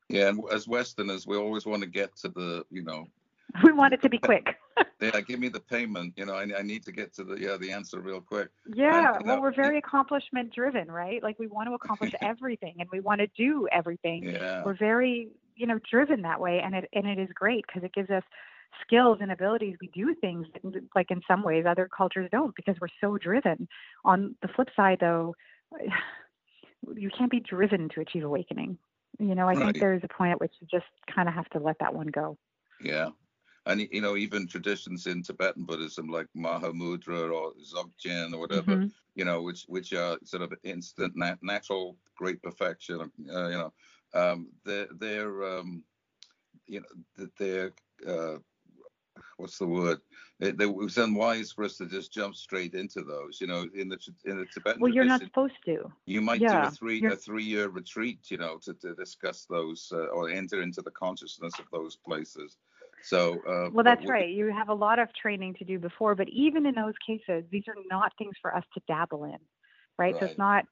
Yeah, 0.09 0.29
and 0.29 0.41
as 0.51 0.67
Westerners, 0.67 1.27
we 1.27 1.37
always 1.37 1.65
want 1.65 1.83
to 1.83 1.89
get 1.89 2.15
to 2.17 2.29
the, 2.29 2.65
you 2.69 2.83
know, 2.83 3.07
we 3.63 3.71
want 3.71 3.93
it 3.93 4.01
to 4.01 4.09
be 4.09 4.17
quick. 4.17 4.47
yeah, 5.01 5.21
give 5.21 5.39
me 5.39 5.49
the 5.49 5.59
payment. 5.59 6.13
You 6.17 6.25
know, 6.25 6.33
I, 6.33 6.47
I 6.57 6.61
need 6.61 6.83
to 6.85 6.91
get 6.91 7.13
to 7.15 7.23
the 7.23 7.35
yeah 7.35 7.57
the 7.57 7.71
answer 7.71 7.99
real 7.99 8.21
quick. 8.21 8.49
Yeah, 8.73 9.15
and, 9.15 9.25
well, 9.25 9.37
know, 9.37 9.41
we're 9.41 9.55
very 9.55 9.77
accomplishment 9.77 10.53
driven, 10.53 10.91
right? 10.91 11.21
Like 11.23 11.39
we 11.39 11.47
want 11.47 11.69
to 11.69 11.73
accomplish 11.73 12.13
everything 12.21 12.75
and 12.79 12.89
we 12.91 12.99
want 12.99 13.21
to 13.21 13.27
do 13.37 13.67
everything. 13.71 14.23
Yeah. 14.23 14.63
We're 14.63 14.77
very 14.77 15.29
you 15.55 15.67
know 15.67 15.79
driven 15.89 16.21
that 16.23 16.39
way, 16.39 16.61
and 16.63 16.75
it 16.75 16.89
and 16.93 17.07
it 17.07 17.19
is 17.19 17.29
great 17.33 17.65
because 17.67 17.83
it 17.83 17.93
gives 17.93 18.09
us 18.09 18.23
skills 18.81 19.19
and 19.21 19.31
abilities. 19.31 19.77
We 19.81 19.87
do 19.87 20.15
things 20.19 20.47
that, 20.53 20.83
like 20.95 21.11
in 21.11 21.21
some 21.27 21.43
ways 21.43 21.65
other 21.67 21.89
cultures 21.95 22.29
don't 22.31 22.55
because 22.55 22.75
we're 22.79 22.87
so 23.01 23.17
driven. 23.17 23.67
On 24.05 24.35
the 24.41 24.47
flip 24.49 24.69
side, 24.75 24.97
though, 24.99 25.35
you 26.95 27.09
can't 27.09 27.31
be 27.31 27.39
driven 27.39 27.89
to 27.89 28.01
achieve 28.01 28.23
awakening. 28.23 28.77
You 29.19 29.33
know, 29.33 29.47
I 29.47 29.53
right. 29.53 29.57
think 29.57 29.79
there's 29.79 30.03
a 30.03 30.07
point 30.07 30.31
at 30.33 30.39
which 30.39 30.53
you 30.59 30.67
just 30.69 30.85
kind 31.13 31.27
of 31.27 31.33
have 31.33 31.49
to 31.49 31.59
let 31.59 31.79
that 31.79 31.93
one 31.93 32.07
go. 32.07 32.37
Yeah, 32.79 33.09
and 33.67 33.87
you 33.91 34.01
know 34.01 34.15
even 34.15 34.47
traditions 34.47 35.07
in 35.07 35.21
Tibetan 35.21 35.65
Buddhism 35.65 36.07
like 36.07 36.27
Mahamudra 36.35 37.31
or 37.31 37.51
Dzogchen 37.53 38.33
or 38.33 38.39
whatever, 38.39 38.77
mm-hmm. 38.77 38.87
you 39.15 39.25
know, 39.25 39.41
which 39.41 39.65
which 39.67 39.93
are 39.93 40.17
sort 40.23 40.43
of 40.43 40.53
instant 40.63 41.13
nat- 41.15 41.43
natural 41.43 41.97
great 42.15 42.41
perfection. 42.41 43.11
Uh, 43.31 43.47
you 43.47 43.57
know, 43.57 43.73
um, 44.13 44.47
they're 44.65 44.87
they're 44.99 45.43
um, 45.43 45.83
you 46.65 46.81
know 46.81 47.27
they're 47.37 47.73
uh, 48.07 48.37
what's 49.35 49.57
the 49.57 49.67
word? 49.67 49.99
It, 50.39 50.61
it, 50.61 50.73
was 50.73 50.97
unwise 50.97 51.51
for 51.51 51.63
us 51.63 51.77
to 51.77 51.87
just 51.87 52.13
jump 52.13 52.35
straight 52.35 52.75
into 52.75 53.01
those. 53.01 53.41
You 53.41 53.47
know, 53.47 53.65
in 53.75 53.89
the 53.89 53.97
in 54.25 54.37
the 54.37 54.45
Tibetan. 54.45 54.79
Well, 54.79 54.93
you're 54.93 55.03
not 55.03 55.21
supposed 55.21 55.55
to. 55.65 55.91
You 56.05 56.21
might 56.21 56.39
yeah, 56.39 56.61
do 56.61 56.67
a 56.67 56.71
3 56.71 56.99
you're... 57.01 57.13
a 57.13 57.15
three 57.17 57.43
year 57.43 57.67
retreat. 57.67 58.31
You 58.31 58.37
know, 58.37 58.59
to, 58.63 58.73
to 58.75 58.95
discuss 58.95 59.45
those 59.49 59.91
uh, 59.93 60.05
or 60.07 60.29
enter 60.29 60.61
into 60.61 60.81
the 60.81 60.91
consciousness 60.91 61.53
of 61.59 61.65
those 61.71 61.97
places 61.97 62.57
So 63.03 63.41
uh, 63.47 63.69
well, 63.71 63.83
that's 63.83 64.07
right. 64.07 64.29
You 64.29 64.51
have 64.53 64.69
a 64.69 64.73
lot 64.73 64.99
of 64.99 65.09
training 65.13 65.55
to 65.59 65.65
do 65.65 65.79
before, 65.79 66.15
but 66.15 66.27
even 66.29 66.65
in 66.65 66.75
those 66.75 66.93
cases, 67.05 67.43
these 67.51 67.63
are 67.67 67.75
not 67.89 68.11
things 68.17 68.35
for 68.41 68.55
us 68.55 68.63
to 68.73 68.81
dabble 68.87 69.25
in, 69.25 69.31
right? 69.97 70.13
right. 70.13 70.15
So 70.19 70.25
it's 70.25 70.37
not. 70.37 70.65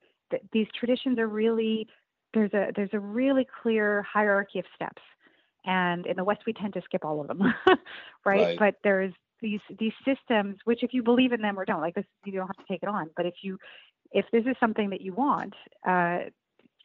These 0.52 0.68
traditions 0.78 1.20
are 1.20 1.28
really 1.28 1.88
there's 2.34 2.54
a 2.54 2.72
there's 2.76 2.90
a 2.94 3.00
really 3.00 3.48
clear 3.62 4.02
hierarchy 4.04 4.60
of 4.60 4.66
steps, 4.76 5.02
and 5.66 6.06
in 6.06 6.16
the 6.18 6.24
West 6.24 6.42
we 6.46 6.54
tend 6.54 6.74
to 6.74 6.82
skip 6.84 7.06
all 7.06 7.22
of 7.22 7.28
them, 7.28 7.42
right? 7.68 7.78
right? 8.26 8.58
But 8.60 8.76
there's 8.84 9.14
these 9.42 9.60
these 9.80 9.94
systems 10.06 10.58
which 10.66 10.84
if 10.84 10.94
you 10.94 11.04
believe 11.04 11.32
in 11.32 11.42
them 11.42 11.60
or 11.60 11.66
don't 11.66 11.82
like 11.82 11.96
this 11.96 12.06
you 12.26 12.34
don't 12.34 12.48
have 12.48 12.58
to 12.58 12.64
take 12.72 12.82
it 12.82 12.90
on 12.90 13.10
but 13.16 13.26
if 13.26 13.36
you 13.44 13.58
if 14.12 14.26
this 14.32 14.44
is 14.46 14.56
something 14.60 14.90
that 14.90 15.02
you 15.02 15.14
want 15.14 15.54
uh, 15.88 16.20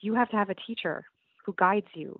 you 0.00 0.14
have 0.14 0.28
to 0.28 0.36
have 0.36 0.50
a 0.50 0.54
teacher 0.66 1.04
who 1.44 1.54
guides 1.56 1.86
you 1.94 2.18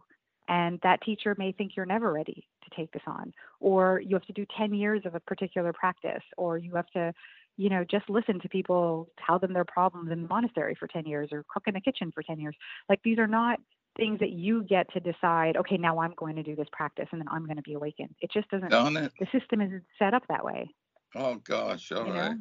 and 0.50 0.80
that 0.82 1.00
teacher 1.02 1.34
may 1.38 1.52
think 1.52 1.76
you're 1.76 1.86
never 1.86 2.12
ready 2.12 2.44
to 2.64 2.76
take 2.76 2.92
this 2.92 3.02
on 3.06 3.32
or 3.60 4.00
you 4.00 4.14
have 4.14 4.26
to 4.26 4.32
do 4.32 4.44
10 4.58 4.74
years 4.74 5.00
of 5.06 5.14
a 5.14 5.20
particular 5.20 5.72
practice 5.72 6.22
or 6.36 6.58
you 6.58 6.74
have 6.74 6.90
to 6.90 7.14
you 7.56 7.70
know 7.70 7.84
just 7.90 8.10
listen 8.10 8.38
to 8.40 8.48
people 8.48 9.08
tell 9.24 9.38
them 9.38 9.54
their 9.54 9.64
problems 9.64 10.10
in 10.10 10.22
the 10.22 10.28
monastery 10.28 10.76
for 10.78 10.86
10 10.88 11.06
years 11.06 11.30
or 11.32 11.44
cook 11.48 11.62
in 11.66 11.74
the 11.74 11.80
kitchen 11.80 12.10
for 12.12 12.22
10 12.22 12.38
years. 12.38 12.56
Like 12.88 13.00
these 13.02 13.18
are 13.18 13.26
not 13.26 13.60
things 13.96 14.20
that 14.20 14.30
you 14.30 14.62
get 14.64 14.92
to 14.92 15.00
decide 15.00 15.56
okay 15.56 15.76
now 15.76 15.98
i'm 15.98 16.14
going 16.16 16.36
to 16.36 16.44
do 16.44 16.54
this 16.54 16.68
practice 16.70 17.08
and 17.10 17.20
then 17.20 17.26
i'm 17.28 17.44
going 17.44 17.56
to 17.56 17.62
be 17.62 17.74
awakened. 17.74 18.14
It 18.20 18.30
just 18.32 18.48
doesn't 18.50 18.72
it? 18.96 19.12
the 19.18 19.26
system 19.38 19.60
isn't 19.60 19.84
set 19.98 20.14
up 20.14 20.22
that 20.28 20.44
way. 20.44 20.68
Oh 21.14 21.36
gosh. 21.36 21.90
All 21.92 22.06
you 22.06 22.12
right. 22.12 22.36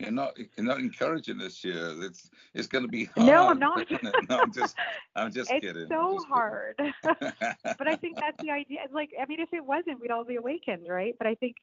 You're 0.00 0.10
not 0.10 0.36
you're 0.36 0.66
not 0.66 0.80
encouraging 0.80 1.38
this 1.38 1.64
year. 1.64 1.94
It's 2.02 2.30
it's 2.52 2.66
going 2.66 2.82
to 2.82 2.88
be 2.88 3.04
hard. 3.04 3.26
No, 3.26 3.48
I'm 3.48 3.58
not. 3.60 3.88
no, 4.28 4.38
I'm 4.40 4.52
just 4.52 4.76
I'm 5.14 5.32
just 5.32 5.50
it's 5.52 5.64
kidding. 5.64 5.86
so 5.86 6.14
just 6.14 6.26
hard. 6.26 6.74
but 7.02 7.88
I 7.88 7.94
think 7.96 8.16
that's 8.16 8.42
the 8.42 8.50
idea. 8.50 8.80
Like 8.92 9.10
I 9.20 9.26
mean, 9.26 9.40
if 9.40 9.52
it 9.52 9.64
wasn't, 9.64 10.00
we'd 10.00 10.10
all 10.10 10.24
be 10.24 10.34
awakened, 10.34 10.86
right? 10.88 11.14
But 11.16 11.28
I 11.28 11.36
think 11.36 11.56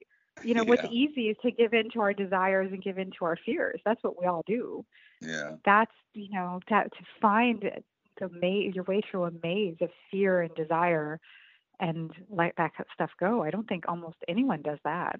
you 0.43 0.53
know 0.53 0.63
what's 0.63 0.87
easy 0.89 1.27
is 1.27 1.37
to 1.41 1.51
give 1.51 1.73
in 1.73 1.89
to 1.91 1.99
our 1.99 2.13
desires 2.13 2.71
and 2.71 2.81
give 2.81 2.97
in 2.97 3.11
to 3.19 3.25
our 3.25 3.37
fears. 3.45 3.81
That's 3.83 4.01
what 4.01 4.19
we 4.19 4.25
all 4.27 4.43
do. 4.47 4.85
Yeah. 5.19 5.55
That's 5.65 5.91
you 6.13 6.31
know 6.31 6.61
to 6.69 6.83
to 6.83 7.03
find 7.21 7.69
the 8.19 8.29
maze 8.29 8.75
your 8.75 8.85
way 8.85 9.01
through 9.09 9.25
a 9.25 9.31
maze 9.43 9.75
of 9.81 9.89
fear 10.09 10.41
and 10.41 10.55
desire 10.55 11.19
and 11.81 12.11
let 12.29 12.53
that 12.57 12.71
stuff 12.93 13.11
go. 13.19 13.43
I 13.43 13.49
don't 13.49 13.67
think 13.67 13.85
almost 13.89 14.17
anyone 14.27 14.61
does 14.61 14.79
that. 14.85 15.19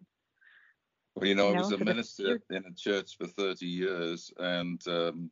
Well, 1.16 1.28
you 1.28 1.36
know, 1.36 1.50
You 1.50 1.52
I 1.52 1.54
was 1.54 1.70
know, 1.70 1.72
a 1.72 1.78
the 1.78 1.86
minister 1.86 2.42
in 2.50 2.66
a 2.66 2.74
church 2.74 3.18
for 3.18 3.28
30 3.28 3.68
years, 3.68 4.32
and 4.38 4.86
um, 4.88 5.32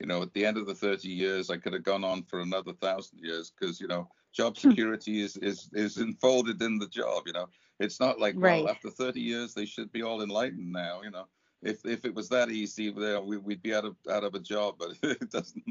you 0.00 0.06
know, 0.06 0.22
at 0.22 0.32
the 0.34 0.44
end 0.46 0.58
of 0.58 0.66
the 0.66 0.74
30 0.74 1.08
years, 1.08 1.50
I 1.50 1.56
could 1.58 1.72
have 1.72 1.82
gone 1.84 2.04
on 2.04 2.24
for 2.24 2.40
another 2.40 2.74
thousand 2.74 3.20
years 3.20 3.50
because 3.50 3.80
you 3.80 3.88
know, 3.88 4.10
job 4.34 4.58
Hmm. 4.62 4.74
security 4.74 5.20
is 5.22 5.36
is 5.38 5.70
is 5.74 5.98
enfolded 5.98 6.60
in 6.62 6.78
the 6.78 6.88
job. 6.88 7.24
You 7.26 7.32
know, 7.34 7.48
it's 7.80 8.00
not 8.00 8.20
like 8.20 8.36
Right. 8.36 8.42
well, 8.42 8.68
after 8.68 8.90
30 8.90 9.20
years, 9.22 9.54
they 9.54 9.66
should 9.66 9.92
be 9.92 10.02
all 10.02 10.22
enlightened 10.22 10.72
now. 10.72 11.02
You 11.02 11.10
know, 11.10 11.28
if 11.62 11.86
if 11.86 12.04
it 12.04 12.14
was 12.14 12.28
that 12.30 12.50
easy, 12.50 12.90
well, 12.90 13.26
we, 13.26 13.38
we'd 13.38 13.62
be 13.62 13.74
out 13.74 13.86
of 13.86 13.96
out 14.10 14.24
of 14.24 14.34
a 14.34 14.40
job, 14.40 14.76
but 14.78 14.98
it 15.02 15.30
doesn't 15.30 15.64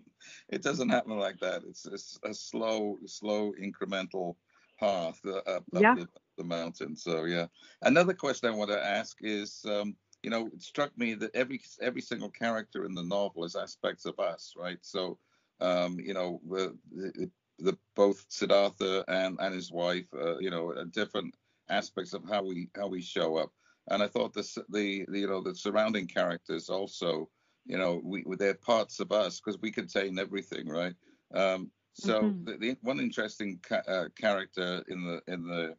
it 0.49 0.63
doesn't 0.63 0.89
happen 0.89 1.17
like 1.19 1.39
that. 1.41 1.63
It's 1.63 1.85
it's 1.85 2.19
a 2.23 2.33
slow 2.33 2.99
slow 3.05 3.53
incremental 3.53 4.37
path 4.79 5.23
uh, 5.25 5.41
up 5.47 5.67
Yeah. 5.71 5.97
The, 6.37 6.43
mountain. 6.43 6.95
So 6.95 7.25
yeah. 7.25 7.47
Another 7.81 8.13
question 8.13 8.49
I 8.49 8.55
want 8.55 8.71
to 8.71 8.85
ask 8.85 9.17
is, 9.21 9.65
um, 9.67 9.95
you 10.23 10.29
know, 10.29 10.47
it 10.47 10.61
struck 10.61 10.97
me 10.97 11.13
that 11.15 11.35
every 11.35 11.61
every 11.81 12.01
single 12.01 12.29
character 12.29 12.85
in 12.85 12.93
the 12.93 13.03
novel 13.03 13.43
is 13.43 13.55
aspects 13.55 14.05
of 14.05 14.19
us, 14.19 14.53
right? 14.57 14.79
So, 14.81 15.17
um, 15.59 15.99
you 15.99 16.13
know, 16.13 16.41
the, 16.49 16.77
the, 16.91 17.31
the 17.59 17.77
both 17.95 18.25
Siddhartha 18.29 19.03
and 19.07 19.37
and 19.39 19.53
his 19.53 19.71
wife, 19.71 20.07
uh, 20.13 20.37
you 20.39 20.49
know, 20.49 20.69
are 20.69 20.85
different 20.85 21.35
aspects 21.69 22.13
of 22.13 22.23
how 22.27 22.43
we 22.43 22.69
how 22.75 22.87
we 22.87 23.01
show 23.01 23.37
up. 23.37 23.51
And 23.89 24.01
I 24.01 24.07
thought 24.07 24.33
this, 24.33 24.55
the, 24.69 25.05
the 25.09 25.19
you 25.19 25.27
know 25.27 25.41
the 25.41 25.55
surrounding 25.55 26.07
characters 26.07 26.69
also, 26.69 27.29
you 27.65 27.77
know, 27.77 28.01
we 28.03 28.23
they're 28.37 28.53
parts 28.55 28.99
of 28.99 29.11
us 29.11 29.39
because 29.39 29.59
we 29.61 29.71
contain 29.71 30.19
everything, 30.19 30.67
right? 30.69 30.95
Um, 31.33 31.71
so 31.93 32.33
Mhm. 32.33 32.45
the, 32.45 32.57
the 32.57 32.77
one 32.81 32.99
interesting 32.99 33.59
ca- 33.61 33.83
uh, 33.87 34.09
character 34.15 34.83
in 34.87 35.03
the 35.05 35.21
in 35.33 35.45
the 35.47 35.75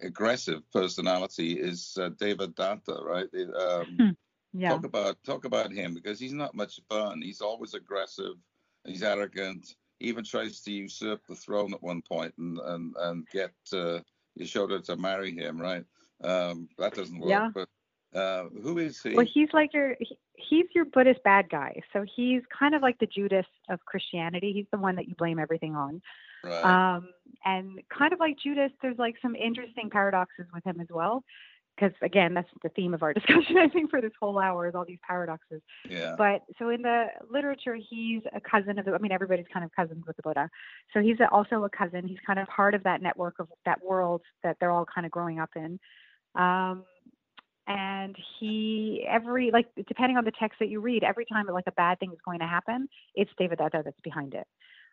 aggressive 0.00 0.62
personality 0.72 1.52
is 1.52 1.96
uh, 2.00 2.10
Devadatta, 2.10 3.04
right? 3.04 3.28
Um, 3.56 4.16
Yeah. 4.56 4.68
Talk 4.68 4.84
about 4.84 5.16
talk 5.24 5.44
about 5.44 5.72
him 5.72 5.94
because 5.94 6.20
he's 6.20 6.32
not 6.32 6.54
much 6.54 6.80
fun. 6.88 7.20
He's 7.20 7.40
always 7.40 7.74
aggressive. 7.74 8.36
He's 8.84 9.02
arrogant. 9.02 9.74
He 9.98 10.06
even 10.06 10.22
tries 10.22 10.60
to 10.60 10.70
usurp 10.70 11.26
the 11.26 11.34
throne 11.34 11.74
at 11.74 11.82
one 11.82 12.02
point 12.02 12.34
and 12.38 12.58
and 12.60 12.94
and 12.96 13.26
get 13.32 13.52
uh, 13.72 13.98
Yashoda 14.38 14.82
to 14.84 14.96
marry 14.96 15.32
him, 15.32 15.60
right? 15.60 15.84
Um, 16.22 16.68
that 16.78 16.94
doesn't 16.94 17.18
work. 17.18 17.30
Yeah. 17.30 17.50
But 17.52 17.68
uh, 18.14 18.44
who 18.62 18.78
is 18.78 19.02
he? 19.02 19.14
Well, 19.14 19.26
he's 19.32 19.48
like 19.52 19.72
your 19.74 19.96
he- 20.00 20.18
he's 20.36 20.66
your 20.74 20.84
Buddhist 20.84 21.22
bad 21.24 21.48
guy. 21.48 21.80
So 21.92 22.04
he's 22.16 22.42
kind 22.56 22.74
of 22.74 22.82
like 22.82 22.98
the 22.98 23.06
Judas 23.06 23.46
of 23.68 23.84
Christianity. 23.86 24.52
He's 24.52 24.66
the 24.72 24.78
one 24.78 24.96
that 24.96 25.08
you 25.08 25.14
blame 25.16 25.38
everything 25.38 25.74
on. 25.74 26.00
right. 26.44 26.96
Um, 26.96 27.08
and 27.44 27.80
kind 27.96 28.12
of 28.12 28.20
like 28.20 28.36
Judas, 28.42 28.70
there's 28.82 28.98
like 28.98 29.16
some 29.20 29.34
interesting 29.34 29.90
paradoxes 29.90 30.46
with 30.54 30.64
him 30.64 30.80
as 30.80 30.88
well. 30.90 31.24
Because 31.76 31.92
again, 32.02 32.34
that's 32.34 32.48
the 32.62 32.68
theme 32.68 32.94
of 32.94 33.02
our 33.02 33.12
discussion, 33.18 33.58
I 33.58 33.66
think, 33.68 33.90
for 33.90 34.00
this 34.00 34.12
whole 34.20 34.38
hour 34.38 34.68
is 34.68 34.76
all 34.76 34.84
these 34.86 35.00
paradoxes. 35.04 35.60
yeah. 35.90 36.14
But 36.16 36.42
so 36.58 36.68
in 36.68 36.82
the 36.82 37.06
literature, 37.28 37.76
he's 37.90 38.22
a 38.32 38.40
cousin 38.40 38.78
of 38.78 38.84
the. 38.84 38.92
I 38.94 38.98
mean, 38.98 39.10
everybody's 39.10 39.46
kind 39.52 39.64
of 39.64 39.72
cousins 39.74 40.04
with 40.06 40.14
the 40.16 40.22
Buddha. 40.22 40.48
So 40.92 41.00
he's 41.00 41.18
a, 41.18 41.28
also 41.30 41.64
a 41.64 41.70
cousin. 41.70 42.06
He's 42.06 42.20
kind 42.24 42.38
of 42.38 42.46
part 42.46 42.74
of 42.74 42.84
that 42.84 43.02
network 43.02 43.40
of 43.40 43.48
that 43.64 43.82
world 43.84 44.22
that 44.44 44.56
they're 44.60 44.70
all 44.70 44.86
kind 44.86 45.04
of 45.04 45.10
growing 45.10 45.40
up 45.40 45.50
in. 45.56 45.80
Um, 46.36 46.84
and 47.66 48.16
he 48.38 49.06
every 49.08 49.50
like 49.50 49.66
depending 49.88 50.16
on 50.16 50.24
the 50.24 50.32
text 50.38 50.58
that 50.60 50.68
you 50.68 50.80
read, 50.80 51.04
every 51.04 51.24
time 51.24 51.46
like 51.46 51.64
a 51.66 51.72
bad 51.72 51.98
thing 52.00 52.10
is 52.12 52.18
going 52.24 52.40
to 52.40 52.46
happen, 52.46 52.88
it's 53.14 53.30
Devadatta 53.40 53.84
that's 53.84 54.00
behind 54.02 54.34
it. 54.34 54.46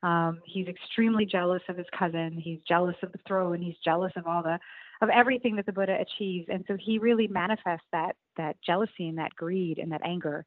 Um, 0.03 0.39
he's 0.45 0.67
extremely 0.67 1.25
jealous 1.25 1.61
of 1.69 1.77
his 1.77 1.85
cousin. 1.97 2.31
He's 2.41 2.59
jealous 2.67 2.95
of 3.03 3.11
the 3.11 3.19
throne. 3.27 3.61
He's 3.61 3.77
jealous 3.83 4.13
of 4.15 4.25
all 4.25 4.41
the 4.41 4.59
of 5.01 5.09
everything 5.09 5.55
that 5.55 5.65
the 5.65 5.73
Buddha 5.73 5.97
achieves, 5.99 6.47
and 6.51 6.63
so 6.67 6.77
he 6.79 6.99
really 6.99 7.27
manifests 7.27 7.87
that 7.91 8.15
that 8.37 8.55
jealousy 8.65 9.07
and 9.09 9.17
that 9.17 9.35
greed 9.35 9.77
and 9.79 9.91
that 9.91 10.01
anger 10.05 10.45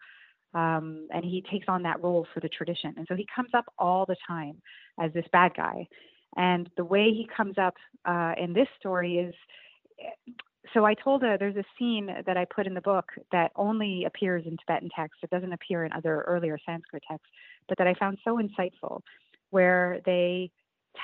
um, 0.54 1.08
and 1.10 1.24
he 1.24 1.44
takes 1.50 1.66
on 1.68 1.82
that 1.82 2.02
role 2.02 2.26
for 2.32 2.40
the 2.40 2.48
tradition. 2.48 2.94
And 2.96 3.06
so 3.08 3.16
he 3.16 3.26
comes 3.34 3.50
up 3.54 3.66
all 3.78 4.06
the 4.06 4.16
time 4.26 4.60
as 5.00 5.12
this 5.12 5.26
bad 5.32 5.52
guy. 5.56 5.86
And 6.36 6.70
the 6.76 6.84
way 6.84 7.10
he 7.10 7.28
comes 7.36 7.58
up 7.58 7.74
uh, 8.04 8.34
in 8.38 8.52
this 8.52 8.68
story 8.78 9.18
is 9.18 9.34
so 10.72 10.84
I 10.84 10.94
told 10.94 11.22
her 11.22 11.36
there's 11.36 11.56
a 11.56 11.64
scene 11.78 12.06
that 12.26 12.36
I 12.36 12.44
put 12.46 12.66
in 12.66 12.74
the 12.74 12.80
book 12.80 13.12
that 13.32 13.52
only 13.56 14.04
appears 14.04 14.46
in 14.46 14.56
Tibetan 14.56 14.88
texts. 14.94 15.20
It 15.22 15.30
doesn't 15.30 15.52
appear 15.52 15.84
in 15.84 15.92
other 15.92 16.22
earlier 16.22 16.58
Sanskrit 16.64 17.02
texts, 17.08 17.28
but 17.68 17.78
that 17.78 17.86
I 17.86 17.94
found 17.94 18.18
so 18.24 18.38
insightful, 18.38 19.00
where 19.50 20.00
they 20.06 20.50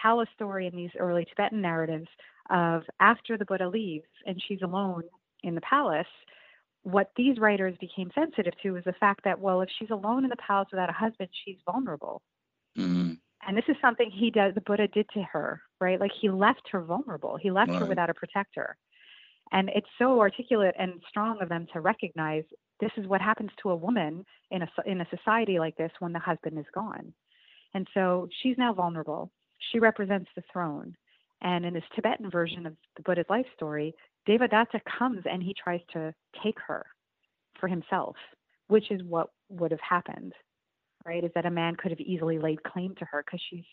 tell 0.02 0.20
a 0.20 0.26
story 0.34 0.66
in 0.66 0.74
these 0.74 0.90
early 0.98 1.24
Tibetan 1.24 1.60
narratives 1.60 2.08
of 2.48 2.82
after 3.00 3.36
the 3.36 3.44
Buddha 3.44 3.68
leaves 3.68 4.08
and 4.26 4.42
she's 4.46 4.62
alone 4.62 5.02
in 5.42 5.54
the 5.54 5.60
palace, 5.60 6.06
what 6.82 7.10
these 7.16 7.38
writers 7.38 7.76
became 7.80 8.10
sensitive 8.14 8.54
to 8.62 8.76
is 8.76 8.84
the 8.84 8.94
fact 8.94 9.24
that, 9.24 9.38
well, 9.38 9.60
if 9.60 9.68
she's 9.78 9.90
alone 9.90 10.24
in 10.24 10.30
the 10.30 10.36
palace 10.36 10.68
without 10.70 10.88
a 10.88 10.92
husband, 10.92 11.28
she's 11.44 11.58
vulnerable. 11.66 12.22
Mhm. 12.76 13.18
And 13.46 13.56
this 13.56 13.68
is 13.68 13.76
something 13.80 14.10
he 14.10 14.30
does, 14.30 14.54
the 14.54 14.60
Buddha 14.60 14.88
did 14.88 15.08
to 15.10 15.22
her, 15.22 15.62
right? 15.80 16.00
Like 16.00 16.12
he 16.12 16.30
left 16.30 16.68
her 16.70 16.80
vulnerable. 16.82 17.36
He 17.36 17.50
left 17.50 17.70
her 17.70 17.86
without 17.86 18.10
a 18.10 18.14
protector. 18.14 18.76
And 19.52 19.70
it's 19.74 19.86
so 19.98 20.20
articulate 20.20 20.74
and 20.78 21.00
strong 21.08 21.38
of 21.42 21.48
them 21.48 21.66
to 21.72 21.80
recognize 21.80 22.44
this 22.80 22.92
is 22.96 23.06
what 23.06 23.20
happens 23.20 23.50
to 23.62 23.70
a 23.70 23.76
woman 23.76 24.24
in 24.50 24.62
a, 24.62 24.68
in 24.86 25.00
a 25.00 25.08
society 25.10 25.58
like 25.58 25.76
this 25.76 25.90
when 25.98 26.12
the 26.12 26.18
husband 26.18 26.58
is 26.58 26.66
gone. 26.74 27.12
And 27.74 27.86
so 27.94 28.28
she's 28.42 28.58
now 28.58 28.72
vulnerable. 28.72 29.30
She 29.72 29.78
represents 29.78 30.30
the 30.34 30.42
throne. 30.52 30.94
And 31.42 31.64
in 31.64 31.74
this 31.74 31.84
Tibetan 31.94 32.30
version 32.30 32.66
of 32.66 32.76
the 32.96 33.02
Buddha's 33.02 33.26
life 33.28 33.46
story, 33.54 33.94
Devadatta 34.28 34.80
comes 34.98 35.22
and 35.30 35.42
he 35.42 35.54
tries 35.54 35.80
to 35.92 36.14
take 36.42 36.58
her 36.66 36.86
for 37.58 37.68
himself, 37.68 38.16
which 38.68 38.90
is 38.90 39.02
what 39.02 39.30
would 39.48 39.70
have 39.70 39.80
happened, 39.80 40.32
right? 41.04 41.24
Is 41.24 41.30
that 41.34 41.46
a 41.46 41.50
man 41.50 41.76
could 41.76 41.90
have 41.90 42.00
easily 42.00 42.38
laid 42.38 42.62
claim 42.62 42.94
to 42.96 43.04
her 43.06 43.22
because 43.24 43.40
she's 43.48 43.64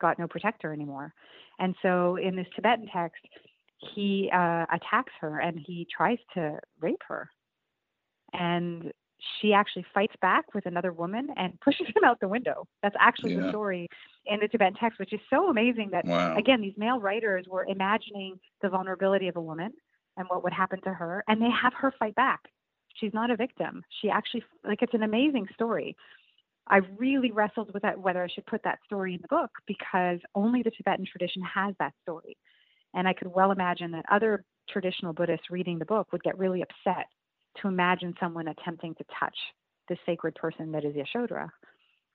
got 0.00 0.18
no 0.18 0.28
protector 0.28 0.72
anymore. 0.72 1.12
And 1.58 1.74
so 1.82 2.16
in 2.16 2.36
this 2.36 2.46
Tibetan 2.54 2.88
text, 2.92 3.26
he 3.78 4.30
uh, 4.32 4.66
attacks 4.72 5.12
her 5.20 5.40
and 5.40 5.58
he 5.58 5.86
tries 5.94 6.18
to 6.34 6.58
rape 6.80 7.02
her. 7.08 7.30
And 8.32 8.92
she 9.40 9.52
actually 9.52 9.84
fights 9.94 10.14
back 10.20 10.54
with 10.54 10.66
another 10.66 10.92
woman 10.92 11.28
and 11.36 11.58
pushes 11.64 11.86
him 11.88 12.04
out 12.04 12.20
the 12.20 12.28
window. 12.28 12.66
That's 12.82 12.96
actually 13.00 13.32
Yeah. 13.32 13.42
the 13.42 13.48
story 13.48 13.88
in 14.26 14.40
the 14.40 14.48
Tibetan 14.48 14.74
text, 14.74 14.98
which 14.98 15.12
is 15.12 15.20
so 15.30 15.48
amazing 15.48 15.90
that 15.92 16.06
Wow. 16.06 16.34
again, 16.36 16.60
these 16.60 16.76
male 16.76 17.00
writers 17.00 17.46
were 17.48 17.64
imagining 17.66 18.38
the 18.62 18.68
vulnerability 18.68 19.28
of 19.28 19.36
a 19.36 19.40
woman 19.40 19.72
and 20.16 20.26
what 20.28 20.42
would 20.42 20.52
happen 20.52 20.80
to 20.82 20.92
her, 20.92 21.22
and 21.28 21.40
they 21.40 21.50
have 21.50 21.72
her 21.74 21.92
fight 21.98 22.14
back. 22.14 22.40
She's 22.94 23.12
not 23.12 23.30
a 23.30 23.36
victim. 23.36 23.82
She 24.00 24.08
actually, 24.08 24.42
like, 24.64 24.82
it's 24.82 24.94
an 24.94 25.02
amazing 25.02 25.46
story. 25.54 25.94
I 26.68 26.78
really 26.98 27.30
wrestled 27.30 27.72
with 27.74 27.82
that 27.82 27.98
whether 27.98 28.22
I 28.22 28.28
should 28.28 28.46
put 28.46 28.62
that 28.64 28.78
story 28.84 29.14
in 29.14 29.20
the 29.22 29.28
book 29.28 29.50
because 29.66 30.18
only 30.34 30.62
the 30.62 30.70
Tibetan 30.70 31.06
tradition 31.06 31.42
has 31.42 31.74
that 31.78 31.92
story. 32.02 32.36
And 32.94 33.06
I 33.06 33.12
could 33.12 33.28
well 33.28 33.50
imagine 33.50 33.90
that 33.92 34.04
other 34.10 34.44
traditional 34.68 35.12
Buddhists 35.12 35.50
reading 35.50 35.78
the 35.78 35.84
book 35.84 36.12
would 36.12 36.22
get 36.22 36.38
really 36.38 36.62
upset 36.62 37.06
to 37.60 37.68
imagine 37.68 38.14
someone 38.20 38.48
attempting 38.48 38.94
to 38.94 39.04
touch 39.18 39.36
the 39.88 39.96
sacred 40.04 40.34
person 40.34 40.72
that 40.72 40.84
is 40.84 40.94
Yashodhara, 40.94 41.48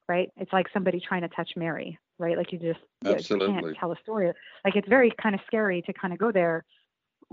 right? 0.08 0.30
It's 0.38 0.52
like 0.52 0.68
somebody 0.74 1.00
trying 1.00 1.22
to 1.22 1.30
touch 1.30 1.52
Mary, 1.56 1.98
right? 2.20 2.38
Like 2.38 2.52
you 2.52 2.60
just 2.60 2.80
you, 3.04 3.12
you 3.12 3.48
can't 3.48 3.78
tell 3.80 3.92
a 3.92 3.96
story. 4.04 4.32
Like 4.66 4.76
it's 4.76 4.88
very 4.90 5.12
kind 5.22 5.36
of 5.36 5.42
scary 5.48 5.82
to 5.84 5.94
kind 5.94 6.14
of 6.14 6.20
go 6.20 6.32
there 6.32 6.66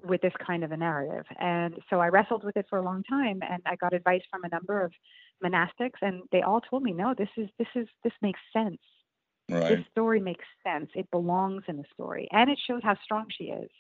with 0.04 0.20
this 0.20 0.32
kind 0.44 0.62
of 0.62 0.72
a 0.72 0.76
narrative. 0.76 1.24
And 1.40 1.74
so 1.90 2.00
I 2.00 2.08
wrestled 2.08 2.44
with 2.44 2.56
it 2.56 2.66
for 2.70 2.78
a 2.78 2.84
long 2.84 3.02
time 3.04 3.40
and 3.48 3.62
I 3.66 3.76
got 3.76 3.92
advice 3.92 4.22
from 4.30 4.44
a 4.44 4.48
number 4.48 4.82
of 4.82 4.92
monastics 5.44 5.98
and 6.02 6.22
they 6.30 6.42
all 6.42 6.60
told 6.60 6.82
me, 6.82 6.92
no, 6.92 7.14
this 7.16 7.28
is 7.36 7.48
this 7.58 7.68
is 7.74 7.88
this 8.04 8.12
makes 8.22 8.40
sense. 8.52 8.78
Right. 9.48 9.76
This 9.76 9.86
story 9.92 10.20
makes 10.20 10.44
sense. 10.64 10.90
It 10.94 11.10
belongs 11.10 11.62
in 11.68 11.76
the 11.76 11.84
story. 11.94 12.28
And 12.32 12.50
it 12.50 12.58
shows 12.66 12.80
how 12.82 12.96
strong 13.02 13.26
she 13.36 13.44
is. 13.44 13.70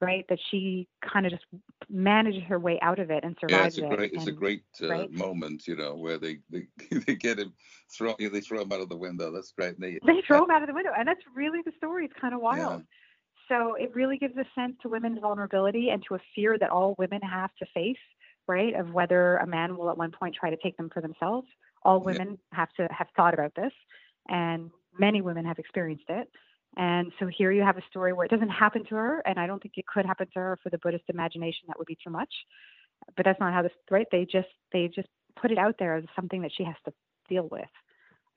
Right? 0.00 0.24
That 0.30 0.38
she 0.50 0.88
kind 1.12 1.26
of 1.26 1.32
just 1.32 1.44
manages 1.90 2.42
her 2.44 2.58
way 2.58 2.78
out 2.80 2.98
of 2.98 3.10
it 3.10 3.22
and 3.22 3.36
survives 3.38 3.76
yeah, 3.76 3.84
it's 3.84 3.92
a 3.92 3.96
great, 3.96 4.12
it. 4.12 4.14
It's 4.14 4.26
and, 4.26 4.28
a 4.34 4.38
great 4.38 4.62
uh, 4.82 4.88
right? 4.88 5.12
moment, 5.12 5.66
you 5.66 5.76
know, 5.76 5.94
where 5.94 6.16
they, 6.16 6.38
they, 6.50 6.66
they 7.06 7.14
get 7.16 7.38
him 7.38 7.52
throw 7.92 8.14
they 8.18 8.40
throw 8.40 8.62
him 8.62 8.72
out 8.72 8.80
of 8.80 8.88
the 8.88 8.96
window. 8.96 9.30
That's 9.30 9.52
great. 9.52 9.78
They, 9.78 9.98
they 10.06 10.22
throw 10.26 10.44
him 10.44 10.50
out 10.50 10.62
of 10.62 10.68
the 10.68 10.74
window. 10.74 10.92
And 10.96 11.06
that's 11.06 11.20
really 11.36 11.60
the 11.66 11.72
story. 11.76 12.06
It's 12.06 12.14
kind 12.18 12.34
of 12.34 12.40
wild. 12.40 12.80
Yeah. 12.80 12.86
So 13.50 13.74
it 13.74 13.94
really 13.94 14.16
gives 14.16 14.36
a 14.36 14.44
sense 14.54 14.76
to 14.82 14.88
women's 14.88 15.18
vulnerability 15.20 15.90
and 15.90 16.02
to 16.08 16.14
a 16.14 16.18
fear 16.34 16.56
that 16.58 16.70
all 16.70 16.94
women 16.98 17.20
have 17.20 17.50
to 17.58 17.66
face, 17.74 17.96
right? 18.46 18.74
Of 18.74 18.92
whether 18.92 19.36
a 19.38 19.46
man 19.46 19.76
will 19.76 19.90
at 19.90 19.98
one 19.98 20.12
point 20.12 20.36
try 20.38 20.50
to 20.50 20.56
take 20.56 20.76
them 20.76 20.88
for 20.88 21.02
themselves. 21.02 21.48
All 21.82 22.00
women 22.00 22.38
yeah. 22.52 22.58
have 22.58 22.72
to 22.74 22.88
have 22.92 23.08
thought 23.16 23.34
about 23.34 23.54
this, 23.56 23.72
and 24.28 24.70
many 24.98 25.20
women 25.20 25.44
have 25.44 25.58
experienced 25.58 26.04
it. 26.08 26.28
And 26.76 27.12
so 27.18 27.26
here 27.26 27.50
you 27.50 27.62
have 27.62 27.76
a 27.76 27.82
story 27.90 28.12
where 28.12 28.24
it 28.26 28.30
doesn't 28.30 28.48
happen 28.48 28.84
to 28.86 28.94
her, 28.94 29.22
and 29.26 29.38
I 29.40 29.46
don't 29.46 29.60
think 29.60 29.74
it 29.76 29.86
could 29.86 30.06
happen 30.06 30.28
to 30.34 30.38
her 30.38 30.58
for 30.62 30.70
the 30.70 30.78
Buddhist 30.78 31.04
imagination. 31.08 31.64
That 31.66 31.78
would 31.78 31.86
be 31.88 31.98
too 32.02 32.10
much. 32.10 32.32
But 33.16 33.24
that's 33.24 33.40
not 33.40 33.52
how 33.52 33.62
this 33.62 33.72
right. 33.90 34.06
They 34.12 34.24
just 34.24 34.48
they 34.72 34.88
just 34.94 35.08
put 35.40 35.50
it 35.50 35.58
out 35.58 35.76
there 35.78 35.96
as 35.96 36.04
something 36.14 36.42
that 36.42 36.52
she 36.56 36.64
has 36.64 36.76
to 36.84 36.92
deal 37.28 37.48
with. 37.50 37.68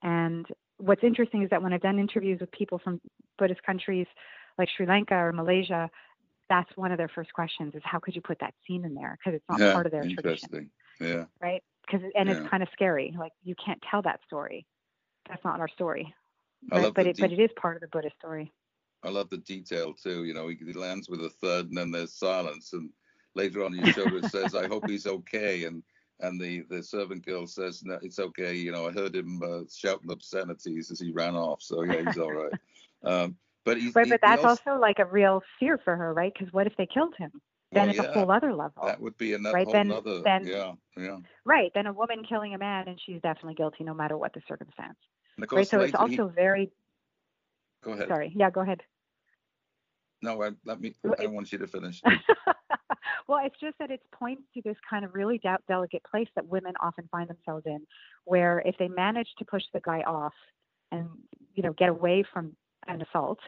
And 0.02 0.46
what's 0.78 1.04
interesting 1.04 1.44
is 1.44 1.50
that 1.50 1.62
when 1.62 1.74
I've 1.74 1.82
done 1.82 2.00
interviews 2.00 2.40
with 2.40 2.52
people 2.52 2.80
from 2.84 3.02
Buddhist 3.38 3.62
countries 3.64 4.08
like 4.58 4.70
Sri 4.76 4.86
Lanka 4.86 5.16
or 5.16 5.32
Malaysia, 5.32 5.90
that's 6.50 6.70
one 6.76 6.92
of 6.92 6.98
their 6.98 7.10
first 7.10 7.34
questions 7.34 7.74
is 7.76 7.82
how 7.84 8.00
could 8.00 8.16
you 8.16 8.22
put 8.22 8.40
that 8.40 8.54
scene 8.68 8.86
in 8.86 8.94
there 8.96 9.18
because 9.18 9.36
it's 9.36 9.46
not 9.50 9.60
yeah, 9.60 9.74
part 9.74 9.86
of 9.86 9.92
their 9.92 10.04
interesting. 10.04 10.50
tradition. 10.50 10.72
Yeah. 11.02 11.26
Right. 11.42 11.64
Because 11.86 12.02
and 12.16 12.30
Yeah. 12.30 12.36
it's 12.36 12.50
kind 12.50 12.64
of 12.64 12.70
scary. 12.74 13.16
Like 13.18 13.34
you 13.44 13.56
can't 13.64 13.82
tell 13.90 14.02
that 14.04 14.22
story. 14.26 14.66
That's 15.30 15.44
not 15.44 15.60
our 15.60 15.68
story. 15.70 16.14
I 16.72 16.76
Right? 16.76 16.84
love 16.86 16.94
But 16.94 17.08
it 17.08 17.18
but 17.20 17.32
it 17.32 17.40
is 17.40 17.52
part 17.56 17.76
of 17.76 17.82
the 17.82 17.88
Buddhist 17.88 18.16
story. 18.18 18.52
I 19.04 19.10
love 19.10 19.30
the 19.30 19.38
detail 19.38 19.94
too. 19.94 20.24
You 20.24 20.34
know, 20.34 20.48
he, 20.48 20.56
he 20.56 20.74
lands 20.74 21.10
with 21.10 21.22
a 21.24 21.30
third, 21.30 21.68
and 21.68 21.78
then 21.78 21.92
there's 21.92 22.14
silence, 22.14 22.72
and 22.74 22.90
later 23.36 23.64
on, 23.66 23.74
Yashodhara 23.74 24.24
says, 24.30 24.56
"I 24.56 24.68
hope 24.68 24.88
he's 24.90 25.08
okay," 25.08 25.66
and 25.66 25.84
and 26.22 26.40
the 26.40 26.62
the 26.70 26.82
servant 26.82 27.26
girl 27.26 27.46
says, 27.46 27.84
"No, 27.84 28.00
it's 28.02 28.20
okay." 28.20 28.54
You 28.56 28.72
know, 28.72 28.88
I 28.88 28.92
heard 28.94 29.16
him 29.16 29.42
uh, 29.44 29.64
shouting 29.74 30.10
obscenities 30.12 30.90
as 30.92 31.00
he 31.00 31.12
ran 31.12 31.36
off, 31.36 31.62
so 31.62 31.84
yeah, 31.84 32.02
he's 32.02 32.18
all 32.18 32.32
right. 32.34 32.54
Um, 33.06 33.36
but 33.66 33.76
he's 33.78 33.94
Right. 33.94 34.06
he- 34.06 34.12
But 34.12 34.22
that's 34.22 34.46
also, 34.46 34.72
also 34.72 34.80
like 34.80 35.00
a 35.00 35.06
real 35.06 35.44
fear 35.60 35.78
for 35.84 35.94
her, 35.98 36.14
right? 36.14 36.32
Because 36.34 36.54
what 36.54 36.68
if 36.68 36.74
they 36.78 36.86
killed 36.86 37.16
him? 37.18 37.32
Then 37.74 37.88
well, 37.88 37.90
it's 37.90 38.00
yeah, 38.00 38.12
a 38.12 38.14
whole 38.14 38.32
other 38.32 38.54
level. 38.54 38.84
that 38.86 39.02
would 39.02 39.18
be 39.18 39.34
another 39.34 39.54
right, 39.56 39.68
then- 39.70 39.90
nother. 39.90 40.22
then- 40.22 40.48
yeah, 40.48 40.74
yeah. 40.96 41.18
Right. 41.44 41.70
Then 41.76 41.88
a 41.88 41.92
woman 41.92 42.24
killing 42.24 42.54
a 42.54 42.58
man 42.58 42.88
and 42.88 42.98
she's 43.06 43.20
definitely 43.22 43.56
guilty 43.56 43.84
no 43.84 43.94
matter 43.94 44.18
what 44.18 44.32
the 44.34 44.42
circumstance. 44.48 44.96
Of 45.42 45.52
Right. 45.52 45.68
So 45.68 45.82
it's 45.82 45.94
later 45.94 46.12
he- 46.12 46.20
also 46.20 46.34
very 46.34 46.72
go 47.84 47.92
ahead. 47.94 48.08
sorry. 48.08 48.32
Yeah, 48.36 48.50
go 48.50 48.62
ahead. 48.62 48.82
No, 50.22 50.42
I, 50.42 50.52
let 50.64 50.80
me. 50.80 50.94
I 51.20 51.26
want 51.28 51.52
you 51.52 51.58
to 51.58 51.68
finish. 51.68 52.02
well, 53.28 53.42
it's 53.44 53.60
just 53.60 53.78
that 53.80 53.92
it 53.92 54.00
points 54.14 54.44
to 54.54 54.62
this 54.62 54.78
kind 54.90 55.04
of 55.04 55.14
really 55.14 55.38
de- 55.40 55.58
delicate 55.68 56.02
place 56.10 56.30
that 56.36 56.48
women 56.48 56.74
often 56.80 57.10
find 57.12 57.30
themselves 57.30 57.66
in, 57.66 57.86
where 58.24 58.62
if 58.66 58.78
they 58.78 58.88
manage 58.88 59.28
to 59.40 59.46
push 59.46 59.64
the 59.74 59.82
guy 59.82 60.02
off 60.02 60.34
and 60.92 61.10
you 61.56 61.64
know 61.64 61.74
get 61.74 61.90
away 61.90 62.24
from 62.32 62.56
an 62.88 63.02
assault, 63.02 63.40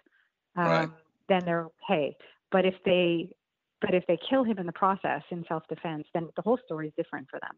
um, 0.58 0.66
Right. 0.66 0.90
then 1.30 1.46
they're 1.46 1.68
okay. 1.90 2.18
But 2.52 2.66
if 2.66 2.76
they 2.84 3.30
but 3.82 3.94
if 3.94 4.06
they 4.08 4.18
kill 4.30 4.44
him 4.44 4.58
in 4.58 4.66
the 4.66 4.72
process 4.74 5.22
in 5.30 5.46
self-defense, 5.48 6.08
then 6.14 6.30
the 6.36 6.42
whole 6.42 6.58
story 6.66 6.88
is 6.88 6.94
different 6.98 7.30
for 7.30 7.40
them, 7.40 7.56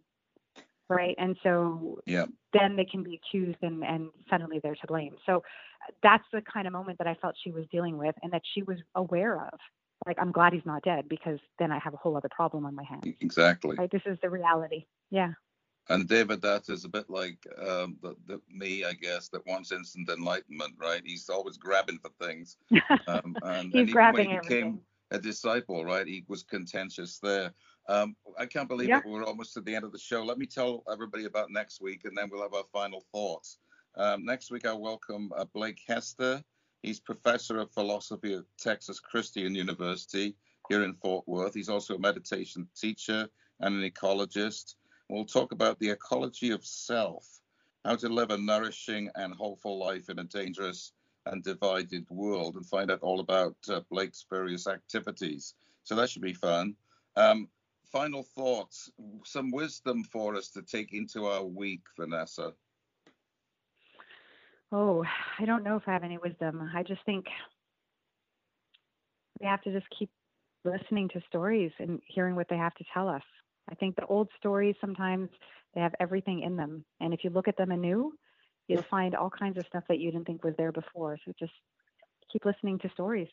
right? 0.90 1.16
And 1.18 1.38
so 1.44 2.00
Yeah. 2.06 2.26
then 2.54 2.76
they 2.76 2.86
can 2.86 3.04
be 3.04 3.16
accused 3.16 3.58
and, 3.62 3.84
and 3.84 4.10
suddenly 4.30 4.60
they're 4.60 4.76
to 4.76 4.88
blame. 4.88 5.16
So 5.26 5.44
that's 6.02 6.24
the 6.34 6.42
kind 6.42 6.68
of 6.68 6.74
moment 6.74 6.98
that 7.00 7.08
I 7.08 7.16
felt 7.16 7.36
she 7.44 7.52
was 7.52 7.66
dealing 7.72 7.98
with 7.98 8.16
and 8.24 8.32
that 8.34 8.42
she 8.54 8.64
was 8.64 8.78
aware 8.96 9.36
of. 9.42 9.60
Like, 10.06 10.18
I'm 10.20 10.32
glad 10.32 10.54
he's 10.54 10.66
not 10.66 10.84
dead 10.84 11.10
because 11.10 11.40
then 11.60 11.72
I 11.72 11.80
have 11.80 11.94
a 11.94 11.98
whole 11.98 12.16
other 12.16 12.30
problem 12.30 12.66
on 12.66 12.76
my 12.76 12.84
hands. 12.84 13.16
Exactly. 13.20 13.76
Right? 13.78 13.92
This 13.92 14.04
is 14.06 14.18
the 14.22 14.30
reality. 14.30 14.86
Yeah. 15.10 15.32
And 15.90 16.08
Devadatta 16.08 16.70
is 16.72 16.84
a 16.84 16.90
bit 16.90 17.10
like 17.10 17.38
um, 17.58 17.98
the, 18.02 18.16
the, 18.28 18.42
me, 18.52 18.84
I 18.84 18.94
guess, 18.94 19.30
that 19.30 19.46
wants 19.48 19.72
instant 19.72 20.10
enlightenment, 20.10 20.74
right? 20.80 21.02
He's 21.06 21.30
always 21.30 21.58
grabbing 21.58 22.00
for 22.00 22.12
things. 22.26 22.58
Um, 23.08 23.38
and, 23.42 23.72
He's 23.72 23.84
and 23.84 23.92
grabbing 23.94 24.28
when 24.28 24.36
he 24.36 24.36
became 24.42 24.66
everything. 24.66 24.82
a 25.12 25.20
disciple, 25.20 25.86
right? 25.86 26.06
He 26.06 26.26
was 26.28 26.44
contentious 26.44 27.20
there. 27.20 27.54
Um, 27.90 28.16
I 28.38 28.46
can't 28.46 28.68
believe 28.68 28.90
Yeah. 28.90 29.00
it. 29.00 29.06
We're 29.06 29.24
almost 29.26 29.56
at 29.58 29.66
the 29.66 29.76
end 29.76 29.86
of 29.86 29.92
the 29.92 30.00
show. 30.00 30.24
Let 30.24 30.38
me 30.38 30.46
tell 30.46 30.84
everybody 30.92 31.26
about 31.26 31.52
next 31.52 31.82
week, 31.82 32.06
and 32.06 32.18
then 32.18 32.30
we'll 32.30 32.42
have 32.42 32.54
our 32.54 32.66
final 32.74 33.02
thoughts. 33.14 33.60
Um, 33.96 34.26
next 34.26 34.52
week, 34.52 34.66
I 34.66 34.74
welcome 34.74 35.32
uh, 35.36 35.46
Blake 35.46 35.82
Hestir. 35.88 36.44
He's 36.84 37.00
professor 37.00 37.58
of 37.60 37.72
philosophy 37.72 38.36
at 38.36 38.44
Texas 38.58 39.00
Christian 39.00 39.56
University 39.56 40.36
here 40.70 40.84
in 40.84 40.94
Fort 40.96 41.28
Worth. 41.28 41.54
He's 41.54 41.70
also 41.70 41.96
a 41.96 42.00
meditation 42.00 42.68
teacher 42.76 43.28
and 43.62 43.76
an 43.76 43.90
ecologist. 43.90 44.76
We'll 45.10 45.26
talk 45.26 45.52
about 45.52 45.80
the 45.80 45.90
ecology 45.90 46.52
of 46.52 46.66
self, 46.66 47.26
how 47.86 47.96
to 47.96 48.10
live 48.10 48.30
a 48.32 48.38
nourishing 48.38 49.10
and 49.16 49.34
hopeful 49.34 49.80
life 49.80 50.10
in 50.10 50.20
a 50.20 50.26
dangerous 50.26 50.92
and 51.26 51.44
divided 51.44 52.06
world, 52.10 52.56
and 52.56 52.66
find 52.66 52.92
out 52.92 53.02
all 53.02 53.22
about 53.22 53.56
uh, 53.70 53.80
Blake's 53.90 54.26
various 54.30 54.68
activities. 54.68 55.56
So 55.84 55.96
that 55.96 56.10
should 56.10 56.22
be 56.22 56.34
fun. 56.34 56.76
Um, 57.16 57.50
final 57.92 58.24
thoughts, 58.24 58.92
some 59.24 59.52
wisdom 59.52 60.04
for 60.04 60.36
us 60.36 60.50
to 60.50 60.62
take 60.62 60.94
into 60.94 61.26
our 61.26 61.44
week, 61.44 61.82
Vanessa. 61.98 62.54
Oh, 64.72 65.06
I 65.40 65.46
don't 65.46 65.64
know 65.64 65.78
if 65.78 65.84
I 65.88 65.94
have 65.94 66.04
any 66.04 66.18
wisdom. 66.18 66.70
I 66.76 66.84
just 66.84 67.04
think 67.06 67.26
we 69.40 69.48
have 69.48 69.62
to 69.62 69.72
just 69.72 69.88
keep 69.98 70.10
listening 70.66 71.10
to 71.10 71.22
stories 71.28 71.72
and 71.80 72.02
hearing 72.08 72.36
what 72.36 72.48
they 72.50 72.58
have 72.58 72.74
to 72.76 72.84
tell 72.94 73.08
us. 73.08 73.24
I 73.70 73.76
think 73.76 73.96
the 73.96 74.06
old 74.06 74.30
stories 74.38 74.76
sometimes 74.82 75.30
they 75.74 75.82
have 75.82 75.94
everything 76.00 76.42
in 76.42 76.56
them, 76.56 76.84
and 77.00 77.14
if 77.14 77.24
you 77.24 77.30
look 77.30 77.48
at 77.48 77.58
them 77.58 77.72
anew, 77.72 78.14
you'll 78.68 78.86
find 78.90 79.16
all 79.16 79.30
kinds 79.30 79.58
of 79.58 79.66
stuff 79.68 79.84
that 79.88 80.00
you 80.00 80.12
didn't 80.12 80.26
think 80.26 80.44
was 80.44 80.56
there 80.58 80.72
before. 80.72 81.18
So 81.26 81.32
just 81.40 81.54
keep 82.32 82.44
listening 82.46 82.80
to 82.80 82.90
stories. 82.90 83.30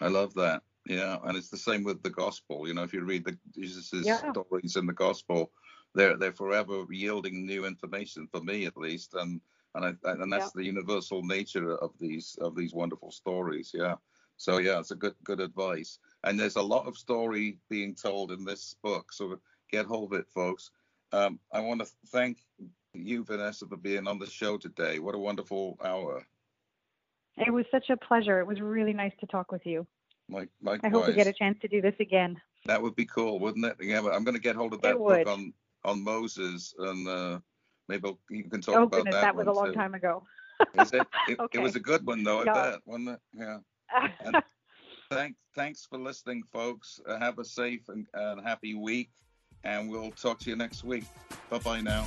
I 0.00 0.08
love 0.08 0.34
that. 0.34 0.62
Yeah, 0.86 1.18
and 1.24 1.36
it's 1.36 1.50
the 1.50 1.56
same 1.56 1.84
with 1.84 2.02
the 2.02 2.10
gospel. 2.10 2.66
You 2.66 2.74
know, 2.74 2.82
if 2.82 2.92
you 2.92 3.04
read 3.04 3.24
the 3.24 3.38
Jesus' 3.54 4.06
Yeah. 4.06 4.32
stories 4.32 4.76
in 4.76 4.86
the 4.86 4.92
gospel, 4.92 5.52
they're 5.94 6.16
they're 6.16 6.32
forever 6.32 6.84
yielding 6.90 7.46
new 7.46 7.64
information 7.66 8.26
for 8.26 8.40
me 8.42 8.66
at 8.66 8.76
least, 8.76 9.14
and 9.14 9.40
and 9.74 9.84
I, 9.84 10.10
and 10.10 10.32
that's 10.32 10.52
the 10.52 10.64
universal 10.64 11.22
nature 11.22 11.76
of 11.76 11.92
these 12.00 12.36
of 12.40 12.56
these 12.56 12.74
wonderful 12.74 13.12
stories. 13.12 13.72
Yeah. 13.74 13.96
So 14.36 14.58
yeah, 14.58 14.80
it's 14.80 14.90
a 14.90 14.96
good 14.96 15.14
good 15.22 15.40
advice. 15.40 15.98
And 16.24 16.38
there's 16.38 16.56
a 16.56 16.62
lot 16.62 16.86
of 16.86 16.98
story 16.98 17.58
being 17.68 17.94
told 17.94 18.32
in 18.32 18.44
this 18.44 18.74
book, 18.82 19.12
so 19.12 19.40
get 19.70 19.86
hold 19.86 20.12
of 20.12 20.20
it, 20.20 20.28
folks. 20.30 20.70
Um, 21.12 21.38
I 21.52 21.60
want 21.60 21.80
to 21.80 21.86
thank 22.08 22.38
you, 22.94 23.24
Vanessa, 23.24 23.66
for 23.66 23.76
being 23.76 24.08
on 24.08 24.18
the 24.18 24.26
show 24.26 24.58
today. 24.58 24.98
What 24.98 25.14
a 25.14 25.18
wonderful 25.18 25.78
hour. 25.84 26.26
It 27.36 27.52
was 27.52 27.64
such 27.70 27.90
a 27.90 27.96
pleasure. 27.96 28.40
It 28.40 28.46
was 28.46 28.60
really 28.60 28.92
nice 28.92 29.12
to 29.20 29.26
talk 29.26 29.52
with 29.52 29.64
you. 29.64 29.86
Like, 30.32 30.48
I 30.82 30.88
hope 30.88 31.06
we 31.06 31.12
get 31.12 31.26
a 31.26 31.32
chance 31.32 31.58
to 31.60 31.68
do 31.68 31.80
this 31.80 31.94
again. 32.00 32.40
That 32.66 32.80
would 32.82 32.94
be 32.96 33.04
cool, 33.06 33.38
wouldn't 33.38 33.64
it? 33.64 33.76
Yeah, 33.80 34.00
but 34.02 34.14
I'm 34.14 34.24
going 34.24 34.34
to 34.36 34.40
get 34.40 34.56
hold 34.56 34.72
of 34.72 34.80
that 34.82 34.96
book 34.96 35.26
on 35.26 35.52
on 35.84 36.02
Moses, 36.04 36.74
and 36.78 37.08
uh, 37.08 37.38
maybe 37.88 38.08
I'll- 38.08 38.18
you 38.30 38.44
can 38.44 38.60
talk 38.60 38.76
oh 38.76 38.82
about 38.84 38.90
goodness, 38.98 39.14
that. 39.16 39.22
that 39.22 39.36
was 39.36 39.46
a 39.48 39.52
long 39.52 39.66
too. 39.66 39.72
time 39.72 39.94
ago. 39.94 40.24
Is 40.74 40.92
it? 40.92 41.06
It, 41.28 41.40
Okay. 41.40 41.58
it 41.58 41.62
was 41.62 41.74
a 41.76 41.80
good 41.80 42.06
one 42.06 42.22
though. 42.22 42.40
I 42.42 42.44
That 42.44 42.54
bet, 42.54 42.80
wasn't 42.86 43.08
it? 43.10 43.20
Yeah. 43.34 43.58
And 44.24 44.42
thanks, 45.10 45.38
thanks 45.54 45.86
for 45.86 45.98
listening, 45.98 46.42
folks. 46.52 47.00
Uh, 47.06 47.18
have 47.18 47.38
a 47.38 47.44
safe 47.44 47.88
and, 47.88 48.06
and 48.14 48.40
happy 48.40 48.74
week, 48.74 49.10
and 49.64 49.90
we'll 49.90 50.12
talk 50.12 50.38
to 50.40 50.50
you 50.50 50.56
next 50.56 50.84
week. 50.84 51.04
Bye 51.50 51.58
bye 51.58 51.80
now. 51.80 52.06